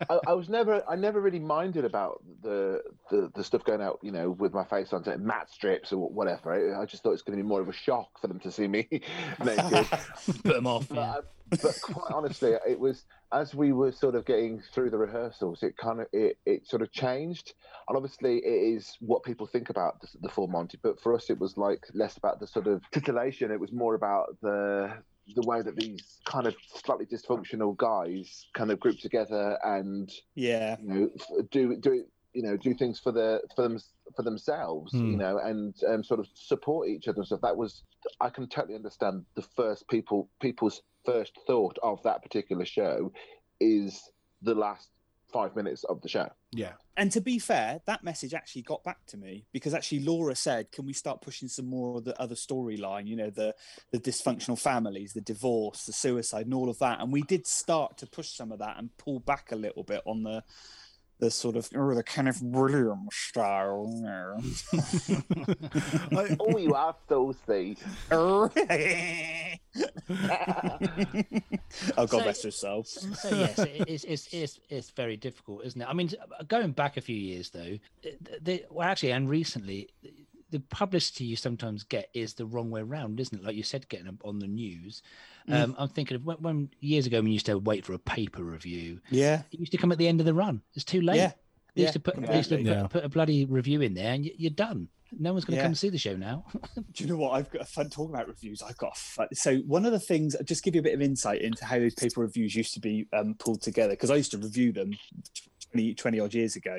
I, 0.08 0.18
I 0.28 0.32
was 0.32 0.48
never, 0.48 0.82
I 0.88 0.96
never 0.96 1.20
really 1.20 1.38
minded 1.38 1.84
about 1.84 2.22
the, 2.42 2.82
the 3.10 3.30
the 3.34 3.44
stuff 3.44 3.64
going 3.64 3.82
out, 3.82 3.98
you 4.02 4.12
know, 4.12 4.30
with 4.30 4.52
my 4.54 4.64
face 4.64 4.92
on, 4.92 5.04
say, 5.04 5.16
mat 5.16 5.50
strips 5.50 5.92
or 5.92 6.08
whatever. 6.08 6.52
I, 6.52 6.82
I 6.82 6.86
just 6.86 7.02
thought 7.02 7.12
it's 7.12 7.22
going 7.22 7.38
to 7.38 7.42
be 7.42 7.48
more 7.48 7.60
of 7.60 7.68
a 7.68 7.72
shock 7.72 8.20
for 8.20 8.28
them 8.28 8.40
to 8.40 8.50
see 8.50 8.68
me 8.68 8.88
naked. 9.44 9.86
Put 10.42 10.54
them 10.54 10.66
off. 10.66 10.88
But, 10.88 10.94
Yeah. 10.94 11.10
Uh, 11.10 11.20
but 11.48 11.78
quite 11.80 12.12
honestly, 12.12 12.54
it 12.68 12.78
was 12.78 13.04
as 13.32 13.54
we 13.54 13.72
were 13.72 13.92
sort 13.92 14.16
of 14.16 14.24
getting 14.24 14.60
through 14.72 14.90
the 14.90 14.98
rehearsals, 14.98 15.62
it 15.62 15.76
kind 15.76 16.00
of 16.00 16.06
it, 16.12 16.38
it 16.44 16.66
sort 16.66 16.82
of 16.82 16.90
changed. 16.90 17.54
And 17.88 17.96
obviously, 17.96 18.38
it 18.38 18.74
is 18.76 18.96
what 19.00 19.22
people 19.22 19.46
think 19.46 19.70
about 19.70 20.00
the, 20.00 20.08
the 20.22 20.28
full 20.28 20.48
Monty. 20.48 20.78
But 20.82 21.00
for 21.00 21.14
us, 21.14 21.30
it 21.30 21.38
was 21.38 21.56
like 21.56 21.86
less 21.94 22.16
about 22.16 22.40
the 22.40 22.48
sort 22.48 22.66
of 22.66 22.82
titillation. 22.90 23.52
It 23.52 23.60
was 23.60 23.72
more 23.72 23.94
about 23.94 24.36
the 24.42 24.92
the 25.34 25.46
way 25.46 25.62
that 25.62 25.76
these 25.76 26.20
kind 26.24 26.46
of 26.46 26.54
slightly 26.66 27.06
dysfunctional 27.06 27.76
guys 27.76 28.46
kind 28.54 28.70
of 28.70 28.78
group 28.78 28.98
together 28.98 29.58
and 29.64 30.10
Yeah, 30.34 30.76
you 30.80 30.88
know 30.88 31.10
do 31.50 31.76
do 31.76 32.04
you 32.32 32.42
know 32.42 32.56
do 32.56 32.74
things 32.74 33.00
for 33.00 33.12
the 33.12 33.40
for 33.54 33.62
them 33.62 33.78
for 34.14 34.22
themselves 34.22 34.92
Hmm. 34.92 35.10
you 35.12 35.16
know 35.16 35.38
and 35.38 35.74
um, 35.88 36.04
sort 36.04 36.20
of 36.20 36.28
support 36.34 36.88
each 36.88 37.08
other 37.08 37.18
and 37.18 37.26
stuff 37.26 37.40
that 37.40 37.56
was 37.56 37.82
i 38.20 38.28
can 38.28 38.46
totally 38.46 38.74
understand 38.74 39.24
the 39.34 39.42
first 39.42 39.88
people 39.88 40.28
people's 40.40 40.82
first 41.04 41.32
thought 41.46 41.78
of 41.82 42.02
that 42.02 42.22
particular 42.22 42.64
show 42.64 43.10
is 43.58 44.10
the 44.42 44.54
last 44.54 44.90
five 45.36 45.54
minutes 45.54 45.84
of 45.84 46.00
the 46.00 46.08
show 46.08 46.28
Yeah. 46.52 46.72
and 46.96 47.12
to 47.12 47.20
be 47.20 47.38
fair, 47.38 47.80
that 47.86 48.02
message 48.02 48.32
actually 48.32 48.62
got 48.62 48.82
back 48.84 49.04
to 49.08 49.16
me 49.16 49.32
because 49.52 49.74
actually 49.74 50.00
Laura 50.00 50.34
said, 50.34 50.72
"Can 50.72 50.86
we 50.86 50.92
start 50.94 51.20
pushing 51.20 51.48
some 51.48 51.66
more 51.66 51.98
of 51.98 52.04
the 52.04 52.18
other 52.20 52.34
storyline? 52.34 53.06
You 53.06 53.16
know, 53.16 53.30
the 53.30 53.54
the 53.92 53.98
dysfunctional 53.98 54.58
families, 54.58 55.12
the 55.12 55.20
divorce, 55.20 55.84
the 55.84 55.92
suicide, 55.92 56.46
and 56.46 56.54
all 56.54 56.70
of 56.70 56.78
that." 56.78 57.00
And 57.00 57.12
we 57.12 57.22
did 57.22 57.46
start 57.46 57.98
to 57.98 58.06
push 58.06 58.30
some 58.30 58.50
of 58.52 58.58
that 58.60 58.78
and 58.78 58.96
pull 58.96 59.18
back 59.20 59.52
a 59.52 59.56
little 59.56 59.84
bit 59.84 60.02
on 60.06 60.22
the 60.22 60.42
the 61.18 61.30
sort 61.30 61.56
of 61.56 61.68
or 61.74 61.94
the 61.94 62.02
Kenneth 62.02 62.40
Williams 62.42 63.08
style. 63.14 63.86
you 63.90 64.02
know. 64.02 64.38
I, 66.20 66.36
oh 66.40 66.58
you 66.58 66.74
are 66.74 66.94
saucy 67.08 67.76
oh 68.10 68.48
God 71.96 72.10
So- 72.10 72.20
bless 72.22 72.42
her 72.42 72.50
soul. 72.50 72.84
so 72.84 73.28
yes, 73.30 73.58
it, 73.58 73.84
it's, 73.88 74.04
it's 74.04 74.28
it's 74.32 74.60
it's 74.68 74.90
very 74.90 75.16
difficult, 75.16 75.64
isn't 75.64 75.80
it? 75.80 75.88
I 75.88 75.92
mean, 75.92 76.10
going 76.48 76.72
back 76.72 76.96
a 76.96 77.00
few 77.00 77.16
years 77.16 77.50
though, 77.50 77.78
the, 78.02 78.16
the, 78.40 78.64
well, 78.70 78.88
actually, 78.88 79.12
and 79.12 79.28
recently, 79.28 79.88
the 80.50 80.60
publicity 80.60 81.24
you 81.24 81.36
sometimes 81.36 81.82
get 81.84 82.08
is 82.14 82.34
the 82.34 82.46
wrong 82.46 82.70
way 82.70 82.80
around, 82.82 83.20
isn't 83.20 83.38
it? 83.38 83.44
Like 83.44 83.56
you 83.56 83.62
said, 83.62 83.88
getting 83.88 84.08
up 84.08 84.24
on 84.24 84.38
the 84.38 84.46
news. 84.46 85.02
Mm. 85.48 85.62
Um, 85.62 85.74
I'm 85.78 85.88
thinking 85.88 86.16
of 86.16 86.24
when, 86.24 86.36
when 86.38 86.70
years 86.80 87.06
ago 87.06 87.18
when 87.18 87.26
you 87.28 87.34
used 87.34 87.46
to 87.46 87.58
wait 87.58 87.84
for 87.84 87.92
a 87.92 87.98
paper 87.98 88.42
review. 88.42 89.00
Yeah, 89.10 89.42
It 89.52 89.60
used 89.60 89.72
to 89.72 89.78
come 89.78 89.92
at 89.92 89.98
the 89.98 90.08
end 90.08 90.20
of 90.20 90.26
the 90.26 90.34
run. 90.34 90.60
It's 90.74 90.84
too 90.84 91.00
late. 91.00 91.16
yeah, 91.16 91.32
They 91.74 91.82
used 91.82 91.90
yeah, 91.90 91.92
to 91.92 92.00
put 92.00 92.26
they 92.26 92.36
used 92.36 92.48
to 92.50 92.56
put. 92.56 92.64
Yeah. 92.66 92.86
put 92.88 93.04
a 93.04 93.08
bloody 93.08 93.44
review 93.44 93.80
in 93.82 93.94
there, 93.94 94.12
and 94.12 94.24
you, 94.24 94.32
you're 94.36 94.50
done. 94.50 94.88
No 95.16 95.32
one's 95.32 95.44
going 95.44 95.56
to 95.56 95.60
Yeah. 95.62 95.66
come 95.68 95.74
see 95.76 95.88
the 95.88 95.98
show 95.98 96.16
now. 96.16 96.44
Do 96.74 97.04
you 97.04 97.06
know 97.08 97.16
what? 97.16 97.30
I've 97.30 97.48
got 97.50 97.62
a 97.62 97.64
fun 97.64 97.88
talking 97.90 98.12
about 98.12 98.26
reviews. 98.26 98.60
I've 98.60 98.76
got 98.76 98.96
a 98.96 98.98
fun. 98.98 99.28
So 99.34 99.58
one 99.58 99.86
of 99.86 99.92
the 99.92 100.00
things, 100.00 100.34
I'll 100.34 100.42
just 100.42 100.64
give 100.64 100.74
you 100.74 100.80
a 100.80 100.84
bit 100.84 100.94
of 100.94 101.00
insight 101.00 101.42
into 101.42 101.64
how 101.64 101.78
those 101.78 101.94
paper 101.94 102.22
reviews 102.22 102.56
used 102.56 102.74
to 102.74 102.80
be 102.80 103.06
um, 103.12 103.34
pulled 103.38 103.62
together 103.62 103.90
because 103.92 104.10
I 104.10 104.16
used 104.16 104.32
to 104.32 104.38
review 104.38 104.72
them 104.72 104.94
20, 105.72 105.94
20 105.94 106.20
odd 106.20 106.34
years 106.34 106.56
ago. 106.56 106.78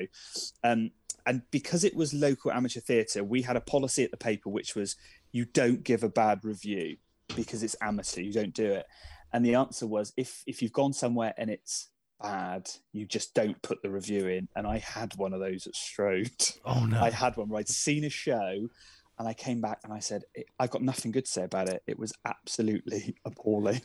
Um, 0.62 0.90
and 1.24 1.42
because 1.50 1.84
it 1.84 1.94
was 1.94 2.12
local 2.12 2.52
amateur 2.52 2.80
theatre, 2.80 3.24
we 3.24 3.40
had 3.42 3.56
a 3.56 3.60
policy 3.62 4.04
at 4.04 4.10
the 4.10 4.16
paper 4.18 4.50
which 4.50 4.74
was 4.76 4.96
you 5.32 5.46
don't 5.46 5.82
give 5.82 6.02
a 6.02 6.08
bad 6.08 6.44
review 6.44 6.96
because 7.36 7.62
it's 7.62 7.76
amateur. 7.80 8.20
You 8.20 8.32
don't 8.32 8.54
do 8.54 8.72
it. 8.72 8.86
And 9.32 9.44
the 9.44 9.54
answer 9.56 9.86
was 9.86 10.12
if 10.16 10.42
if 10.46 10.62
you've 10.62 10.72
gone 10.72 10.92
somewhere 10.92 11.34
and 11.36 11.50
it's 11.50 11.88
bad, 12.22 12.68
you 12.92 13.06
just 13.06 13.34
don't 13.34 13.60
put 13.62 13.82
the 13.82 13.90
review 13.90 14.26
in. 14.26 14.48
And 14.56 14.66
I 14.66 14.78
had 14.78 15.14
one 15.16 15.32
of 15.32 15.40
those 15.40 15.66
at 15.66 15.74
Strode. 15.76 16.30
oh 16.64 16.84
no. 16.84 17.00
I 17.00 17.10
had 17.10 17.36
one 17.36 17.48
where 17.48 17.60
I'd 17.60 17.68
seen 17.68 18.04
a 18.04 18.10
show 18.10 18.68
and 19.18 19.28
I 19.28 19.34
came 19.34 19.60
back 19.60 19.80
and 19.84 19.92
I 19.92 19.98
said, 19.98 20.22
I've 20.58 20.70
got 20.70 20.82
nothing 20.82 21.10
good 21.10 21.24
to 21.26 21.30
say 21.30 21.44
about 21.44 21.68
it. 21.68 21.82
It 21.86 21.98
was 21.98 22.12
absolutely 22.24 23.16
appalling. 23.24 23.82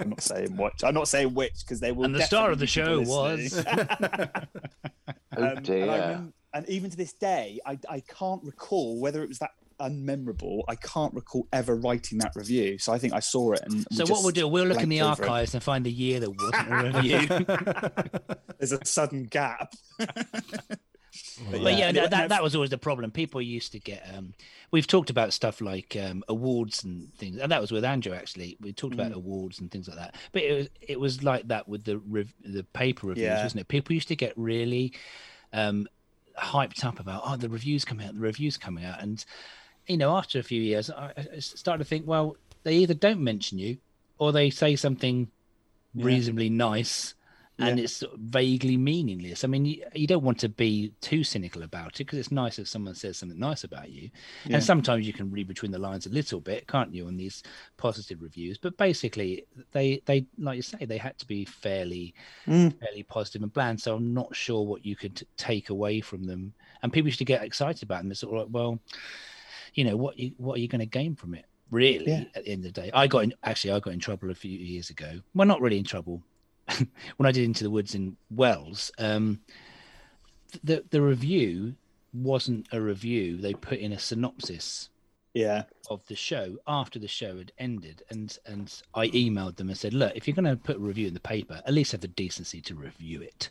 I'm 0.00 0.10
not 0.10 0.20
saying 0.20 0.56
which. 0.56 0.82
I'm 0.82 0.94
not 0.94 1.06
saying 1.06 1.34
which 1.34 1.60
because 1.64 1.78
they 1.78 1.92
will. 1.92 2.04
And 2.06 2.14
the 2.14 2.22
star 2.22 2.50
of 2.50 2.58
the 2.58 2.66
show 2.66 2.98
was. 3.00 3.54
people 3.54 3.84
listening. 3.84 4.28
oh 5.36 5.46
Um, 5.56 5.62
dear 5.62 5.82
and, 5.84 5.92
I 5.92 6.58
and 6.58 6.68
even 6.68 6.90
to 6.90 6.96
this 6.96 7.12
day, 7.12 7.60
I, 7.64 7.78
I 7.88 8.00
can't 8.00 8.42
recall 8.42 9.00
whether 9.00 9.22
it 9.22 9.28
was 9.28 9.38
that 9.38 9.52
unmemorable. 9.80 10.62
I 10.68 10.74
can't 10.74 11.14
recall 11.14 11.46
ever 11.52 11.74
writing 11.76 12.18
that 12.18 12.32
review. 12.34 12.78
So 12.78 12.92
I 12.92 12.98
think 12.98 13.12
I 13.12 13.20
saw 13.20 13.52
it. 13.52 13.60
And 13.64 13.86
we 13.90 13.96
so 13.96 14.04
what 14.06 14.22
we'll 14.22 14.30
do, 14.32 14.46
we'll 14.48 14.66
look 14.66 14.82
in 14.82 14.88
the 14.88 14.98
blanked 14.98 15.20
over 15.20 15.26
it. 15.26 15.30
archives 15.30 15.54
and 15.54 15.62
find 15.62 15.84
the 15.86 15.92
year 15.92 16.20
that 16.20 16.30
wasn't 16.30 16.70
a 16.70 16.92
review. 16.92 18.36
There's 18.58 18.72
a 18.72 18.84
sudden 18.84 19.24
gap. 19.24 19.72
But 21.50 21.60
Yeah. 21.62 21.68
yeah, 21.70 21.88
And 21.88 21.96
that, 21.96 22.10
that, 22.10 22.28
that 22.28 22.42
was 22.42 22.54
always 22.54 22.70
the 22.70 22.78
problem. 22.78 23.10
People 23.10 23.40
used 23.40 23.72
to 23.72 23.80
get. 23.80 24.04
Um, 24.14 24.34
we've 24.70 24.86
talked 24.86 25.10
about 25.10 25.32
stuff 25.32 25.60
like 25.60 25.96
um, 26.00 26.22
awards 26.28 26.84
and 26.84 27.12
things, 27.14 27.38
and 27.38 27.50
that 27.50 27.60
was 27.60 27.72
with 27.72 27.84
Andrew 27.84 28.12
actually. 28.12 28.56
We 28.60 28.72
talked 28.72 28.94
about 28.94 29.12
Mm. 29.12 29.16
awards 29.16 29.58
and 29.58 29.70
things 29.70 29.88
like 29.88 29.96
that. 29.96 30.14
But 30.32 30.42
it 30.42 30.52
was 30.52 30.68
it 30.80 31.00
was 31.00 31.22
like 31.24 31.48
that 31.48 31.66
with 31.68 31.84
the 31.84 31.98
rev- 31.98 32.34
the 32.44 32.62
paper 32.62 33.06
reviews, 33.08 33.24
Yeah. 33.24 33.42
wasn't 33.42 33.62
it? 33.62 33.68
People 33.68 33.94
used 33.94 34.08
to 34.08 34.16
get 34.16 34.32
really. 34.36 34.92
Um, 35.52 35.88
hyped 36.38 36.84
up 36.84 37.00
about 37.00 37.22
oh 37.24 37.36
the 37.36 37.48
reviews 37.48 37.84
coming 37.84 38.06
out, 38.06 38.14
the 38.14 38.20
reviews 38.20 38.56
coming 38.56 38.84
out, 38.84 39.00
and 39.02 39.24
you 39.88 39.96
know 39.96 40.16
after 40.16 40.38
a 40.38 40.42
few 40.42 40.60
years, 40.60 40.90
I, 40.90 41.12
started 41.40 41.84
to 41.84 41.88
think, 41.88 42.06
well, 42.06 42.36
they 42.64 42.76
either 42.76 42.94
don't 42.94 43.20
mention 43.20 43.58
you 43.58 43.78
or 44.18 44.32
they 44.32 44.50
say 44.50 44.76
something 44.76 45.28
Yeah. 45.94 46.04
reasonably 46.04 46.50
nice. 46.50 47.14
And 47.60 47.78
Yeah. 47.78 47.84
it's 47.84 47.94
sort 47.96 48.14
of 48.14 48.20
vaguely 48.20 48.76
meaningless. 48.76 49.42
I 49.42 49.48
mean, 49.48 49.64
you, 49.64 49.82
you 49.92 50.06
don't 50.06 50.22
want 50.22 50.38
to 50.40 50.48
be 50.48 50.92
too 51.00 51.24
cynical 51.24 51.64
about 51.64 51.96
it 51.96 52.04
because 52.04 52.20
it's 52.20 52.30
nice 52.30 52.56
if 52.60 52.68
someone 52.68 52.94
says 52.94 53.16
something 53.16 53.36
nice 53.36 53.64
about 53.64 53.90
you. 53.90 54.10
Yeah. 54.46 54.56
And 54.56 54.62
sometimes 54.64 55.08
you 55.08 55.12
can 55.12 55.28
read 55.32 55.48
between 55.48 55.72
the 55.72 55.78
lines 55.80 56.06
a 56.06 56.10
little 56.10 56.38
bit, 56.38 56.68
can't 56.68 56.94
you, 56.94 57.08
on 57.08 57.16
these 57.16 57.42
positive 57.76 58.22
reviews? 58.22 58.58
But 58.58 58.76
basically, 58.76 59.44
they 59.72 60.00
they 60.04 60.24
like 60.38 60.54
you 60.54 60.62
say, 60.62 60.84
they 60.84 60.98
had 60.98 61.18
to 61.18 61.26
be 61.26 61.44
fairly 61.44 62.14
Mm. 62.46 62.78
fairly 62.78 63.02
positive 63.02 63.42
and 63.42 63.52
bland. 63.52 63.80
So 63.80 63.96
I'm 63.96 64.14
not 64.14 64.36
sure 64.36 64.64
what 64.64 64.86
you 64.86 64.94
could 64.94 65.26
take 65.36 65.68
away 65.68 66.00
from 66.00 66.26
them. 66.26 66.52
And 66.84 66.92
people 66.92 67.08
used 67.08 67.18
to 67.18 67.24
get 67.24 67.42
excited 67.42 67.82
about 67.82 68.02
them. 68.02 68.12
It's 68.12 68.20
sort 68.20 68.34
of 68.36 68.38
like, 68.46 68.54
well, 68.54 68.78
you 69.74 69.84
know, 69.84 69.96
what 69.96 70.18
you 70.18 70.32
what 70.38 70.56
are 70.56 70.60
you 70.60 70.68
going 70.68 70.80
to 70.80 70.86
gain 70.86 71.14
from 71.14 71.34
it? 71.34 71.44
Really, 71.70 72.06
Yeah. 72.06 72.24
at 72.34 72.44
the 72.44 72.50
end 72.50 72.64
of 72.64 72.72
the 72.72 72.80
day, 72.80 72.90
I 72.94 73.06
got 73.06 73.24
in, 73.24 73.34
actually 73.44 73.72
I 73.72 73.80
got 73.80 73.92
in 73.92 74.00
trouble 74.00 74.30
a 74.30 74.34
few 74.34 74.58
years 74.58 74.88
ago. 74.90 75.20
Well, 75.34 75.46
not 75.46 75.60
really 75.60 75.78
in 75.78 75.84
trouble. 75.84 76.22
when 77.16 77.26
I 77.26 77.32
did 77.32 77.44
Into 77.44 77.64
the 77.64 77.70
Woods 77.70 77.94
in 77.94 78.16
Wells, 78.30 78.90
um, 78.98 79.40
the 80.64 80.84
the 80.90 81.02
review 81.02 81.74
wasn't 82.12 82.68
a 82.72 82.80
review. 82.80 83.36
They 83.36 83.52
put 83.54 83.78
in 83.78 83.92
a 83.92 83.98
synopsis 83.98 84.88
Yeah. 85.34 85.64
of 85.90 86.06
the 86.06 86.16
show 86.16 86.56
after 86.66 86.98
the 86.98 87.08
show 87.08 87.36
had 87.38 87.52
ended 87.58 88.02
and 88.10 88.36
and 88.46 88.82
I 88.94 89.08
emailed 89.08 89.56
them 89.56 89.68
and 89.68 89.76
said, 89.78 89.92
look, 89.94 90.12
if 90.16 90.26
you're 90.26 90.34
going 90.34 90.44
to 90.46 90.56
put 90.56 90.76
a 90.76 90.80
review 90.80 91.06
in 91.08 91.14
the 91.14 91.20
paper, 91.20 91.62
at 91.66 91.74
least 91.74 91.92
have 91.92 92.00
the 92.00 92.08
decency 92.08 92.60
to 92.62 92.74
review 92.74 93.20
it. 93.20 93.50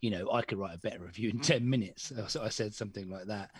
You 0.00 0.10
know, 0.10 0.30
I 0.32 0.42
could 0.42 0.58
write 0.58 0.76
a 0.76 0.78
better 0.78 1.00
review 1.00 1.30
in 1.30 1.40
ten 1.52 1.68
minutes. 1.68 2.12
So 2.28 2.42
I 2.42 2.50
said 2.50 2.72
something 2.72 3.10
like 3.10 3.26
that, 3.26 3.50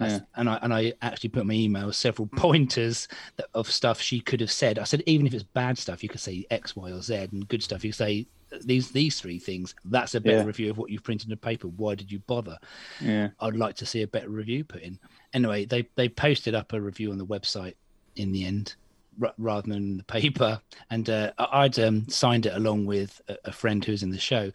Yeah. 0.00 0.20
and 0.36 0.48
I 0.48 0.58
and 0.62 0.72
I 0.72 0.92
actually 1.02 1.30
put 1.30 1.40
in 1.42 1.48
my 1.48 1.54
email 1.54 1.92
several 1.92 2.28
pointers 2.28 3.08
that, 3.36 3.46
of 3.54 3.70
stuff 3.70 4.00
she 4.00 4.20
could 4.20 4.40
have 4.40 4.50
said. 4.52 4.78
I 4.78 4.84
said 4.84 5.02
even 5.06 5.26
if 5.26 5.34
it's 5.34 5.42
bad 5.42 5.76
stuff, 5.78 6.02
you 6.02 6.08
could 6.08 6.20
say 6.20 6.46
X, 6.50 6.76
Y, 6.76 6.90
or 6.92 7.02
Z, 7.02 7.14
and 7.32 7.48
good 7.48 7.62
stuff, 7.62 7.84
you 7.84 7.90
could 7.90 7.96
say 7.96 8.26
these 8.64 8.90
these 8.92 9.20
three 9.20 9.38
things. 9.38 9.74
That's 9.84 10.14
a 10.14 10.20
better 10.20 10.38
Yeah. 10.38 10.44
review 10.44 10.70
of 10.70 10.78
what 10.78 10.90
you've 10.90 11.02
printed 11.02 11.26
in 11.26 11.30
the 11.30 11.36
paper. 11.36 11.68
Why 11.68 11.94
did 11.96 12.10
you 12.12 12.20
bother? 12.20 12.58
Yeah. 13.00 13.30
I'd 13.40 13.56
like 13.56 13.74
to 13.76 13.86
see 13.86 14.02
a 14.02 14.06
better 14.06 14.30
review 14.30 14.64
put 14.64 14.82
in. 14.82 14.98
Anyway, 15.32 15.64
they 15.64 15.88
they 15.96 16.08
posted 16.08 16.54
up 16.54 16.72
a 16.72 16.80
review 16.80 17.10
on 17.10 17.18
the 17.18 17.26
website 17.26 17.74
in 18.16 18.32
the 18.32 18.44
end, 18.44 18.74
r- 19.22 19.34
rather 19.36 19.68
than 19.68 19.98
the 19.98 20.04
paper, 20.04 20.60
and 20.90 21.10
uh, 21.10 21.32
I'd 21.38 21.78
um, 21.78 22.08
signed 22.08 22.46
it 22.46 22.54
along 22.54 22.86
with 22.86 23.20
a, 23.28 23.36
a 23.46 23.52
friend 23.52 23.84
who 23.84 23.92
was 23.92 24.02
in 24.02 24.10
the 24.10 24.18
show. 24.18 24.50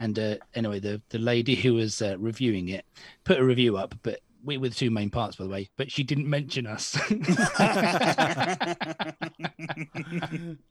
And 0.00 0.18
uh, 0.18 0.36
anyway, 0.54 0.78
the 0.80 1.00
the 1.08 1.18
lady 1.18 1.54
who 1.62 1.74
was 1.74 2.00
uh, 2.02 2.16
reviewing 2.18 2.68
it 2.68 2.84
put 3.24 3.38
a 3.40 3.44
review 3.44 3.76
up, 3.76 3.94
but 4.02 4.20
we 4.44 4.56
were 4.58 4.68
the 4.68 4.74
two 4.74 4.90
main 4.90 5.10
parts, 5.10 5.36
by 5.36 5.44
the 5.44 5.50
way. 5.50 5.70
But 5.76 5.90
she 5.92 6.02
didn't 6.02 6.28
mention 6.28 6.66
us. 6.66 6.98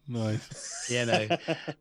Nice. 0.08 0.88
yeah, 0.90 1.06
no. 1.06 1.28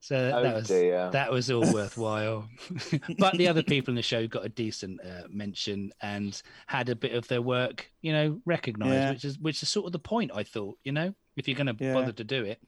So 0.01 0.17
Oh 0.35 0.43
that 0.43 0.55
was 0.55 0.69
dear. 0.69 1.11
that 1.13 1.31
was 1.33 1.51
all 1.51 1.73
worthwhile. 1.73 2.49
but 3.19 3.35
the 3.37 3.49
other 3.49 3.63
people 3.63 3.93
in 3.93 3.97
the 3.97 4.03
show 4.03 4.27
got 4.27 4.45
a 4.45 4.49
decent 4.49 5.01
uh, 5.05 5.23
mention 5.29 5.93
and 6.01 6.41
had 6.67 6.89
a 6.89 6.97
bit 6.97 7.13
of 7.15 7.27
their 7.29 7.43
work, 7.43 7.91
you 8.03 8.13
know, 8.13 8.41
recognised, 8.45 8.93
Yeah. 8.93 9.11
which 9.11 9.25
is 9.25 9.39
which 9.39 9.63
is 9.63 9.69
sort 9.69 9.87
of 9.87 9.93
the 9.93 9.99
point. 9.99 10.31
I 10.35 10.43
thought, 10.45 10.79
you 10.85 10.93
know, 10.93 11.15
if 11.37 11.49
you're 11.49 11.57
going 11.57 11.75
to 11.75 11.85
Yeah. 11.85 11.95
bother 11.95 12.13
to 12.13 12.25
do 12.25 12.45
it, 12.45 12.61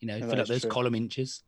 you 0.00 0.08
know, 0.08 0.16
Yeah, 0.16 0.28
fill 0.28 0.40
up 0.40 0.46
those 0.48 0.62
true. 0.62 0.70
column 0.70 0.94
inches. 0.94 1.42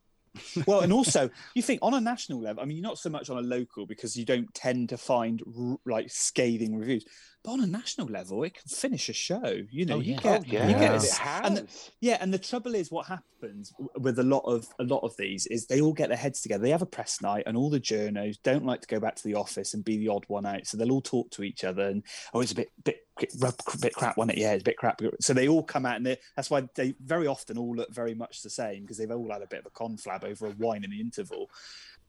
Well, 0.67 0.81
and 0.81 0.93
also 0.93 1.31
you 1.55 1.63
think 1.63 1.81
on 1.83 1.95
a 1.95 2.01
national 2.01 2.41
level. 2.41 2.63
I 2.63 2.67
mean, 2.67 2.77
you're 2.77 2.87
not 2.87 2.99
so 2.99 3.11
much 3.11 3.31
on 3.31 3.39
a 3.39 3.43
local 3.43 3.87
because 3.87 4.17
you 4.17 4.25
don't 4.25 4.53
tend 4.55 4.91
to 4.91 4.99
find 4.99 5.43
r- 5.59 5.79
like 5.87 6.11
scathing 6.11 6.77
reviews. 6.77 7.05
But 7.45 7.53
on 7.53 7.61
a 7.61 7.67
national 7.67 8.09
level, 8.09 8.43
it 8.43 8.55
can 8.55 8.69
finish 8.69 9.09
a 9.09 9.13
show. 9.13 9.63
You 9.71 9.87
know, 9.87 9.97
Oh, 9.97 10.01
you 10.01 10.15
yeah. 10.15 10.21
get 10.21 10.41
oh 10.41 10.45
yeah, 10.47 10.69
you 10.69 10.75
get 10.75 10.95
it 10.97 11.01
this- 11.01 11.17
has. 11.19 11.47
and 11.47 11.57
the- 11.59 11.69
Yeah, 12.01 12.19
and 12.21 12.35
the 12.35 12.39
trouble 12.39 12.75
is, 12.75 12.91
what 12.91 13.07
happens 13.07 13.73
with 13.97 14.19
a 14.19 14.25
lot 14.25 14.41
of 14.41 14.67
a 14.81 14.85
lot 14.85 15.05
of 15.05 15.17
these 15.17 15.47
is 15.47 15.67
they 15.67 15.81
all 15.81 15.93
get 15.93 16.09
their 16.09 16.19
heads 16.19 16.41
together. 16.43 16.63
They 16.65 16.71
have 16.71 16.83
a 16.83 16.87
press 16.87 17.23
night, 17.23 17.45
and 17.47 17.57
all 17.57 17.71
the 17.71 17.81
journos 17.81 18.37
don't 18.43 18.67
like 18.67 18.81
to 18.81 18.89
go 18.89 18.99
back 18.99 19.15
to 19.17 19.23
the 19.25 19.37
office 19.37 19.73
and 19.73 19.85
be 19.85 19.97
the 19.99 20.09
odd 20.09 20.25
one 20.27 20.47
out. 20.47 20.67
So 20.67 20.77
they'll 20.77 20.91
all 20.91 21.01
talk 21.01 21.31
to 21.31 21.43
each 21.45 21.63
other, 21.63 21.85
and 21.85 22.03
oh, 22.35 22.41
it's 22.41 22.53
a 22.53 22.57
bit 22.57 22.71
bit 22.85 23.07
bit, 23.19 23.33
bit 23.81 23.95
crap, 23.95 24.17
wasn't 24.17 24.37
it? 24.37 24.41
Yeah, 24.41 24.53
it's 24.55 24.63
a 24.63 24.65
bit 24.65 24.77
crap. 24.77 25.01
So 25.21 25.33
they 25.33 25.49
all 25.49 25.63
come 25.63 25.87
out, 25.87 25.97
and 25.97 26.19
that's 26.37 26.51
why 26.51 26.69
they 26.75 26.95
very 27.05 27.29
often 27.29 27.57
all 27.57 27.75
look 27.75 27.95
very 27.95 28.15
much 28.15 28.43
the 28.43 28.51
same 28.51 28.83
because 28.83 28.99
they've 28.99 29.11
all 29.11 29.31
had 29.33 29.43
a 29.43 29.47
bit 29.47 29.61
of 29.61 29.67
a 29.67 29.71
conflab 29.71 30.25
over 30.25 30.47
a 30.49 30.55
wine 30.59 30.83
in 30.85 30.91
the 30.91 31.01
interval. 31.01 31.51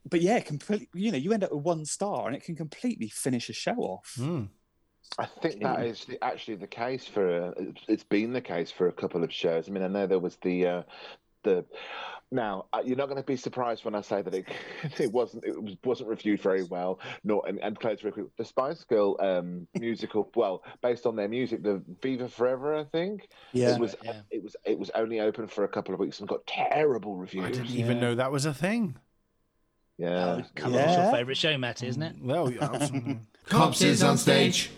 But 0.08 0.22
yeah, 0.22 0.40
completely. 0.40 0.88
You 0.94 1.12
know, 1.12 1.18
you 1.18 1.32
end 1.32 1.44
up 1.44 1.52
with 1.52 1.62
one 1.64 1.84
star, 1.84 2.26
and 2.26 2.34
it 2.34 2.42
can 2.42 2.56
completely 2.56 3.08
finish 3.08 3.48
a 3.48 3.52
show 3.52 3.76
off. 3.76 4.14
Mm. 4.18 4.48
I 5.18 5.26
think 5.26 5.60
that 5.62 5.84
is 5.84 6.04
the, 6.04 6.22
actually 6.24 6.56
the 6.56 6.66
case 6.66 7.06
for. 7.06 7.28
Uh, 7.28 7.50
it's- 7.62 7.84
it's 7.88 8.04
been 8.04 8.32
the 8.32 8.40
case 8.40 8.70
for 8.70 8.88
a 8.88 8.92
couple 8.92 9.22
of 9.24 9.32
shows. 9.32 9.68
I 9.68 9.72
mean, 9.72 9.82
I 9.82 9.88
know 9.88 10.06
there 10.06 10.18
was 10.18 10.36
the. 10.36 10.66
Uh, 10.66 10.82
the 11.42 11.64
now 12.32 12.66
uh, 12.72 12.80
you're 12.84 12.96
not 12.98 13.06
going 13.06 13.16
to 13.16 13.26
be 13.26 13.34
surprised 13.34 13.84
when 13.84 13.94
I 13.94 14.02
say 14.02 14.20
that 14.22 14.34
it 14.34 14.46
it 15.00 15.10
wasn't 15.10 15.42
it 15.44 15.60
was, 15.60 15.74
wasn't 15.84 16.10
reviewed 16.10 16.40
very 16.40 16.62
well 16.62 17.00
nor 17.24 17.42
and, 17.48 17.58
and 17.60 17.80
close 17.80 18.00
very 18.02 18.12
quick. 18.12 18.26
The 18.36 18.44
Spice 18.44 18.84
Girl 18.84 19.16
um, 19.20 19.66
musical, 19.80 20.30
well, 20.36 20.62
based 20.82 21.06
on 21.06 21.16
their 21.16 21.28
music, 21.28 21.62
the 21.62 21.82
Viva 22.02 22.28
Forever, 22.28 22.76
I 22.76 22.84
think 22.84 23.28
Yeah, 23.52 23.74
it 23.74 23.80
was 23.80 23.96
yeah. 24.04 24.20
it 24.30 24.42
was 24.44 24.54
it 24.64 24.78
was 24.78 24.90
only 24.94 25.18
open 25.20 25.46
for 25.48 25.64
a 25.64 25.68
couple 25.68 25.92
of 25.94 25.98
weeks 25.98 26.20
and 26.20 26.28
got 26.28 26.46
terrible 26.46 27.16
reviews. 27.16 27.46
I 27.46 27.50
didn't 27.52 27.70
even 27.70 27.96
Yeah. 27.96 28.02
know 28.02 28.14
that 28.16 28.30
was 28.30 28.44
a 28.44 28.54
thing. 28.54 28.96
Yeah, 29.98 30.40
Oh, 30.40 30.42
come 30.54 30.74
on, 30.74 30.80
it's 30.80 30.96
your 30.96 31.10
favourite 31.12 31.36
show, 31.36 31.58
Matt, 31.58 31.82
isn't 31.82 32.02
it? 32.02 32.16
Well, 32.22 32.50
yeah, 32.52 32.64
absolutely. 32.72 33.20
Corpses 33.48 34.02
on 34.02 34.16
stage. 34.18 34.70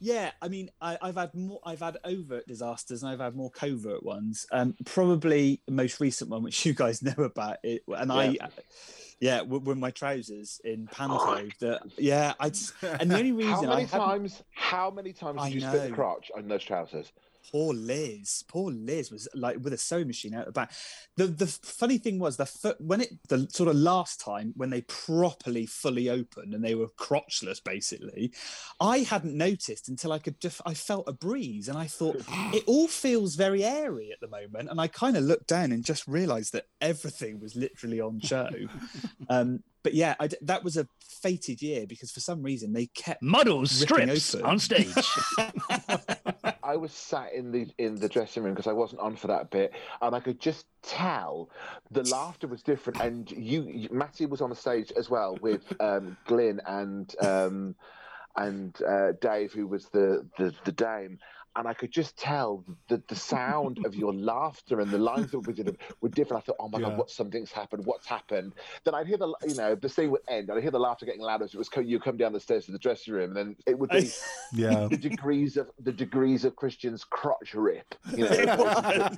yeah, 0.00 0.30
I 0.40 0.48
mean, 0.48 0.70
I, 0.80 0.98
I've 1.02 1.16
had 1.16 1.34
more, 1.34 1.60
I've 1.64 1.80
had 1.80 1.98
overt 2.04 2.46
disasters, 2.46 3.02
and 3.02 3.12
I've 3.12 3.20
had 3.20 3.34
more 3.34 3.50
covert 3.50 4.02
ones. 4.02 4.46
Um, 4.52 4.74
probably 4.84 5.60
the 5.66 5.72
most 5.72 6.00
recent 6.00 6.30
one, 6.30 6.42
which 6.42 6.64
you 6.64 6.74
guys 6.74 7.02
know 7.02 7.24
about, 7.24 7.58
it, 7.62 7.82
and 7.88 8.12
I, 8.12 8.36
yeah, 9.20 9.40
with, 9.42 9.62
with 9.64 9.78
my 9.78 9.90
trousers 9.90 10.60
in 10.64 10.86
Panto. 10.88 11.16
Oh, 11.18 11.48
that, 11.60 11.82
yeah, 11.98 12.34
I, 12.38 12.50
just- 12.50 12.74
and 12.82 13.10
the 13.10 13.16
only 13.18 13.32
reason 13.44 13.52
How 13.52 13.60
many 13.62 13.82
haven't- 13.84 14.00
times? 14.00 14.42
How 14.52 14.90
many 14.90 15.12
times 15.12 15.42
did 15.42 15.54
you 15.54 15.60
split 15.60 15.88
the 15.88 15.94
crotch 15.94 16.30
on 16.36 16.48
those 16.48 16.64
trousers? 16.64 17.12
Poor 17.50 17.74
Liz, 17.74 18.44
poor 18.48 18.70
Liz 18.70 19.10
was 19.10 19.28
like 19.34 19.58
with 19.62 19.72
a 19.72 19.78
sewing 19.78 20.06
machine 20.06 20.34
out 20.34 20.46
the 20.46 20.52
back. 20.52 20.72
The 21.16 21.26
the 21.26 21.46
funny 21.46 21.98
thing 21.98 22.18
was 22.18 22.36
the 22.36 22.76
when 22.80 23.00
it 23.00 23.10
the 23.28 23.46
sort 23.50 23.68
of 23.68 23.76
last 23.76 24.20
time 24.20 24.52
when 24.56 24.70
they 24.70 24.82
properly 24.82 25.66
fully 25.66 26.08
opened 26.08 26.54
and 26.54 26.64
they 26.64 26.74
were 26.74 26.88
crotchless 26.98 27.62
basically, 27.62 28.32
I 28.80 28.98
hadn't 28.98 29.36
noticed 29.36 29.88
until 29.88 30.12
I 30.12 30.18
could 30.18 30.40
just 30.40 30.60
I 30.66 30.74
felt 30.74 31.08
a 31.08 31.12
breeze 31.12 31.68
and 31.68 31.78
I 31.78 31.86
thought 31.86 32.16
it 32.28 32.64
all 32.66 32.88
feels 32.88 33.34
very 33.34 33.64
airy 33.64 34.10
at 34.12 34.20
the 34.20 34.28
moment 34.28 34.70
and 34.70 34.80
I 34.80 34.88
kind 34.88 35.16
of 35.16 35.24
looked 35.24 35.48
down 35.48 35.72
and 35.72 35.84
just 35.84 36.06
realised 36.06 36.52
that 36.52 36.66
everything 36.80 37.40
was 37.40 37.56
literally 37.56 38.00
on 38.00 38.20
show. 38.20 38.48
um, 39.28 39.62
but 39.82 39.94
yeah, 39.94 40.16
I 40.18 40.26
d 40.26 40.36
that 40.42 40.64
was 40.64 40.76
a 40.76 40.88
fated 41.00 41.62
year 41.62 41.86
because 41.86 42.10
for 42.10 42.20
some 42.20 42.42
reason 42.42 42.72
they 42.72 42.86
kept 42.86 43.22
Ripping 43.22 43.66
strips 43.66 44.34
open. 44.34 44.46
on 44.46 44.58
stage. 44.58 44.94
I 46.66 46.76
was 46.76 46.92
sat 46.92 47.32
in 47.32 47.52
the 47.52 47.68
in 47.78 47.94
the 47.94 48.08
dressing 48.08 48.42
room 48.42 48.54
because 48.54 48.66
I 48.66 48.72
wasn't 48.72 49.00
on 49.00 49.14
for 49.14 49.28
that 49.28 49.50
bit, 49.50 49.72
and 50.02 50.16
I 50.16 50.20
could 50.20 50.40
just 50.40 50.66
tell 50.82 51.48
the 51.92 52.02
laughter 52.02 52.48
was 52.48 52.62
different. 52.62 53.00
And 53.00 53.30
you, 53.30 53.88
Matty 53.92 54.26
was 54.26 54.40
on 54.40 54.50
the 54.50 54.56
stage 54.56 54.92
as 54.96 55.08
well 55.08 55.38
with 55.40 55.62
um, 55.80 56.16
Glyn 56.26 56.60
and 56.66 57.14
um, 57.24 57.76
and 58.36 58.76
uh, 58.82 59.12
Dave, 59.20 59.52
who 59.52 59.68
was 59.68 59.86
the, 59.86 60.26
the 60.38 60.52
the 60.64 60.72
dame, 60.72 61.20
and 61.56 61.66
I 61.66 61.74
could 61.74 61.90
just 61.90 62.16
tell 62.16 62.64
that 62.88 63.08
the 63.08 63.16
sound 63.16 63.78
of 63.84 63.94
your 63.94 64.12
laughter 64.14 64.80
and 64.80 64.90
the 64.90 64.98
lines 64.98 65.30
that 65.30 65.40
we 65.40 65.52
did 65.54 65.78
were 66.00 66.08
different. 66.10 66.42
I 66.42 66.46
thought, 66.46 66.56
oh 66.60 66.68
my 66.68 66.78
Yeah. 66.78 66.90
god, 66.90 66.98
what 66.98 67.10
something's 67.10 67.50
happened? 67.50 67.84
What's 67.84 68.06
happened? 68.06 68.54
Then 68.84 68.94
I'd 68.94 69.06
hear 69.06 69.16
the 69.16 69.34
you 69.46 69.54
know 69.54 69.74
the 69.74 69.88
scene 69.88 70.10
would 70.10 70.20
end, 70.28 70.42
and 70.42 70.52
I 70.52 70.54
would 70.54 70.62
hear 70.62 70.70
the 70.70 70.78
laughter 70.78 71.06
getting 71.06 71.22
louder 71.22 71.44
as 71.44 71.54
it 71.54 71.58
was 71.58 71.70
you 71.84 71.98
come 72.00 72.16
down 72.16 72.32
the 72.32 72.40
stairs 72.40 72.66
to 72.66 72.72
the 72.72 72.78
dressing 72.78 73.14
room, 73.14 73.36
and 73.36 73.36
then 73.36 73.56
it 73.66 73.78
would 73.78 73.90
be 73.90 74.10
Yeah. 74.52 74.88
the 74.88 74.96
degrees 74.96 75.56
of 75.56 75.70
the 75.80 75.92
degrees 75.92 76.44
of 76.44 76.56
Christian's 76.56 77.04
crotch 77.04 77.54
rip. 77.54 77.94
You 78.14 78.24
know? 78.24 78.36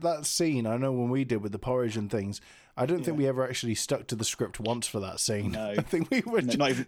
that 0.00 0.20
scene, 0.22 0.66
I 0.66 0.76
know 0.76 0.92
when 0.92 1.10
we 1.10 1.24
did 1.24 1.42
with 1.42 1.52
the 1.52 1.58
porridge 1.58 1.96
and 1.96 2.10
things, 2.10 2.40
I 2.78 2.86
don't 2.86 3.04
think 3.04 3.18
we 3.18 3.26
ever 3.26 3.46
actually 3.46 3.74
stuck 3.74 4.06
to 4.08 4.14
the 4.16 4.24
script 4.24 4.60
once 4.60 4.86
for 4.86 5.00
that 5.00 5.20
scene. 5.20 5.52
No. 5.52 5.70
I 5.78 5.82
think 5.82 6.10
we 6.10 6.22
were 6.24 6.40
No, 6.40 6.46
just, 6.46 6.58
not 6.58 6.70
even, 6.70 6.86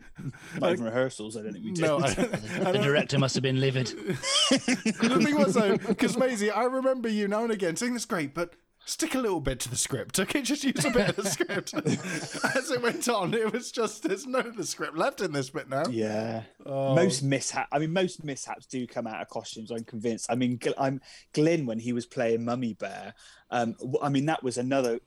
not 0.61 0.73
even 0.73 0.85
rehearsals. 0.85 1.37
I 1.37 1.43
don't 1.43 1.53
think 1.53 1.65
we 1.65 1.73
did. 1.73 1.83
no. 1.85 1.99
I, 1.99 2.07
I 2.09 2.13
The 2.13 2.71
don't- 2.73 2.83
director 2.83 3.19
must 3.19 3.35
have 3.35 3.43
been 3.43 3.61
livid. 3.61 3.87
the 4.51 5.21
thing 5.23 5.37
was 5.37 5.55
though, 5.55 5.77
because 5.77 6.17
Maisie, 6.17 6.51
I 6.51 6.65
remember 6.65 7.09
you 7.09 7.29
now 7.29 7.43
and 7.43 7.53
again 7.53 7.77
saying 7.77 7.93
that's 7.93 8.05
great, 8.05 8.35
but 8.35 8.55
stick 8.87 9.15
a 9.15 9.19
little 9.19 9.41
bit 9.41 9.61
to 9.61 9.69
the 9.69 9.77
script. 9.77 10.19
Okay, 10.19 10.43
just 10.43 10.65
use 10.65 10.85
a 10.85 10.91
bit 10.91 11.11
of 11.11 11.17
the 11.17 11.27
script. 11.29 11.75
As 11.75 12.71
it 12.71 12.83
went 12.83 13.09
on, 13.09 13.35
it 13.35 13.53
was 13.53 13.71
just 13.71 14.03
there's 14.03 14.27
none 14.27 14.47
of 14.47 14.57
the 14.57 14.65
script 14.65 14.97
left 14.97 15.21
in 15.21 15.33
this 15.33 15.51
bit 15.51 15.69
now. 15.69 15.85
Yeah. 15.89 16.43
Oh. 16.67 16.95
Most 16.95 17.23
mishap. 17.23 17.69
I 17.73 17.79
mean, 17.79 17.93
most 17.93 18.25
mishaps 18.25 18.67
do 18.67 18.87
come 18.87 19.07
out 19.07 19.21
of 19.21 19.29
costumes. 19.29 19.71
I'm 19.71 19.85
convinced. 19.85 20.27
I 20.31 20.35
mean, 20.35 20.59
I'm 20.79 21.01
Glyn 21.35 21.67
when 21.67 21.79
he 21.79 21.93
was 21.93 22.07
playing 22.07 22.45
Mummy 22.45 22.75
Bear. 22.75 23.15
Um, 23.51 23.73
w- 23.81 23.99
I 24.03 24.09
mean, 24.09 24.27
that 24.27 24.43
was 24.43 24.59
another 24.59 25.01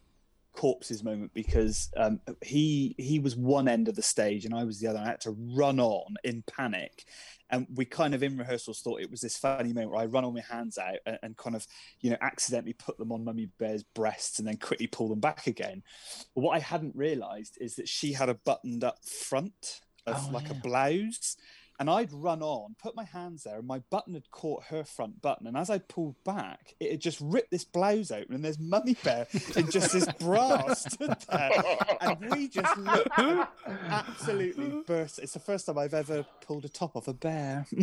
corpses 0.54 1.04
moment 1.04 1.34
because 1.34 1.90
um, 1.98 2.20
he 2.42 2.96
he 2.98 3.20
was 3.20 3.36
one 3.36 3.68
end 3.68 3.88
of 3.88 3.96
the 3.96 4.02
stage 4.02 4.46
and 4.46 4.54
I 4.54 4.64
was 4.64 4.80
the 4.80 4.88
other. 4.88 5.00
I 5.00 5.08
had 5.08 5.22
to 5.22 5.36
run 5.56 5.80
on 5.80 6.16
in 6.24 6.44
panic, 6.44 7.06
and 7.50 7.68
we 7.76 7.86
kind 7.86 8.14
of 8.14 8.24
in 8.24 8.38
rehearsals 8.38 8.82
thought 8.82 9.02
it 9.02 9.12
was 9.12 9.22
this 9.22 9.38
funny 9.38 9.74
moment 9.74 9.92
where 9.92 10.02
I 10.02 10.06
run 10.06 10.24
all 10.24 10.32
my 10.32 10.44
hands 10.50 10.78
out 10.78 11.00
and, 11.06 11.20
and 11.24 11.38
kind 11.38 11.56
of 11.56 11.66
you 12.02 12.10
know 12.10 12.18
accidentally 12.22 12.74
put 12.74 12.98
them 12.98 13.12
on 13.12 13.26
Mummy 13.26 13.50
Bear's 13.58 13.84
breasts 13.84 14.40
and 14.40 14.48
then 14.48 14.58
quickly 14.58 14.88
pull 14.88 15.10
them 15.10 15.20
back 15.20 15.48
again. 15.48 15.84
But 16.36 16.42
what 16.42 16.56
I 16.56 16.60
hadn't 16.60 16.96
realised 16.96 17.58
is 17.60 17.76
that 17.76 17.90
she 17.90 18.14
had 18.14 18.30
a 18.30 18.36
buttoned 18.36 18.84
up 18.84 19.04
front 19.06 19.82
of 20.06 20.16
Oh, 20.18 20.32
like 20.34 20.50
a 20.50 20.56
blouse. 20.56 21.38
And 21.80 21.90
I'd 21.90 22.14
run 22.14 22.42
on, 22.42 22.76
put 22.82 22.96
my 22.96 23.04
hands 23.04 23.44
there, 23.44 23.58
and 23.58 23.68
my 23.68 23.80
button 23.90 24.14
had 24.14 24.30
caught 24.32 24.66
her 24.66 24.84
front 24.84 25.22
button. 25.22 25.48
And 25.48 25.58
as 25.58 25.70
I 25.70 25.80
pulled 25.80 26.16
back, 26.24 26.76
it 26.80 26.92
had 26.92 27.00
just 27.02 27.20
ripped 27.20 27.52
this 27.52 27.66
blouse 27.66 28.12
open, 28.12 28.36
and 28.36 28.46
there's 28.46 28.60
Mummy 28.60 28.96
Bear 29.04 29.28
in 29.56 29.70
just 29.72 29.92
this 29.92 30.08
bra 30.20 30.74
stood 30.76 31.16
there. 31.30 31.52
And 32.00 32.20
we 32.30 32.48
just 32.48 32.78
looked 32.78 33.10
absolutely 33.88 34.84
burst. 34.88 35.20
It's 35.20 35.34
the 35.34 35.40
first 35.40 35.66
time 35.66 35.78
I've 35.78 35.94
ever 35.94 36.26
pulled 36.46 36.66
a 36.66 36.70
top 36.70 36.96
off 36.96 37.08
a 37.08 37.14
bear. 37.14 37.66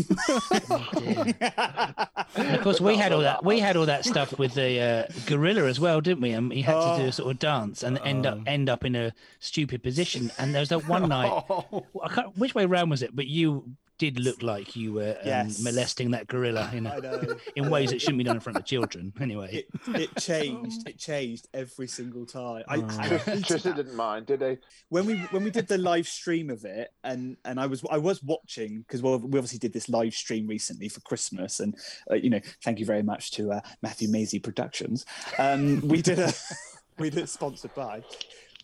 Of 2.37 2.63
course, 2.63 2.81
we 2.81 2.97
had 2.97 3.13
all 3.13 3.21
that. 3.21 3.45
We 3.45 3.59
had 3.59 3.77
all 3.77 3.87
that 3.87 4.05
stuff 4.05 4.39
with 4.39 4.55
the 4.55 4.81
uh, 4.81 5.13
gorilla 5.27 5.65
as 5.65 5.81
well, 5.81 6.01
didn't 6.01 6.21
we? 6.21 6.31
And 6.31 6.53
he 6.53 6.63
had 6.63 6.97
to 6.97 7.03
do 7.03 7.09
a 7.09 7.13
sort 7.13 7.33
of 7.33 7.39
dance 7.39 7.83
and 7.83 7.99
end 8.05 8.25
up 8.27 8.39
end 8.47 8.69
up 8.69 8.85
in 8.85 8.95
a 8.95 9.13
stupid 9.41 9.83
position. 9.83 10.31
And 10.39 10.55
there 10.55 10.61
was 10.61 10.69
that 10.69 10.87
one 10.89 11.09
night. 11.09 11.31
Oh, 11.51 11.87
I 12.03 12.09
can't, 12.09 12.37
which 12.39 12.55
way 12.55 12.67
round 12.67 12.91
was 12.91 13.03
it? 13.03 13.15
But 13.15 13.27
you 13.27 13.75
did 14.01 14.19
look 14.19 14.43
like 14.43 14.75
you 14.75 14.95
were 14.95 15.13
um, 15.21 15.27
Yes. 15.27 15.63
molesting 15.63 16.11
that 16.13 16.27
gorilla, 16.27 16.69
you 16.73 16.79
I 16.79 16.81
know, 16.81 16.99
know. 16.99 17.37
in 17.55 17.69
ways 17.71 17.91
that 17.91 18.01
shouldn't 18.01 18.19
be 18.19 18.25
done 18.25 18.37
in 18.37 18.41
front 18.41 18.59
of 18.59 18.65
children. 18.65 19.13
Anyway, 19.21 19.49
It, 19.53 19.67
it 19.95 20.17
changed. 20.21 20.89
It 20.89 20.99
changed 20.99 21.47
every 21.55 21.87
single 21.87 22.25
time. 22.25 22.65
I, 22.67 22.77
I 22.77 22.79
Tris- 23.09 23.23
hated 23.25 23.45
Trista 23.45 23.63
that. 23.65 23.77
didn't 23.77 23.95
mind, 23.95 24.27
did 24.27 24.41
he? 24.41 24.57
when 24.89 25.05
we 25.07 25.19
when 25.31 25.45
we 25.45 25.51
did 25.51 25.69
the 25.69 25.79
live 25.79 26.09
stream 26.09 26.49
of 26.51 26.65
it 26.65 26.89
and 27.05 27.37
and 27.45 27.61
I 27.61 27.67
was 27.67 27.85
I 27.91 27.99
was 27.99 28.23
watching 28.23 28.81
because 28.81 29.03
well 29.03 29.19
we 29.19 29.39
obviously 29.39 29.59
did 29.59 29.73
this 29.73 29.89
live 29.89 30.15
stream 30.15 30.47
recently 30.49 30.89
for 30.89 31.01
Christmas 31.01 31.61
and 31.61 31.77
uh, 32.11 32.15
you 32.15 32.31
know 32.31 32.41
thank 32.65 32.79
you 32.81 32.87
very 32.87 33.03
much 33.03 33.31
to 33.33 33.53
uh, 33.53 33.61
Matthew 33.83 34.09
Maisie 34.09 34.39
Productions 34.41 35.05
um 35.39 35.81
we 35.87 36.01
did 36.03 36.19
a 36.19 36.33
we 36.99 37.11
did 37.11 37.29
sponsored 37.29 37.75
by 37.75 38.03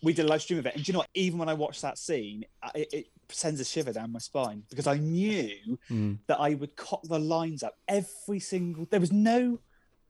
we 0.03 0.11
did 0.13 0.25
a 0.25 0.27
live 0.27 0.41
stream 0.41 0.59
of 0.59 0.65
it 0.65 0.75
and 0.75 0.83
do 0.83 0.89
you 0.89 0.93
know 0.93 0.99
what 0.99 1.09
even 1.13 1.39
when 1.39 1.47
I 1.49 1.53
watched 1.53 1.81
that 1.83 1.97
scene 1.97 2.43
it, 2.75 2.87
it 2.91 3.05
sends 3.29 3.59
a 3.59 3.65
shiver 3.65 3.93
down 3.93 4.11
my 4.11 4.19
spine 4.19 4.63
because 4.69 4.87
I 4.87 4.97
knew 4.97 5.77
Mm. 5.89 6.19
that 6.27 6.39
I 6.39 6.53
would 6.55 6.75
cock 6.75 7.01
the 7.03 7.19
lines 7.19 7.63
up 7.63 7.75
every 7.87 8.39
single 8.39 8.85
there 8.89 8.99
was 8.99 9.11
no 9.11 9.59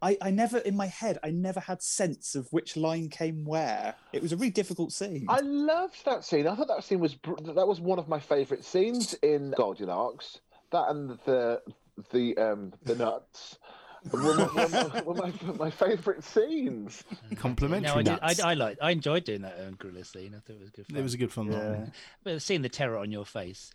I, 0.02 0.16
I 0.22 0.30
never 0.30 0.60
in 0.60 0.76
my 0.78 0.86
head 0.86 1.18
I 1.24 1.32
never 1.32 1.60
had 1.60 1.82
sense 1.82 2.36
of 2.36 2.48
which 2.52 2.78
line 2.78 3.10
came 3.10 3.44
where. 3.46 3.96
It 4.14 4.22
was 4.22 4.32
a 4.32 4.36
really 4.38 4.52
difficult 4.52 4.92
scene. 4.92 5.26
I 5.28 5.40
loved 5.40 6.06
that 6.06 6.24
scene. 6.24 6.46
I 6.48 6.54
thought 6.56 6.68
that 6.68 6.84
scene 6.84 7.00
was 7.00 7.18
that 7.56 7.68
was 7.68 7.80
one 7.82 7.98
of 7.98 8.08
my 8.08 8.20
favourite 8.20 8.64
scenes 8.64 9.14
in 9.24 9.56
Goldilocks. 9.58 10.40
That 10.72 10.90
and 10.90 11.18
the 11.26 11.62
the 12.12 12.38
um 12.38 12.74
the 12.84 12.96
nuts 12.96 13.58
were, 14.12 14.36
my- 14.36 15.02
were 15.06 15.14
my, 15.16 15.32
my, 15.42 15.54
my 15.54 15.70
favourite 15.70 16.24
scenes. 16.24 17.04
complimentary. 17.36 17.88
no, 17.94 18.00
I 18.00 18.04
did. 18.04 18.20
I, 18.22 18.28
nuts. 18.28 18.40
I 18.42 18.54
liked. 18.54 18.80
I 18.82 18.92
enjoyed 18.92 19.24
doing 19.24 19.42
that 19.44 19.58
um, 19.68 19.76
gorilla 19.76 20.04
scene. 20.04 20.34
I 20.36 20.40
thought 20.40 20.56
it 20.58 20.62
was 20.62 20.70
good. 20.72 20.88
Fun. 20.88 20.98
It 20.98 21.04
was 21.04 21.14
a 21.14 21.18
good 21.18 21.32
fun. 21.32 21.52
Yeah. 21.52 21.72
Yeah. 21.72 21.86
But 22.24 22.42
seeing 22.42 22.62
the 22.62 22.70
terror 22.70 22.98
on 22.98 23.12
your 23.12 23.26
face, 23.26 23.72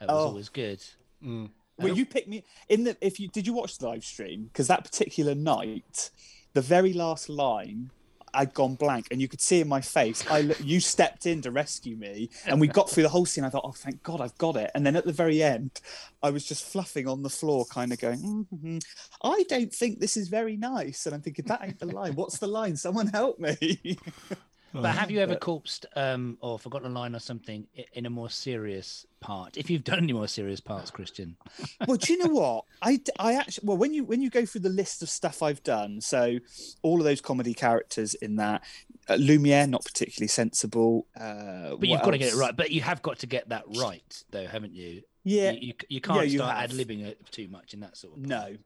that 0.00 0.08
was 0.08 0.16
Oh. 0.16 0.26
always 0.28 0.48
good. 0.48 0.82
Mm. 1.24 1.50
Well, 1.78 1.96
you 1.96 2.06
picked 2.06 2.28
me 2.28 2.44
in 2.68 2.84
the 2.84 2.96
if 3.00 3.18
you 3.18 3.26
did 3.28 3.46
you 3.46 3.52
watch 3.52 3.78
the 3.78 3.88
live 3.88 4.04
stream 4.04 4.44
because 4.44 4.68
that 4.68 4.84
particular 4.84 5.34
night, 5.34 6.10
the 6.52 6.60
very 6.60 6.92
last 6.92 7.28
line. 7.28 7.90
I'd 8.34 8.54
gone 8.54 8.74
blank, 8.74 9.08
and 9.10 9.20
you 9.20 9.28
could 9.28 9.40
see 9.40 9.60
in 9.60 9.68
my 9.68 9.80
face. 9.80 10.24
I 10.30 10.38
you 10.60 10.80
stepped 10.80 11.26
in 11.26 11.42
to 11.42 11.50
rescue 11.50 11.96
me, 11.96 12.30
and 12.46 12.60
we 12.60 12.68
got 12.68 12.90
through 12.90 13.04
the 13.04 13.08
whole 13.08 13.26
scene. 13.26 13.44
I 13.44 13.50
thought, 13.50 13.64
"Oh, 13.64 13.72
thank 13.72 14.02
God, 14.02 14.20
I've 14.20 14.36
got 14.38 14.56
it." 14.56 14.70
And 14.74 14.84
then 14.84 14.96
at 14.96 15.04
the 15.04 15.12
very 15.12 15.42
end, 15.42 15.80
I 16.22 16.30
was 16.30 16.44
just 16.44 16.64
fluffing 16.64 17.08
on 17.08 17.22
the 17.22 17.30
floor, 17.30 17.64
kind 17.66 17.92
of 17.92 18.00
going, 18.00 18.46
mm 18.52 18.84
"I 19.22 19.44
don't 19.48 19.72
think 19.72 20.00
this 20.00 20.16
is 20.16 20.28
very 20.28 20.56
nice." 20.56 21.06
And 21.06 21.14
I'm 21.14 21.22
thinking, 21.22 21.46
"That 21.46 21.62
ain't 21.62 21.78
the 21.78 21.86
line. 21.86 22.14
What's 22.14 22.38
the 22.38 22.46
line? 22.46 22.76
Someone 22.76 23.08
help 23.08 23.38
me!" 23.38 23.98
But 24.82 24.94
have 24.96 25.10
you 25.10 25.20
ever 25.20 25.36
corpsed 25.36 25.86
um, 25.94 26.36
or 26.40 26.58
forgotten 26.58 26.90
a 26.90 26.94
line 26.94 27.14
or 27.14 27.20
something 27.20 27.66
in 27.92 28.06
a 28.06 28.10
more 28.10 28.28
serious 28.28 29.06
part? 29.20 29.56
If 29.56 29.70
you've 29.70 29.84
done 29.84 29.98
any 29.98 30.12
more 30.12 30.26
serious 30.26 30.60
parts, 30.60 30.90
Christian. 30.90 31.36
well, 31.86 31.96
do 31.96 32.12
you 32.12 32.18
know 32.18 32.32
what? 32.32 32.64
I, 32.82 33.00
I 33.18 33.34
actually 33.34 33.66
well 33.66 33.76
when 33.76 33.94
you 33.94 34.04
when 34.04 34.20
you 34.20 34.30
go 34.30 34.44
through 34.44 34.62
the 34.62 34.68
list 34.68 35.02
of 35.02 35.08
stuff 35.08 35.42
I've 35.42 35.62
done, 35.62 36.00
so 36.00 36.38
all 36.82 36.98
of 36.98 37.04
those 37.04 37.20
comedy 37.20 37.54
characters 37.54 38.14
in 38.14 38.36
that, 38.36 38.62
uh, 39.08 39.14
Lumiere 39.14 39.66
not 39.66 39.84
particularly 39.84 40.28
sensible. 40.28 41.06
Uh, 41.18 41.76
But 41.76 41.88
you've 41.88 42.02
got 42.02 42.10
to 42.10 42.18
get 42.18 42.32
it 42.32 42.36
right. 42.36 42.56
But 42.56 42.70
you 42.70 42.80
have 42.80 43.00
got 43.02 43.20
to 43.20 43.26
get 43.26 43.50
that 43.50 43.64
right, 43.76 44.24
though, 44.30 44.46
haven't 44.46 44.74
you? 44.74 45.02
Yeah, 45.22 45.52
You, 45.52 45.68
you, 45.68 45.74
you 45.88 46.00
can't 46.00 46.28
you 46.28 46.38
start 46.38 46.56
ad 46.56 46.70
libbing 46.70 47.02
it 47.02 47.18
too 47.30 47.48
much 47.48 47.74
in 47.74 47.80
that 47.80 47.96
sort 47.96 48.16
of. 48.16 48.26
no. 48.26 48.56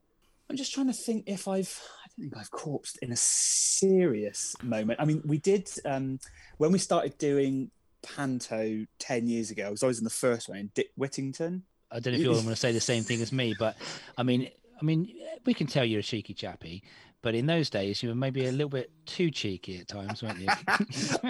I'm 0.51 0.57
just 0.57 0.73
trying 0.73 0.87
to 0.87 0.93
think 0.93 1.25
if 1.27 1.47
I've. 1.47 1.79
I 2.19 2.21
don't 2.21 2.31
think 2.31 2.37
I've 2.37 2.51
corpsed 2.51 2.97
in 3.01 3.11
a 3.11 3.15
serious 3.15 4.55
moment. 4.61 4.99
I 4.99 5.05
mean, 5.05 5.21
we 5.25 5.37
did 5.37 5.69
um, 5.85 6.19
when 6.57 6.71
we 6.71 6.79
started 6.79 7.17
doing 7.17 7.71
Panto 8.01 8.85
ten 8.97 9.27
years 9.27 9.51
ago. 9.51 9.67
I 9.67 9.69
was 9.69 9.83
always 9.83 9.99
in 9.99 10.03
the 10.03 10.09
first 10.09 10.49
one 10.49 10.57
in 10.57 10.71
Dick 10.73 10.89
Whittington. 10.97 11.63
I 11.91 11.99
don't 11.99 12.13
know 12.13 12.19
if 12.19 12.23
you're 12.25 12.33
going 12.33 12.47
to 12.47 12.55
say 12.55 12.71
the 12.71 12.79
same 12.81 13.03
thing 13.03 13.21
as 13.21 13.31
me, 13.31 13.55
but 13.57 13.77
I 14.17 14.23
mean, 14.23 14.49
I 14.79 14.85
mean, 14.85 15.11
we 15.45 15.53
can 15.53 15.65
tell 15.65 15.83
you're 15.85 16.01
a 16.01 16.03
cheeky 16.03 16.33
chappy, 16.33 16.83
but 17.21 17.35
in 17.35 17.45
those 17.45 17.69
days 17.69 18.03
you 18.03 18.09
were 18.09 18.15
maybe 18.15 18.47
a 18.47 18.51
little 18.51 18.69
bit 18.69 18.91
too 19.05 19.31
cheeky 19.31 19.79
at 19.79 19.87
times, 19.87 20.21
weren't 20.21 20.39
you? 20.39 20.47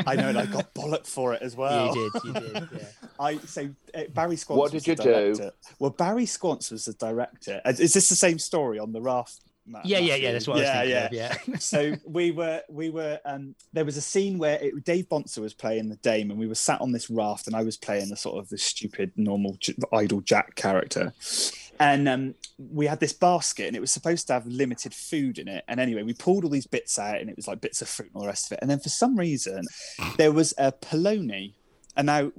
I 0.08 0.16
know, 0.16 0.30
and 0.30 0.38
I 0.40 0.48
got 0.48 0.74
bollocked 0.74 1.08
for 1.08 1.34
it 1.34 1.42
as 1.42 1.56
well. 1.56 1.96
you 1.96 2.12
did, 2.12 2.24
you 2.24 2.34
did. 2.34 2.70
Yeah. 2.74 2.86
I 3.20 3.38
so 3.38 3.70
uh, 3.94 4.04
Barry 4.10 4.36
Squance. 4.36 4.58
What 4.58 4.74
was 4.74 4.84
did 4.84 4.98
the 4.98 5.04
you 5.04 5.10
do? 5.10 5.14
director. 5.36 5.52
Well, 5.78 5.92
Barry 5.92 6.26
Squance 6.26 6.72
was 6.72 6.86
the 6.86 6.94
director. 6.94 7.62
Is 7.66 7.94
this 7.94 8.10
the 8.10 8.16
same 8.16 8.40
story 8.40 8.80
on 8.80 8.92
the 8.92 9.02
raft? 9.02 9.42
Ma- 9.70 9.82
Yeah, 9.84 10.00
yeah, 10.00 10.08
Matthew? 10.12 10.24
yeah. 10.24 10.32
That's 10.32 10.48
what 10.48 10.54
I 10.54 10.60
was 10.60 10.68
yeah, 10.68 11.06
thinking 11.06 11.18
yeah. 11.18 11.34
of. 11.34 11.48
Yeah. 11.48 11.56
so 11.60 11.96
we 12.06 12.32
were 12.32 12.62
we 12.70 12.90
were 12.90 13.20
um 13.26 13.56
there 13.74 13.86
was 13.86 13.98
a 13.98 14.02
scene 14.02 14.38
where 14.38 14.60
it, 14.62 14.84
Dave 14.84 15.08
Bonser 15.08 15.42
was 15.42 15.54
playing 15.54 15.90
the 15.90 15.96
dame 15.98 16.32
and 16.32 16.40
we 16.40 16.48
were 16.48 16.56
sat 16.56 16.82
on 16.82 16.92
this 16.92 17.10
raft 17.10 17.48
and 17.48 17.56
I 17.56 17.64
was 17.64 17.78
playing 17.78 18.10
the 18.10 18.18
sort 18.18 18.40
of 18.40 18.50
the 18.50 18.58
stupid 18.58 19.12
normal 19.16 19.58
idle 19.94 20.22
Jack 20.22 20.56
character 20.56 21.14
and 21.80 22.10
um 22.10 22.36
we 22.58 22.88
had 22.88 23.00
this 23.00 23.14
basket 23.14 23.68
and 23.68 23.76
it 23.76 23.80
was 23.80 23.92
supposed 23.92 24.28
to 24.28 24.34
have 24.34 24.46
limited 24.46 24.94
food 24.94 25.38
in 25.38 25.48
it 25.48 25.64
and 25.68 25.80
anyway 25.80 26.04
we 26.04 26.14
pulled 26.14 26.44
all 26.44 26.50
these 26.50 26.68
bits 26.68 27.00
out 27.00 27.20
and 27.20 27.30
it 27.30 27.36
was 27.36 27.48
like 27.48 27.62
bits 27.62 27.82
of 27.82 27.88
fruit 27.88 28.08
and 28.08 28.16
all 28.16 28.24
the 28.24 28.28
rest 28.28 28.48
of 28.48 28.54
it 28.54 28.60
and 28.62 28.70
then 28.70 28.80
for 28.80 28.90
some 28.90 29.16
reason 29.18 29.64
there 30.18 30.32
was 30.32 30.54
a 30.58 30.72
polony 30.72 31.54
and 31.96 32.08
now 32.08 32.32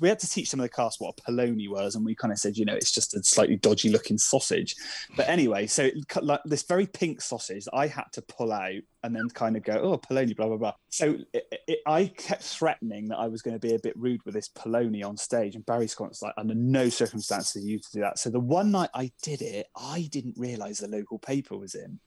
we 0.00 0.08
had 0.08 0.18
to 0.20 0.28
teach 0.28 0.50
some 0.50 0.60
of 0.60 0.64
the 0.64 0.70
cast 0.70 1.00
what 1.00 1.18
a 1.18 1.30
polony 1.30 1.68
was, 1.68 1.94
and 1.94 2.04
we 2.04 2.14
kind 2.14 2.32
of 2.32 2.38
said, 2.38 2.56
you 2.56 2.64
know, 2.64 2.74
it's 2.74 2.92
just 2.92 3.14
a 3.14 3.22
slightly 3.22 3.56
dodgy 3.56 3.90
looking 3.90 4.18
sausage. 4.18 4.74
But 5.16 5.28
anyway, 5.28 5.66
so 5.66 5.84
it 5.84 5.94
like 6.22 6.40
this 6.44 6.62
very 6.62 6.86
pink 6.86 7.20
sausage 7.20 7.66
I 7.72 7.86
had 7.86 8.04
to 8.12 8.22
pull 8.22 8.52
out 8.52 8.82
and 9.02 9.14
then 9.14 9.28
kind 9.30 9.56
of 9.56 9.62
go, 9.62 9.74
oh, 9.74 9.98
polony, 9.98 10.36
blah 10.36 10.48
blah 10.48 10.56
blah. 10.56 10.72
So 10.90 11.16
it, 11.32 11.44
it, 11.68 11.78
I 11.86 12.06
kept 12.16 12.42
threatening 12.42 13.08
that 13.08 13.18
I 13.18 13.28
was 13.28 13.42
going 13.42 13.54
to 13.54 13.60
be 13.60 13.74
a 13.74 13.78
bit 13.78 13.96
rude 13.96 14.24
with 14.24 14.34
this 14.34 14.48
polony 14.48 15.04
on 15.04 15.16
stage, 15.16 15.54
and 15.54 15.66
Barry 15.66 15.86
Scott's 15.86 16.22
like, 16.22 16.34
under 16.36 16.54
no 16.54 16.88
circumstances 16.88 17.62
are 17.62 17.66
you 17.66 17.78
to 17.78 17.92
do 17.92 18.00
that. 18.00 18.18
So 18.18 18.30
the 18.30 18.40
one 18.40 18.70
night 18.70 18.90
I 18.94 19.12
did 19.22 19.42
it, 19.42 19.66
I 19.76 20.08
didn't 20.10 20.34
realise 20.36 20.78
the 20.78 20.88
local 20.88 21.18
paper 21.18 21.56
was 21.56 21.74
in. 21.74 22.00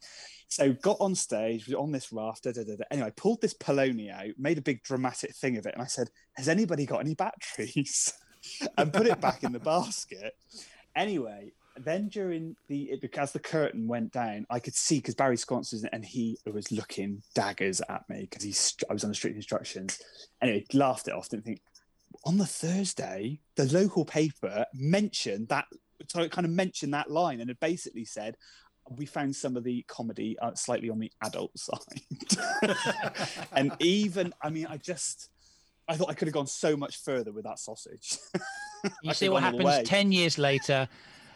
So 0.50 0.74
got 0.74 0.97
on 1.00 1.14
stage, 1.14 1.68
was 1.68 1.76
on 1.76 1.91
this 1.91 2.12
raft. 2.12 2.43
Da, 2.43 2.52
da, 2.52 2.64
da. 2.64 2.84
Anyway, 2.89 3.14
pulled 3.16 3.39
this 3.39 3.54
polony 3.54 4.12
out, 4.12 4.34
made 4.38 4.58
a 4.58 4.64
big 4.64 4.84
dramatic 4.84 5.36
thing 5.36 5.58
of 5.58 5.66
it, 5.66 5.74
and 5.74 5.82
I 5.82 5.86
said, 5.86 6.10
"Has 6.36 6.50
anybody 6.50 6.86
got 6.86 7.02
any 7.02 7.14
batteries?" 7.14 8.14
and 8.78 8.91
put 8.91 9.08
it 9.08 9.22
back 9.22 9.43
in 9.43 9.52
the 9.52 9.60
basket. 9.60 10.34
Anyway, 10.95 11.52
then 11.78 12.08
during 12.08 12.56
the 12.68 12.91
it, 12.91 13.02
because 13.02 13.32
the 13.32 13.39
curtain 13.39 13.88
went 13.88 14.12
down, 14.12 14.47
I 14.50 14.60
could 14.60 14.76
see 14.76 14.97
because 14.97 15.16
Barry 15.16 15.38
Sconce 15.38 15.72
was 15.72 15.84
and 15.86 16.04
he 16.04 16.38
was 16.52 16.72
looking 16.72 17.22
daggers 17.36 17.82
at 17.88 18.10
me 18.10 18.22
because 18.22 18.43
he's 18.43 18.76
I 18.89 18.93
was 18.93 19.04
on 19.04 19.12
the 19.12 19.16
strict 19.16 19.36
instructions. 19.36 20.00
Anyway, 20.41 20.66
laughed 20.74 21.08
it 21.08 21.14
off. 21.14 21.30
Didn't 21.30 21.45
think 21.45 21.62
on 22.26 22.38
the 22.38 22.45
Thursday 22.45 23.39
the 23.56 23.66
local 23.66 24.04
paper 24.04 24.66
mentioned 24.74 25.47
that 25.50 25.66
so 26.08 26.22
it 26.22 26.32
kind 26.32 26.45
of 26.45 26.52
mentioned 26.52 26.93
that 26.93 27.12
line 27.12 27.39
and 27.39 27.50
it 27.50 27.60
basically 27.60 28.06
said 28.06 28.36
we 28.98 29.06
found 29.06 29.36
some 29.36 29.56
of 29.56 29.64
the 29.64 29.84
comedy 29.88 30.38
uh, 30.40 30.54
slightly 30.56 30.90
on 30.90 31.00
the 31.00 31.12
adult 31.24 31.52
side. 31.58 32.76
And 33.52 33.72
even 33.80 34.34
i 34.42 34.50
mean 34.50 34.68
i 34.68 34.78
just 34.78 35.30
i 35.88 35.96
thought 35.96 36.10
i 36.10 36.14
could 36.14 36.28
have 36.28 36.34
gone 36.34 36.48
so 36.48 36.76
much 36.76 36.98
further 36.98 37.32
with 37.32 37.46
that 37.46 37.60
sausage. 37.60 38.18
You 39.04 39.14
see 39.14 39.28
what 39.28 39.44
gone 39.44 39.54
all 39.54 39.58
the 39.58 39.64
happens 39.66 39.90
10 39.90 40.14
years 40.14 40.38
later, 40.38 40.88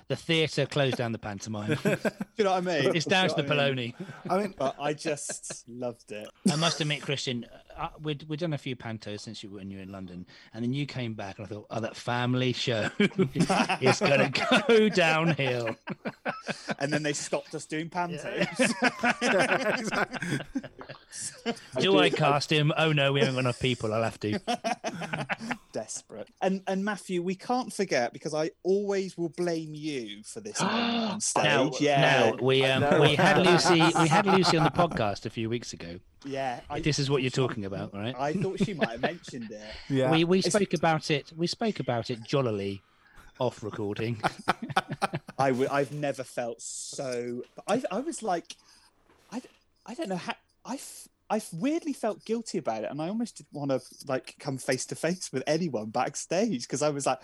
the 0.08 0.16
theatre 0.16 0.66
closed 0.66 0.98
down 0.98 1.12
the 1.12 1.20
pantomime. 1.20 1.78
Do 1.84 1.98
you 2.38 2.44
know 2.46 2.52
what 2.52 2.58
i 2.58 2.82
mean 2.82 2.96
it's 2.96 3.06
down 3.06 3.30
to 3.30 3.36
the 3.36 3.44
you 3.44 3.48
know 3.50 3.56
what 3.56 3.64
I 3.66 3.72
mean? 3.74 3.94
polony. 4.00 4.06
I 4.30 4.38
mean, 4.40 4.54
but 4.58 4.76
i 4.80 4.94
just 5.10 5.68
loved 5.68 6.12
it 6.12 6.28
I 6.52 6.56
must 6.56 6.82
admit, 6.82 7.02
Christian, 7.02 7.46
uh, 7.78 7.90
we'd, 8.02 8.28
we'd 8.30 8.40
done 8.40 8.54
a 8.54 8.58
few 8.58 8.76
pantos 8.76 9.22
since 9.22 9.44
you 9.44 9.50
when 9.50 9.72
you 9.72 9.78
were 9.78 9.84
in 9.84 9.92
London, 9.92 10.26
and 10.54 10.64
then 10.64 10.74
you 10.74 10.86
came 10.86 11.14
back, 11.14 11.40
and 11.40 11.48
I 11.48 11.50
thought, 11.50 11.66
oh, 11.70 11.80
that 11.80 11.96
family 11.96 12.54
show 12.54 12.90
is 13.00 14.00
going 14.00 14.32
to 14.32 14.66
go 14.68 14.90
downhill. 14.90 15.76
and 16.80 16.92
then 16.92 17.04
they 17.04 17.14
stopped 17.14 17.56
us 17.56 17.66
doing 17.66 17.90
pantos 17.90 18.74
Do 21.80 21.98
I 22.00 22.10
cast 22.10 22.52
him? 22.52 22.72
Oh 22.78 22.92
no, 22.92 23.14
we 23.14 23.20
haven't 23.20 23.36
got 23.36 23.42
enough 23.42 23.60
people. 23.60 23.94
I'll 23.94 24.04
have 24.04 24.20
to. 24.22 24.40
Desperate 25.74 26.30
and 26.42 26.62
and 26.68 26.86
matthew 26.86 27.22
we 27.22 27.36
can't 27.36 27.74
forget 27.74 28.14
because 28.14 28.34
i 28.34 28.50
always 28.64 29.18
will 29.18 29.30
blame 29.30 29.74
you 29.76 30.24
for 30.24 30.40
this 30.40 30.62
on 30.62 31.20
stage 31.20 31.44
Now, 31.44 31.72
yeah 31.80 32.02
now 32.30 32.36
we 32.42 32.64
um, 32.64 33.02
we 33.02 33.16
had 33.16 33.38
Lucy 33.46 33.82
we 34.00 34.08
had 34.08 34.26
Lucy 34.26 34.56
on 34.56 34.64
the 34.64 34.70
podcast 34.72 35.26
a 35.26 35.30
few 35.30 35.50
weeks 35.50 35.74
ago. 35.74 36.00
yeah 36.26 36.62
I, 36.70 36.80
This 36.80 37.00
is 37.00 37.10
what 37.10 37.22
you're 37.24 37.32
talking 37.32 37.66
about, 37.66 37.94
right? 37.94 38.16
I 38.18 38.34
thought 38.34 38.60
she 38.64 38.74
might 38.74 38.90
have 38.90 39.02
mentioned 39.02 39.52
it 39.52 39.62
yeah. 39.90 40.10
We 40.12 40.24
we 40.24 40.42
spoke 40.42 40.74
about 40.74 41.12
it. 41.12 41.34
We 41.36 41.48
spoke 41.48 41.80
about 41.82 42.10
it 42.10 42.24
jollily 42.24 42.82
off 43.40 43.64
recording. 43.64 44.22
I 45.38 45.50
w- 45.50 45.68
I've 45.72 45.92
never 45.92 46.24
felt 46.24 46.62
so. 46.62 47.44
I 47.68 47.82
I 47.92 48.00
was 48.00 48.22
like, 48.22 48.56
I, 49.32 49.42
I 49.86 49.94
don't 49.96 50.10
know 50.10 50.18
how 50.18 50.36
I 50.66 50.76
f- 50.76 51.08
I 51.36 51.42
weirdly 51.52 51.94
felt 51.94 52.24
guilty 52.26 52.58
about 52.58 52.84
it, 52.84 52.92
and 52.92 53.02
I 53.02 53.08
almost 53.10 53.38
didn't 53.38 53.54
want 53.54 53.72
to 53.72 53.82
like 54.08 54.36
come 54.40 54.58
face 54.58 54.86
to 54.88 54.96
face 54.96 55.32
with 55.34 55.44
anyone 55.48 55.90
backstage 55.90 56.62
because 56.64 56.82
I 56.82 56.90
was 56.90 57.06
like. 57.06 57.20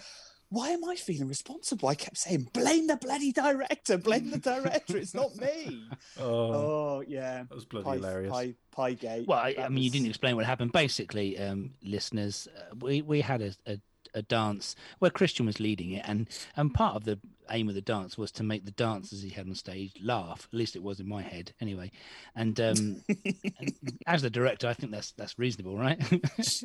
Why 0.52 0.70
am 0.70 0.84
I 0.84 0.96
feeling 0.96 1.28
responsible? 1.28 1.90
I 1.90 1.94
kept 1.94 2.18
saying, 2.18 2.50
blame 2.54 2.88
the 2.88 2.98
bloody 2.98 3.32
director, 3.32 4.00
blame 4.00 4.32
the 4.32 4.40
director. 4.40 4.98
It's 4.98 5.14
not 5.14 5.36
me. 5.36 5.84
oh, 6.20 6.26
Oh, 6.26 7.04
yeah. 7.08 7.44
that 7.44 7.54
was 7.54 7.66
bloody 7.66 7.86
Pie, 7.86 7.94
hilarious. 7.98 8.32
pie, 8.32 8.56
pie 8.72 8.94
gate. 8.94 9.28
Well, 9.28 9.38
I, 9.38 9.54
That 9.54 9.66
I 9.66 9.70
mean, 9.70 9.84
you 9.84 9.92
didn't 9.92 10.08
explain 10.08 10.36
what 10.36 10.48
happened. 10.48 10.72
Basically, 10.72 11.38
um, 11.38 11.76
listeners, 11.84 12.48
uh, 12.58 12.74
we 12.82 13.04
we 13.04 13.22
had 13.22 13.44
a, 13.44 13.52
a 13.68 13.80
a 14.14 14.22
dance 14.22 14.76
where 15.00 15.12
Christian 15.12 15.46
was 15.46 15.60
leading 15.60 15.92
it, 15.92 16.04
and 16.08 16.28
and 16.56 16.74
part 16.74 16.96
of 16.96 17.04
the 17.06 17.20
aim 17.52 17.70
of 17.70 17.76
the 17.76 17.82
dance 17.82 18.18
was 18.18 18.32
to 18.32 18.44
make 18.44 18.66
the 18.66 18.72
dancers 18.72 19.22
he 19.22 19.30
had 19.30 19.48
on 19.48 19.56
stage 19.56 19.94
laugh. 20.02 20.48
At 20.52 20.58
least 20.58 20.76
it 20.76 20.84
was 20.84 21.00
in 21.00 21.08
my 21.08 21.22
head, 21.22 21.54
anyway. 21.60 21.92
And, 22.36 22.60
um, 22.60 23.04
and 23.08 23.74
as 24.08 24.22
the 24.22 24.30
director, 24.30 24.68
I 24.68 24.74
think 24.74 24.92
that's 24.92 25.12
that's 25.14 25.40
reasonable, 25.40 25.78
right? 25.78 26.00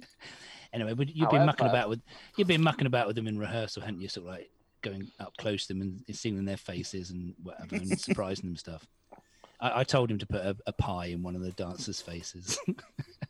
anyway, 0.72 0.94
but 0.94 1.14
you've 1.14 1.30
been 1.30 1.46
mucking 1.46 1.66
about 1.66 1.88
with 1.88 2.00
you've 2.36 2.48
been 2.48 2.62
mucking 2.62 2.86
about 2.86 3.06
with 3.06 3.16
them 3.16 3.26
in 3.26 3.38
rehearsal, 3.38 3.82
hadn't 3.82 4.00
you? 4.00 4.08
Sort 4.08 4.26
of 4.26 4.32
like 4.32 4.50
going 4.82 5.10
up 5.18 5.36
close 5.38 5.66
to 5.66 5.74
them 5.74 5.80
and 5.82 6.16
seeing 6.16 6.38
in 6.38 6.44
their 6.44 6.56
faces 6.56 7.10
and 7.10 7.34
whatever, 7.42 7.76
and 7.76 7.98
surprising 8.00 8.46
them 8.46 8.56
stuff. 8.56 8.86
I, 9.60 9.80
I 9.80 9.84
told 9.84 10.10
him 10.10 10.18
to 10.18 10.26
put 10.26 10.42
a, 10.42 10.56
a 10.66 10.72
pie 10.72 11.06
in 11.06 11.22
one 11.22 11.34
of 11.34 11.42
the 11.42 11.52
dancers' 11.52 12.00
faces. 12.00 12.58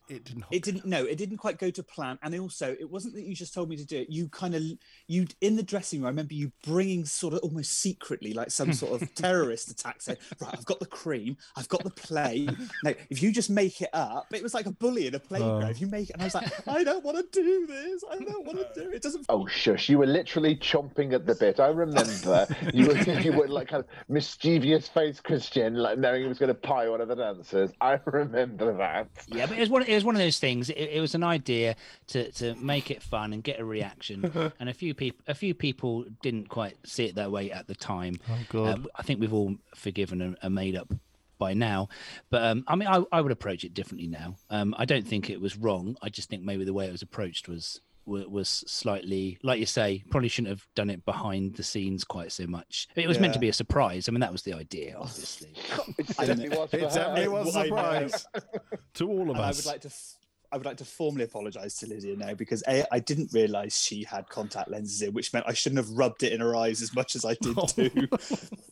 It 0.09 0.25
didn't. 0.25 0.45
it 0.51 0.63
didn't 0.63 0.85
no 0.85 1.05
it 1.05 1.17
didn't 1.17 1.39
quite 1.39 1.59
go 1.59 1.71
to 1.71 1.83
plan 1.83 2.19
and 2.23 2.39
also 2.39 2.77
it 2.79 2.91
wasn't 2.91 3.15
that 3.15 3.23
you 3.25 3.35
just 3.35 3.55
told 3.55 3.69
me 3.69 3.77
to 3.77 3.87
do 3.87 3.97
it 3.99 4.11
you 4.11 4.29
kind 4.29 4.55
of 4.55 4.63
you 5.09 5.27
in 5.41 5.57
the 5.57 5.63
dressing 5.63 6.01
room 6.01 6.07
i 6.07 6.11
remember 6.11 6.35
you 6.35 6.53
bringing 6.65 7.05
sort 7.05 7.33
of 7.33 7.41
almost 7.41 7.79
secretly 7.81 8.33
like 8.35 8.51
some 8.51 8.73
sort 8.83 9.01
of 9.01 9.15
terrorist 9.15 9.71
attack 9.71 10.03
saying 10.03 10.19
right 10.41 10.55
i've 10.59 10.65
got 10.67 10.79
the 10.79 10.87
cream 10.87 11.37
i've 11.57 11.69
got 11.69 11.83
the 11.85 11.91
play 11.91 12.47
now 12.83 12.93
if 13.09 13.23
you 13.23 13.33
just 13.33 13.49
make 13.49 13.81
it 13.81 13.89
up 13.95 14.27
it 14.35 14.43
was 14.43 14.53
like 14.55 14.67
a 14.67 14.73
bully 14.73 15.07
in 15.07 15.15
a 15.15 15.19
playground 15.19 15.65
Oh. 15.65 15.69
if 15.69 15.81
you 15.81 15.87
make 15.87 16.11
it 16.11 16.15
and 16.15 16.23
i 16.23 16.27
was 16.27 16.35
like 16.35 16.69
i 16.69 16.85
don't 16.85 17.05
want 17.05 17.17
to 17.17 17.43
do 17.43 17.67
this 17.67 18.05
i 18.11 18.19
don't 18.19 18.45
want 18.45 18.59
to 18.59 18.69
do 18.81 18.91
it 18.91 18.97
it 18.97 19.03
doesn't 19.03 19.25
Oh 19.31 19.47
shush! 19.47 19.89
You 19.89 19.99
were 19.99 20.07
literally 20.07 20.55
chomping 20.57 21.15
at 21.15 21.25
the 21.25 21.35
bit. 21.35 21.59
I 21.59 21.69
remember 21.69 22.47
you 22.75 22.87
were 22.89 22.97
you 23.21 23.33
were 23.33 23.49
like 23.49 23.69
kind 23.69 23.83
of 23.83 23.89
mischievous 24.09 24.87
face 24.89 25.19
Christian, 25.21 25.75
like 25.75 25.99
knowing 25.99 26.23
he 26.23 26.29
was 26.29 26.39
going 26.39 26.49
to 26.49 26.55
pie 26.55 26.89
one 26.89 27.01
of 27.01 27.09
the 27.09 27.15
dancers. 27.15 27.71
I 27.81 27.99
remember 28.05 28.77
that. 28.77 29.09
Yeah, 29.29 29.47
but 29.47 29.57
it 29.57 29.61
was 29.61 29.71
one. 29.71 29.83
It 29.83 29.94
was 29.97 30.05
one 30.05 30.15
of 30.15 30.21
those 30.21 30.39
things. 30.39 30.71
It, 30.71 30.77
it 30.79 31.01
was 31.01 31.15
an 31.15 31.23
idea 31.23 31.77
to 32.09 32.31
to 32.33 32.55
make 32.57 32.91
it 32.91 33.03
fun 33.03 33.33
and 33.33 33.43
get 33.43 33.61
a 33.61 33.65
reaction. 33.65 34.53
and 34.61 34.69
a 34.69 34.75
few 34.75 34.95
people, 34.95 35.25
a 35.27 35.35
few 35.35 35.55
people 35.55 36.05
didn't 36.23 36.49
quite 36.49 36.77
see 36.85 37.05
it 37.07 37.15
that 37.17 37.31
way 37.31 37.51
at 37.51 37.67
the 37.67 37.75
time. 37.75 38.17
Oh 38.31 38.39
god. 38.51 38.85
Uh, 38.85 38.89
I 38.97 39.03
think 39.03 39.21
we've 39.21 39.35
all 39.35 39.57
forgiven 39.75 40.21
and, 40.21 40.37
and 40.43 40.55
made 40.55 40.77
up 40.77 40.93
by 41.39 41.53
now. 41.55 41.89
But 42.31 42.45
um, 42.45 42.65
I 42.69 42.77
mean, 42.77 42.89
I, 42.89 43.03
I 43.11 43.21
would 43.21 43.33
approach 43.33 43.65
it 43.65 43.75
differently 43.75 44.07
now. 44.07 44.37
Um, 44.51 44.75
I 44.79 44.85
don't 44.85 45.07
think 45.07 45.29
it 45.31 45.41
was 45.41 45.57
wrong. 45.57 45.97
I 46.03 46.09
just 46.09 46.29
think 46.29 46.43
maybe 46.43 46.65
the 46.65 46.73
way 46.73 46.87
it 46.87 46.93
was 46.93 47.03
approached 47.03 47.49
was 47.49 47.81
wa- 47.81 47.94
was 48.07 48.65
slightly, 48.67 49.39
like 49.43 49.61
you 49.61 49.67
say, 49.67 50.05
probably 50.11 50.29
shouldn't 50.29 50.51
have 50.51 50.67
done 50.75 50.91
it 50.91 51.05
behind 51.05 51.57
the 51.57 51.63
scenes 51.63 52.05
quite 52.05 52.33
so 52.33 52.47
much. 52.47 52.89
It 52.97 53.09
was 53.09 53.19
meant 53.19 53.35
to 53.35 53.39
be 53.41 53.49
a 53.49 53.53
surprise. 53.53 54.09
I 54.09 54.13
mean, 54.13 54.21
that 54.21 54.33
was 54.33 54.43
the 54.43 54.53
idea, 54.55 54.97
obviously. 54.99 55.55
It 55.99 56.19
I 56.19 56.27
was. 56.27 56.39
It 56.73 56.81
for 56.81 56.91
certainly 56.91 57.23
her. 57.25 57.31
was 57.31 57.57
a 57.57 57.61
I 57.61 57.63
know. 57.63 58.09
surprise 58.09 58.27
to 58.95 59.09
all 59.09 59.23
of 59.31 59.37
and 59.37 59.39
I 59.39 59.51
would 59.51 59.67
like 59.67 59.81
to. 59.83 59.89
F- 59.89 60.15
I 60.53 60.57
would 60.57 60.67
like 60.67 60.77
to 60.77 60.85
formally 60.85 61.25
apologise 61.25 61.79
to 61.79 61.87
Lydia 61.89 62.17
now 62.17 62.35
because 62.35 62.63
a, 62.69 62.85
I 62.95 63.01
didn't 63.01 63.33
realise 63.33 63.83
she 63.83 64.05
had 64.05 64.29
contact 64.29 64.71
lenses 64.71 65.03
in, 65.03 65.13
which 65.13 65.33
meant 65.33 65.47
I 65.49 65.53
shouldn't 65.53 65.85
have 65.85 65.91
rubbed 65.97 66.23
it 66.23 66.33
in 66.33 66.41
her 66.41 66.55
eyes 66.55 66.81
as 66.81 66.95
much 66.95 67.17
as 67.17 67.25
I 67.25 67.35
did 67.41 67.57
too. 67.69 68.09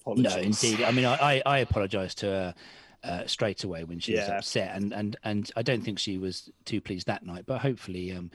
No, 0.06 0.36
indeed. 0.36 0.82
I 0.82 0.92
mean, 0.92 1.06
I 1.06 1.16
I, 1.16 1.42
I 1.44 1.58
apologise 1.58 2.14
to 2.16 2.26
her 2.26 2.54
uh, 3.02 3.26
straight 3.26 3.64
away 3.64 3.82
when 3.82 3.98
she 3.98 4.14
was 4.14 4.28
upset, 4.28 4.76
and 4.76 4.92
and 4.92 5.16
and 5.24 5.50
I 5.56 5.62
don't 5.62 5.82
think 5.82 5.98
she 5.98 6.18
was 6.18 6.50
too 6.64 6.80
pleased 6.80 7.08
that 7.08 7.26
night. 7.26 7.44
But 7.46 7.60
hopefully, 7.60 8.12
um, 8.12 8.30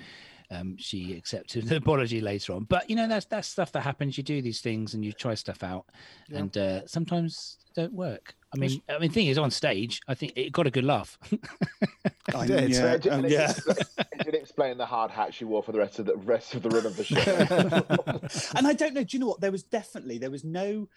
um, 0.49 0.75
she 0.77 1.13
accepted 1.15 1.67
the 1.67 1.75
apology 1.77 2.21
later 2.21 2.53
on. 2.53 2.63
But 2.63 2.89
you 2.89 2.95
know, 2.95 3.07
that's 3.07 3.25
that's 3.25 3.47
stuff 3.47 3.71
that 3.73 3.81
happens. 3.81 4.17
You 4.17 4.23
do 4.23 4.41
these 4.41 4.61
things 4.61 4.93
and 4.93 5.03
you 5.03 5.11
try 5.13 5.33
stuff 5.35 5.63
out, 5.63 5.85
and 6.31 6.55
uh, 6.57 6.85
sometimes 6.87 7.57
don't 7.75 7.93
work. 7.93 8.35
I 8.53 8.57
mean, 8.57 8.81
I 8.89 8.97
mean, 8.97 9.11
thing 9.11 9.27
is, 9.27 9.37
on 9.37 9.51
stage, 9.51 9.99
I 10.07 10.13
think 10.15 10.33
it 10.37 10.51
got 10.53 10.65
a 10.67 10.71
good 10.71 10.85
laugh. 10.85 11.17
I, 12.33 12.47
did. 12.47 12.69
yeah, 12.71 12.93
It 12.93 13.01
did- 13.03 13.11
um, 13.11 13.25
yeah. 13.27 13.53
did- 13.53 13.77
it 13.97 14.23
did 14.25 14.35
explain 14.35 14.77
the 14.77 14.85
hard 14.85 15.11
hat 15.11 15.33
she 15.33 15.43
wore 15.45 15.61
for 15.61 15.73
the 15.73 15.79
rest 15.79 15.99
of 15.99 16.05
the 16.05 16.15
rest 16.15 16.55
of 16.55 16.63
the 16.63 16.69
run 16.69 16.85
of 16.85 16.95
the 16.95 17.03
show. 17.03 17.19
and 18.57 18.65
I 18.67 18.73
don't 18.73 18.93
know. 18.93 19.03
Do 19.03 19.17
you 19.17 19.19
know 19.19 19.27
what? 19.27 19.41
There 19.41 19.51
was 19.51 19.63
definitely 19.63 20.17
there 20.17 20.31
was 20.31 20.43
no 20.45 20.87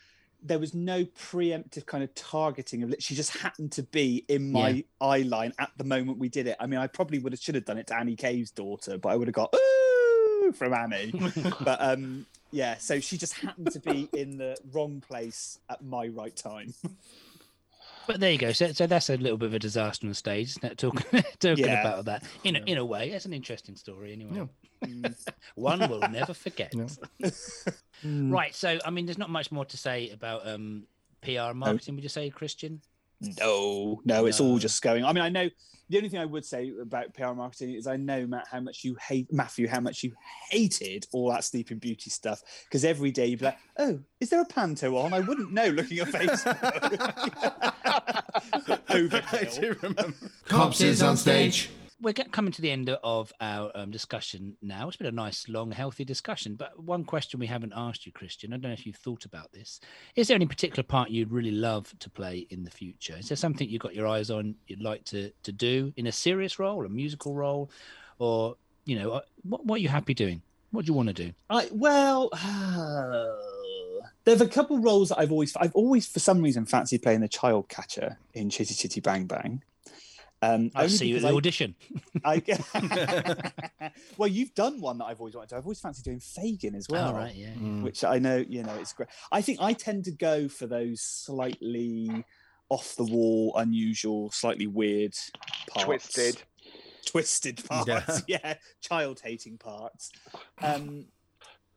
there 0.42 0.58
was 0.58 0.74
no 0.74 1.04
preemptive 1.04 1.86
kind 1.86 2.02
of 2.02 2.14
targeting 2.14 2.82
of 2.82 2.92
it. 2.92 3.02
She 3.02 3.14
just 3.14 3.36
happened 3.36 3.72
to 3.72 3.82
be 3.82 4.24
in 4.28 4.50
my 4.52 4.84
eye 5.00 5.22
line 5.22 5.52
at 5.58 5.70
the 5.76 5.84
moment 5.84 6.18
we 6.18 6.28
did 6.28 6.46
it. 6.46 6.56
I 6.60 6.66
mean, 6.66 6.80
I 6.80 6.86
probably 6.86 7.18
would 7.18 7.32
have 7.32 7.40
should 7.40 7.54
have 7.54 7.64
done 7.64 7.78
it 7.78 7.86
to 7.88 7.96
Annie 7.96 8.16
Cave's 8.16 8.50
daughter, 8.50 8.96
but 8.98 9.10
I 9.10 9.16
would 9.16 9.28
have 9.28 9.34
got 9.34 9.54
ooh 9.54 10.52
from 10.52 10.72
Annie. 10.74 11.12
but 11.60 11.80
um 11.80 12.26
yeah, 12.52 12.78
so 12.78 12.98
she 13.00 13.16
just 13.16 13.34
happened 13.34 13.70
to 13.72 13.80
be 13.80 14.08
in 14.12 14.36
the 14.38 14.56
wrong 14.72 15.00
place 15.00 15.58
at 15.68 15.84
my 15.84 16.08
right 16.08 16.34
time. 16.34 16.74
But 18.06 18.18
there 18.18 18.32
you 18.32 18.38
go. 18.38 18.50
So, 18.52 18.72
so 18.72 18.86
that's 18.88 19.08
a 19.08 19.16
little 19.16 19.36
bit 19.38 19.46
of 19.46 19.54
a 19.54 19.58
disaster 19.60 20.06
on 20.06 20.14
stage, 20.14 20.48
isn't 20.50 20.64
it? 20.64 20.78
Talking, 20.78 21.22
talking 21.38 21.64
Yeah. 21.64 21.80
about 21.80 22.06
that 22.06 22.24
in 22.42 22.56
a, 22.56 22.60
in 22.60 22.78
a 22.78 22.84
way, 22.84 23.10
it's 23.10 23.24
an 23.24 23.32
interesting 23.32 23.76
story. 23.76 24.12
Anyway, 24.12 24.32
Mm. 24.32 24.48
one 25.54 25.80
will 25.88 26.00
never 26.10 26.34
forget. 26.34 26.72
Yeah. 26.74 27.30
right. 28.04 28.54
So, 28.54 28.78
I 28.84 28.90
mean, 28.90 29.06
there's 29.06 29.18
not 29.18 29.30
much 29.30 29.52
more 29.52 29.64
to 29.64 29.76
say 29.76 30.10
about 30.10 30.46
um, 30.46 30.84
PR 31.22 31.50
and 31.50 31.58
marketing. 31.58 31.94
Would 31.96 32.02
you 32.02 32.08
say, 32.08 32.30
Christian? 32.30 32.80
No, 33.38 34.00
no, 34.04 34.26
it's 34.26 34.40
all 34.40 34.58
just 34.58 34.80
going. 34.80 35.04
I 35.04 35.12
mean, 35.12 35.22
I 35.22 35.28
know 35.28 35.50
the 35.90 35.96
only 35.96 36.08
thing 36.08 36.20
I 36.20 36.24
would 36.24 36.44
say 36.44 36.72
about 36.80 37.12
PR 37.14 37.32
marketing 37.32 37.74
is 37.74 37.86
I 37.86 37.96
know 37.96 38.26
Matt 38.26 38.46
how 38.50 38.60
much 38.60 38.84
you 38.84 38.96
hate 39.06 39.30
Matthew, 39.32 39.66
how 39.68 39.80
much 39.80 40.02
you 40.04 40.12
hated 40.50 41.06
all 41.12 41.30
that 41.30 41.44
Sleeping 41.44 41.78
Beauty 41.78 42.10
stuff 42.10 42.42
because 42.64 42.84
every 42.84 43.10
day 43.10 43.26
you'd 43.26 43.40
be 43.40 43.46
like, 43.46 43.58
"Oh, 43.76 43.98
is 44.20 44.30
there 44.30 44.40
a 44.40 44.46
panto 44.46 44.96
on?" 44.96 45.12
I 45.12 45.20
wouldn't 45.20 45.52
know 45.52 45.66
looking 45.66 45.98
at 45.98 46.08
Facebook. 46.08 46.56
I 47.84 48.76
Overkill. 48.88 49.60
do 49.60 49.76
remember. 49.82 50.14
Corpses 50.48 51.02
on 51.02 51.16
stage. 51.16 51.70
We're 52.02 52.14
coming 52.14 52.52
to 52.52 52.62
the 52.62 52.70
end 52.70 52.88
of 52.88 53.30
our 53.42 53.70
um, 53.74 53.90
discussion 53.90 54.56
now. 54.62 54.88
It's 54.88 54.96
been 54.96 55.06
a 55.06 55.12
nice, 55.12 55.46
long, 55.50 55.70
healthy 55.70 56.02
discussion. 56.02 56.54
But 56.54 56.82
one 56.82 57.04
question 57.04 57.38
we 57.38 57.46
haven't 57.46 57.74
asked 57.76 58.06
you, 58.06 58.12
Christian, 58.12 58.54
I 58.54 58.56
don't 58.56 58.70
know 58.70 58.72
if 58.72 58.86
you've 58.86 58.96
thought 58.96 59.26
about 59.26 59.52
this. 59.52 59.80
Is 60.16 60.28
there 60.28 60.34
any 60.34 60.46
particular 60.46 60.82
part 60.82 61.10
you'd 61.10 61.30
really 61.30 61.50
love 61.50 61.94
to 61.98 62.08
play 62.08 62.46
in 62.48 62.64
the 62.64 62.70
future? 62.70 63.16
Is 63.18 63.28
there 63.28 63.36
something 63.36 63.68
you've 63.68 63.82
got 63.82 63.94
your 63.94 64.06
eyes 64.06 64.30
on 64.30 64.54
you'd 64.66 64.80
like 64.80 65.04
to, 65.06 65.30
to 65.42 65.52
do 65.52 65.92
in 65.96 66.06
a 66.06 66.12
serious 66.12 66.58
role, 66.58 66.86
a 66.86 66.88
musical 66.88 67.34
role, 67.34 67.70
or, 68.18 68.56
you 68.86 68.98
know, 68.98 69.12
uh, 69.12 69.20
what, 69.42 69.66
what 69.66 69.76
are 69.76 69.82
you 69.82 69.90
happy 69.90 70.14
doing? 70.14 70.40
What 70.70 70.86
do 70.86 70.90
you 70.90 70.94
want 70.94 71.08
to 71.08 71.14
do? 71.14 71.32
I 71.50 71.68
well, 71.70 72.30
there's 74.24 74.40
a 74.40 74.48
couple 74.48 74.78
roles 74.78 75.10
that 75.10 75.18
I've 75.18 75.32
always, 75.32 75.54
I've 75.56 75.74
always 75.74 76.06
for 76.06 76.20
some 76.20 76.40
reason 76.40 76.64
fancied 76.64 77.02
playing 77.02 77.20
the 77.20 77.28
child 77.28 77.68
catcher 77.68 78.18
in 78.32 78.48
Chitty 78.48 78.74
Chitty 78.74 79.00
Bang 79.00 79.26
Bang. 79.26 79.62
Um, 80.42 80.70
I'll 80.74 80.84
only 80.84 80.96
see 80.96 81.08
you 81.08 81.16
at 81.16 81.22
the 81.22 81.28
I- 81.28 81.32
audition. 81.32 81.74
I, 82.24 82.42
well, 84.16 84.28
you've 84.28 84.54
done 84.54 84.80
one 84.80 84.98
that 84.98 85.04
I've 85.04 85.20
always 85.20 85.34
wanted 85.34 85.50
to. 85.50 85.56
I've 85.56 85.64
always 85.64 85.80
fancied 85.80 86.04
doing 86.04 86.20
Fagin 86.20 86.74
as 86.74 86.86
well. 86.88 87.08
All 87.08 87.14
right, 87.14 87.34
yeah. 87.34 87.52
Mm. 87.52 87.82
Which 87.82 88.04
I 88.04 88.18
know, 88.18 88.44
you 88.48 88.62
know, 88.62 88.74
it's 88.76 88.92
great. 88.92 89.10
I 89.30 89.42
think 89.42 89.58
I 89.60 89.72
tend 89.74 90.04
to 90.04 90.12
go 90.12 90.48
for 90.48 90.66
those 90.66 91.02
slightly 91.02 92.24
off 92.70 92.94
the 92.96 93.04
wall, 93.04 93.52
unusual, 93.56 94.30
slightly 94.30 94.66
weird 94.66 95.14
parts. 95.68 95.84
Twisted. 95.84 96.42
Twisted 97.04 97.62
parts. 97.68 98.22
Yeah, 98.28 98.54
child 98.80 99.20
hating 99.22 99.58
parts. 99.58 100.10
Um, 100.62 101.06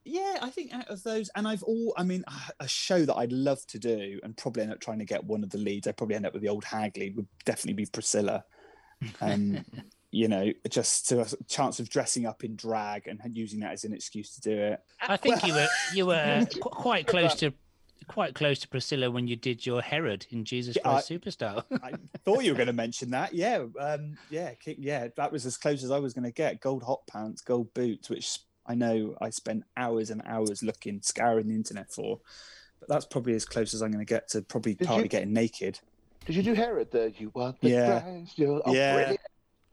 yeah, 0.06 0.39
I 0.41 0.49
think 0.49 0.74
out 0.74 0.88
of 0.89 1.04
those, 1.04 1.30
and 1.36 1.47
I've 1.47 1.64
all, 1.64 1.93
I 1.97 2.04
mean, 2.04 2.24
a 2.60 2.68
show 2.68 3.06
that 3.06 3.16
I'd 3.16 3.32
love 3.32 3.66
to 3.68 3.80
do 3.80 4.20
and 4.24 4.36
probably 4.36 4.64
end 4.64 4.72
up 4.72 4.80
trying 4.80 4.99
to 4.99 5.06
get 5.06 5.24
one 5.24 5.43
of 5.43 5.49
the 5.49 5.58
leads. 5.58 5.88
I'd 5.88 5.97
probably 5.97 6.16
end 6.16 6.26
up 6.26 6.34
with 6.34 6.41
the 6.41 6.49
old 6.49 6.64
hag 6.64 6.97
lead, 6.97 7.16
would 7.16 7.28
definitely 7.45 7.74
be 7.74 7.86
Priscilla. 7.86 8.43
Um, 9.22 9.64
you 10.12 10.28
know, 10.28 10.51
just 10.70 11.10
to 11.10 11.22
a 11.22 11.26
chance 11.47 11.80
of 11.80 11.89
dressing 11.89 12.26
up 12.26 12.43
in 12.43 12.56
drag 12.56 13.08
and 13.08 13.20
using 13.36 13.62
that 13.62 13.72
as 13.74 13.84
an 13.84 13.93
excuse 13.93 14.36
to 14.36 14.41
do 14.41 14.51
it. 14.51 14.80
I 15.01 15.18
think 15.18 15.43
you 15.43 15.54
were 15.54 15.68
you 15.93 16.06
were 16.06 16.45
qu- 16.51 16.70
quite 16.70 17.08
close 17.08 17.34
to 17.36 17.51
quite 18.08 18.36
close 18.36 18.60
to 18.60 18.68
Priscilla 18.68 19.10
when 19.10 19.28
you 19.28 19.36
did 19.36 19.66
your 19.66 19.82
Herod 19.82 20.28
in 20.30 20.45
Jesus 20.45 20.76
Yeah, 20.76 20.84
Christ 20.84 21.10
Superstar. 21.10 21.64
I 21.84 21.93
thought 22.26 22.43
you 22.43 22.51
were 22.51 22.58
going 22.58 22.68
to 22.68 22.74
mention 22.74 23.10
that. 23.12 23.34
Yeah, 23.34 23.66
um, 23.80 24.18
yeah, 24.30 24.51
yeah. 24.66 25.08
That 25.16 25.32
was 25.32 25.45
as 25.45 25.58
close 25.58 25.84
as 25.84 25.89
I 25.89 25.99
was 25.99 26.14
going 26.14 26.26
to 26.26 26.32
get. 26.32 26.62
Gold 26.62 26.84
hot 26.84 27.01
pants, 27.08 27.41
gold 27.41 27.74
boots, 27.74 28.10
which 28.10 28.39
I 28.66 28.76
know 28.76 29.16
I 29.22 29.30
spent 29.30 29.64
hours 29.76 30.09
and 30.09 30.22
hours 30.26 30.64
looking, 30.64 31.01
scouring 31.01 31.47
the 31.47 31.55
internet 31.55 31.91
for. 31.91 32.20
But 32.80 32.89
that's 32.89 33.05
probably 33.05 33.34
as 33.34 33.45
close 33.45 33.74
as 33.74 33.82
I'm 33.82 33.91
going 33.91 34.05
to 34.05 34.09
get 34.14 34.28
to 34.30 34.41
probably 34.41 34.74
Did 34.74 34.88
partly 34.88 35.03
you- 35.03 35.09
getting 35.09 35.34
naked. 35.34 35.80
Did 36.26 36.36
you 36.38 36.43
do 36.43 36.53
Herod? 36.53 36.89
The 36.91 37.14
you 37.18 37.32
want 37.34 37.59
the 37.59 37.70
Yeah. 37.70 38.22
You're- 38.36 38.61
oh, 38.66 38.74
Yeah. 38.74 38.95
brilliant. 38.95 39.20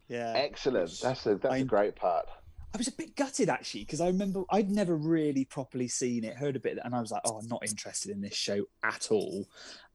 Yeah, 0.09 0.33
Excellent. 0.35 1.01
That's 1.01 1.25
a 1.27 1.37
that's 1.37 1.55
I- 1.55 1.59
a 1.59 1.65
great 1.65 1.95
part. 1.95 2.27
I 2.73 2.79
was 2.79 2.87
a 2.89 2.93
bit 2.93 3.17
gutted 3.17 3.49
actually 3.49 3.81
because 3.85 4.01
I 4.01 4.07
remember 4.07 4.45
I'd 4.51 4.71
never 4.71 4.95
really 4.97 5.45
properly 5.45 5.89
seen 5.89 6.23
it, 6.25 6.37
heard 6.37 6.55
a 6.55 6.61
bit, 6.61 6.79
and 6.85 6.95
I 6.95 7.01
was 7.01 7.11
like, 7.11 7.23
"Oh, 7.25 7.39
I'm 7.39 7.49
not 7.49 7.65
interested 7.67 8.13
in 8.13 8.21
this 8.21 8.35
show 8.35 8.65
at 8.85 9.11
all." 9.11 9.49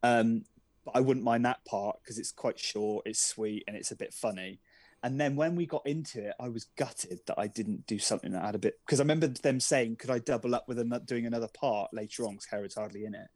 Um, 0.04 0.44
but 0.84 0.92
I 0.96 1.00
wouldn't 1.00 1.24
mind 1.24 1.46
that 1.46 1.64
part 1.64 1.98
because 2.04 2.20
it's 2.20 2.34
quite 2.34 2.60
short, 2.60 3.08
it's 3.08 3.20
sweet, 3.22 3.64
and 3.68 3.78
it's 3.78 3.92
a 3.92 3.96
bit 3.96 4.14
funny. 4.14 4.60
And 5.04 5.20
then 5.22 5.36
when 5.36 5.56
we 5.56 5.66
got 5.68 5.86
into 5.86 6.28
it, 6.30 6.34
I 6.40 6.50
was 6.50 6.66
gutted 6.78 7.20
that 7.28 7.38
I 7.38 7.46
didn't 7.48 7.86
do 7.86 8.00
something 8.00 8.32
that 8.32 8.44
had 8.44 8.56
a 8.56 8.60
bit 8.60 8.80
because 8.86 9.00
I 9.00 9.04
remember 9.04 9.28
them 9.28 9.60
saying, 9.60 9.98
"Could 9.98 10.10
I 10.10 10.18
double 10.20 10.56
up 10.56 10.68
with 10.68 10.80
another, 10.80 11.06
doing 11.06 11.26
another 11.28 11.48
part 11.54 11.94
later 11.94 12.26
on?" 12.26 12.34
Because 12.34 12.48
Herod's 12.48 12.76
hardly 12.76 13.06
in 13.06 13.14
it. 13.14 13.28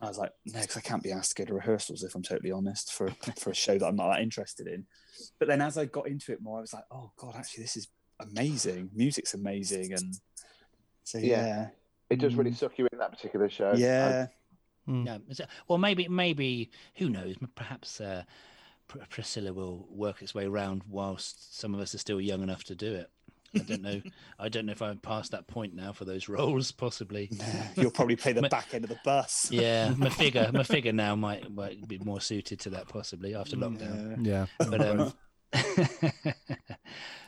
I 0.00 0.08
was 0.08 0.16
like, 0.18 0.32
"No, 0.46 0.60
because 0.60 0.78
I 0.78 0.80
can't 0.80 1.02
be 1.02 1.12
asked 1.12 1.36
to 1.36 1.42
go 1.42 1.46
to 1.46 1.54
rehearsals 1.54 2.02
if 2.02 2.14
I'm 2.14 2.22
totally 2.22 2.50
honest 2.50 2.92
for 2.92 3.08
for 3.38 3.50
a 3.50 3.54
show 3.54 3.76
that 3.78 3.86
I'm 3.86 3.96
not 3.96 4.08
that 4.14 4.22
interested 4.22 4.66
in." 4.66 4.86
But 5.38 5.48
then 5.48 5.60
as 5.60 5.76
I 5.76 5.84
got 5.84 6.08
into 6.08 6.32
it 6.32 6.40
more, 6.40 6.58
I 6.58 6.60
was 6.62 6.72
like, 6.72 6.84
"Oh 6.90 7.12
God, 7.16 7.36
actually, 7.36 7.64
this 7.64 7.76
is 7.76 7.88
amazing. 8.18 8.90
Music's 8.94 9.34
amazing, 9.34 9.92
and 9.92 10.14
so 11.04 11.18
Yeah. 11.18 11.26
yeah, 11.26 11.68
It 12.08 12.16
does 12.20 12.34
really 12.36 12.50
Mm. 12.52 12.56
suck 12.56 12.78
you 12.78 12.88
in 12.92 12.98
that 12.98 13.10
particular 13.10 13.48
show. 13.50 13.74
yeah, 13.74 14.26
No, 14.86 15.20
is 15.28 15.40
it- 15.40 15.48
well, 15.68 15.78
maybe, 15.78 16.08
maybe 16.08 16.70
who 16.96 17.08
knows? 17.08 17.36
Perhaps 17.54 18.00
uh, 18.00 18.24
Pr- 18.24 18.28
Priscilla 19.10 19.52
will 19.52 19.86
work 19.90 20.22
its 20.22 20.34
way 20.34 20.44
around 20.46 20.82
whilst 20.88 21.58
some 21.58 21.74
of 21.74 21.80
us 21.80 21.94
are 21.94 21.98
still 21.98 22.20
young 22.20 22.42
enough 22.42 22.64
to 22.64 22.74
do 22.74 22.94
it. 22.94 23.10
I 23.54 23.58
don't 23.58 23.82
know. 23.82 24.00
I 24.38 24.48
don't 24.48 24.64
know 24.64 24.72
if 24.72 24.80
I'm 24.80 24.96
past 24.98 25.32
that 25.32 25.46
point 25.46 25.74
now 25.74 25.92
for 25.92 26.04
those 26.06 26.28
roles. 26.28 26.72
Possibly. 26.72 27.30
you'll 27.76 27.90
probably 27.90 28.16
play 28.16 28.32
the 28.32 28.42
Ma- 28.42 28.48
back 28.48 28.72
end 28.72 28.84
of 28.84 28.90
the 28.90 28.98
bus. 29.04 29.48
Yeah, 29.50 29.90
my 29.96 30.08
figure, 30.08 30.50
my 30.52 30.62
figure 30.62 30.92
now 30.92 31.14
might 31.16 31.52
might 31.52 31.86
be 31.86 31.98
more 31.98 32.20
suited 32.20 32.60
to 32.60 32.70
that 32.70 32.88
possibly 32.88 33.34
after 33.34 33.56
lockdown. 33.56 34.24
Yeah. 34.26 34.46
Yeah. 34.60 34.66
But 34.70 34.80
um, 34.86 35.12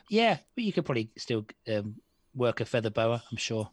yeah, 0.08 0.38
but 0.54 0.64
you 0.64 0.72
could 0.72 0.84
probably 0.86 1.10
still 1.18 1.46
um, 1.68 1.96
work 2.34 2.60
a 2.60 2.64
feather 2.64 2.90
boa. 2.90 3.22
I'm 3.30 3.36
sure. 3.36 3.70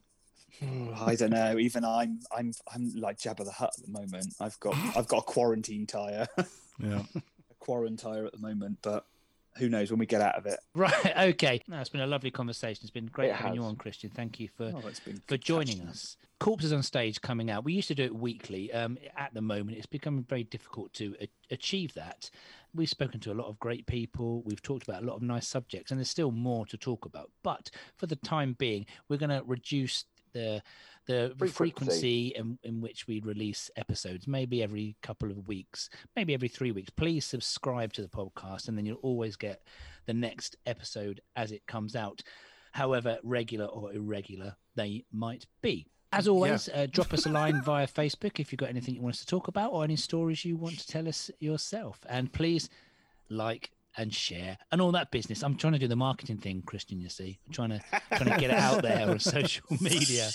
I 1.06 1.16
don't 1.16 1.32
know. 1.32 1.58
Even 1.58 1.84
I'm, 1.84 2.20
I'm, 2.36 2.52
I'm 2.72 2.92
like 2.96 3.18
Jabba 3.18 3.46
the 3.46 3.52
Hutt 3.52 3.72
at 3.80 3.86
the 3.86 3.92
moment. 3.92 4.36
I've 4.40 4.60
got, 4.60 4.76
I've 4.96 5.08
got 5.08 5.20
a 5.20 5.22
quarantine 5.24 5.88
tire, 5.88 6.28
Yeah. 6.80 7.02
Quarantine 7.62 8.26
at 8.26 8.34
the 8.34 8.40
moment. 8.40 8.80
But 8.82 9.06
who 9.58 9.70
knows 9.70 9.90
when 9.92 10.00
we 10.00 10.06
get 10.06 10.22
out 10.22 10.36
of 10.36 10.46
it? 10.46 10.60
Right. 10.76 11.18
Okay. 11.34 11.62
No, 11.68 11.80
it's 11.80 11.90
been 11.90 12.02
a 12.02 12.08
lovely 12.08 12.32
conversation. 12.32 12.82
It's 12.84 12.92
been 12.92 13.06
great 13.08 13.30
It 13.30 13.36
having 13.36 13.56
you 13.56 13.64
on, 13.64 13.76
Christian. 13.78 14.10
Thank 14.10 14.40
you 14.40 14.50
for 14.58 14.74
Oh, 14.76 14.82
for 15.28 15.38
joining 15.38 15.82
us. 15.82 16.18
Corpses 16.40 16.74
on 16.74 16.82
Stage 16.84 17.22
coming 17.22 17.52
out. 17.52 17.64
We 17.64 17.74
used 17.74 17.90
to 17.90 17.96
do 17.96 18.04
it 18.04 18.16
weekly. 18.16 18.72
Um, 18.74 18.98
at 19.16 19.34
the 19.34 19.42
moment, 19.42 19.78
it's 19.78 19.86
becoming 19.86 20.24
very 20.24 20.44
difficult 20.44 20.92
to 20.94 21.16
a- 21.22 21.30
achieve 21.52 21.94
that. 21.94 22.30
We've 22.74 22.90
spoken 22.90 23.20
to 23.22 23.32
a 23.32 23.36
lot 23.36 23.48
of 23.48 23.60
great 23.60 23.86
people. 23.86 24.42
We've 24.44 24.62
talked 24.62 24.88
about 24.88 25.04
a 25.04 25.06
lot 25.06 25.18
of 25.18 25.22
nice 25.22 25.46
subjects, 25.48 25.92
and 25.92 26.00
there's 26.00 26.10
still 26.10 26.32
more 26.32 26.66
to 26.68 26.78
talk 26.78 27.06
about. 27.06 27.30
But 27.44 27.70
for 27.98 28.08
the 28.08 28.16
time 28.16 28.56
being, 28.58 28.86
we're 29.10 29.18
going 29.18 29.30
to 29.30 29.44
reduce 29.46 30.06
the 30.34 30.64
the 31.08 31.34
Frequency. 31.38 31.54
frequency 31.54 32.28
in, 32.36 32.58
in 32.64 32.82
which 32.82 33.08
we 33.08 33.20
release 33.22 33.70
episodes, 33.76 34.28
maybe 34.28 34.62
every 34.62 34.96
couple 35.02 35.32
of 35.32 35.48
weeks, 35.48 35.90
maybe 36.16 36.34
every 36.34 36.48
three 36.48 36.72
weeks. 36.72 36.90
Please 36.90 37.26
subscribe 37.26 37.94
to 37.94 38.02
the 38.02 38.08
podcast, 38.08 38.68
and 38.68 38.78
then 38.78 38.86
you'll 38.86 38.98
always 38.98 39.36
get 39.36 39.64
the 40.06 40.14
next 40.14 40.56
episode 40.66 41.22
as 41.36 41.52
it 41.52 41.66
comes 41.68 41.96
out 41.96 42.22
however 42.72 43.18
regular 43.24 43.66
or 43.66 43.94
irregular 43.94 44.56
they 44.76 45.04
might 45.12 45.46
be. 45.62 45.88
As 46.14 46.28
always, 46.28 46.68
uh, 46.70 46.88
drop 46.92 47.14
us 47.14 47.26
a 47.26 47.30
line 47.30 47.62
via 47.66 47.88
Facebook 47.88 48.40
if 48.40 48.52
you've 48.52 48.60
got 48.60 48.70
anything 48.70 48.96
you 48.96 49.02
want 49.02 49.16
us 49.16 49.22
to 49.22 49.26
talk 49.26 49.48
about 49.48 49.72
or 49.72 49.84
any 49.84 49.96
stories 49.96 50.44
you 50.44 50.58
want 50.58 50.78
to 50.78 50.88
tell 50.88 51.08
us 51.08 51.32
yourself. 51.40 52.00
And 52.10 52.32
please 52.32 52.70
like 53.30 53.72
and 53.98 54.14
share 54.14 54.58
and 54.72 54.82
all 54.82 54.92
that 54.94 55.12
business. 55.12 55.44
I'm 55.44 55.56
trying 55.56 55.74
to 55.74 55.80
do 55.80 55.88
the 55.88 55.96
marketing 55.96 56.38
thing, 56.38 56.62
Christian. 56.66 57.00
You 57.02 57.10
see, 57.10 57.40
I'm 57.48 57.54
trying 57.54 57.70
to 57.70 57.82
trying 58.16 58.30
to 58.32 58.38
get 58.38 58.52
it 58.52 58.58
out 58.58 58.82
there 58.82 59.10
on 59.10 59.20
social 59.20 59.66
media. 59.82 60.30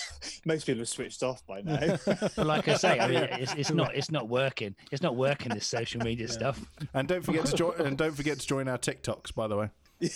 Most 0.45 0.65
people 0.65 0.79
have 0.81 0.89
switched 0.89 1.23
off 1.23 1.45
by 1.47 1.61
now. 1.61 1.97
But 2.35 2.45
like 2.45 2.67
I 2.67 2.75
say, 2.75 2.99
I 2.99 3.07
mean, 3.07 3.17
it's, 3.41 3.53
it's 3.55 3.71
not 3.71 3.95
it's 3.95 4.11
not 4.11 4.27
working. 4.27 4.75
It's 4.91 5.01
not 5.01 5.15
working. 5.15 5.53
This 5.53 5.65
social 5.67 6.01
media 6.01 6.27
stuff. 6.27 6.59
And 6.93 7.07
don't 7.07 7.23
forget 7.23 7.45
to 7.47 7.55
join. 7.55 7.81
And 7.81 7.97
don't 7.97 8.15
forget 8.15 8.39
to 8.39 8.47
join 8.47 8.67
our 8.67 8.77
TikToks, 8.77 9.33
by 9.33 9.47
the 9.47 9.57
way. 9.57 9.69
You 9.99 10.09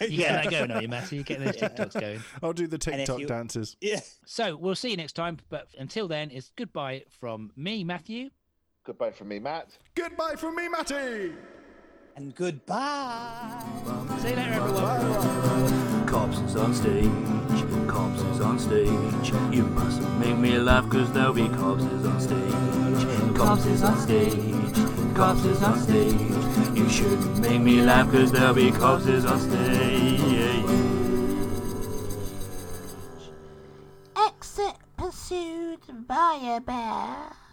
getting 0.00 0.16
that 0.18 0.50
going, 0.50 0.70
are 0.70 0.80
you, 0.82 0.88
Matthew? 0.88 1.18
You 1.18 1.24
getting 1.24 1.44
those 1.44 1.56
TikToks 1.56 2.00
going? 2.00 2.22
I'll 2.42 2.52
do 2.54 2.66
the 2.66 2.78
TikTok 2.78 3.18
you- 3.20 3.26
dances. 3.26 3.76
yeah. 3.80 4.00
So 4.24 4.56
we'll 4.56 4.74
see 4.74 4.90
you 4.90 4.96
next 4.96 5.12
time. 5.14 5.38
But 5.50 5.68
until 5.78 6.08
then, 6.08 6.30
it's 6.30 6.50
goodbye 6.56 7.04
from 7.20 7.50
me, 7.56 7.84
Matthew. 7.84 8.30
Goodbye 8.84 9.10
from 9.10 9.28
me, 9.28 9.38
Matt. 9.38 9.76
Goodbye 9.94 10.36
from 10.36 10.54
me, 10.56 10.68
Matty. 10.68 11.32
And 12.16 12.34
goodbye. 12.34 13.62
See 14.20 14.30
you 14.30 14.36
later, 14.36 14.52
everyone. 14.54 16.06
Corpses 16.06 16.56
on 16.56 16.72
stage, 16.72 17.10
corpses 17.86 18.40
on 18.40 18.58
stage. 18.58 19.32
You 19.54 19.64
mustn't 19.64 20.18
make 20.18 20.38
me 20.38 20.58
laugh, 20.58 20.88
cause 20.88 21.12
there'll 21.12 21.34
be 21.34 21.46
corpses 21.50 22.06
on 22.06 22.18
stage. 22.18 23.36
Corpses 23.36 23.82
on 23.82 23.98
stage, 23.98 25.14
corpses 25.14 25.62
on 25.62 25.78
stage. 25.78 26.74
You 26.74 26.88
shouldn't 26.88 27.38
make 27.40 27.60
me 27.60 27.82
laugh, 27.82 28.10
cause 28.10 28.32
there'll 28.32 28.54
be 28.54 28.70
corpses 28.70 29.26
on 29.26 29.38
stage. 29.38 30.20
Exit 34.16 34.76
pursued 34.96 35.80
by 36.08 36.40
a 36.56 36.60
bear. 36.62 37.45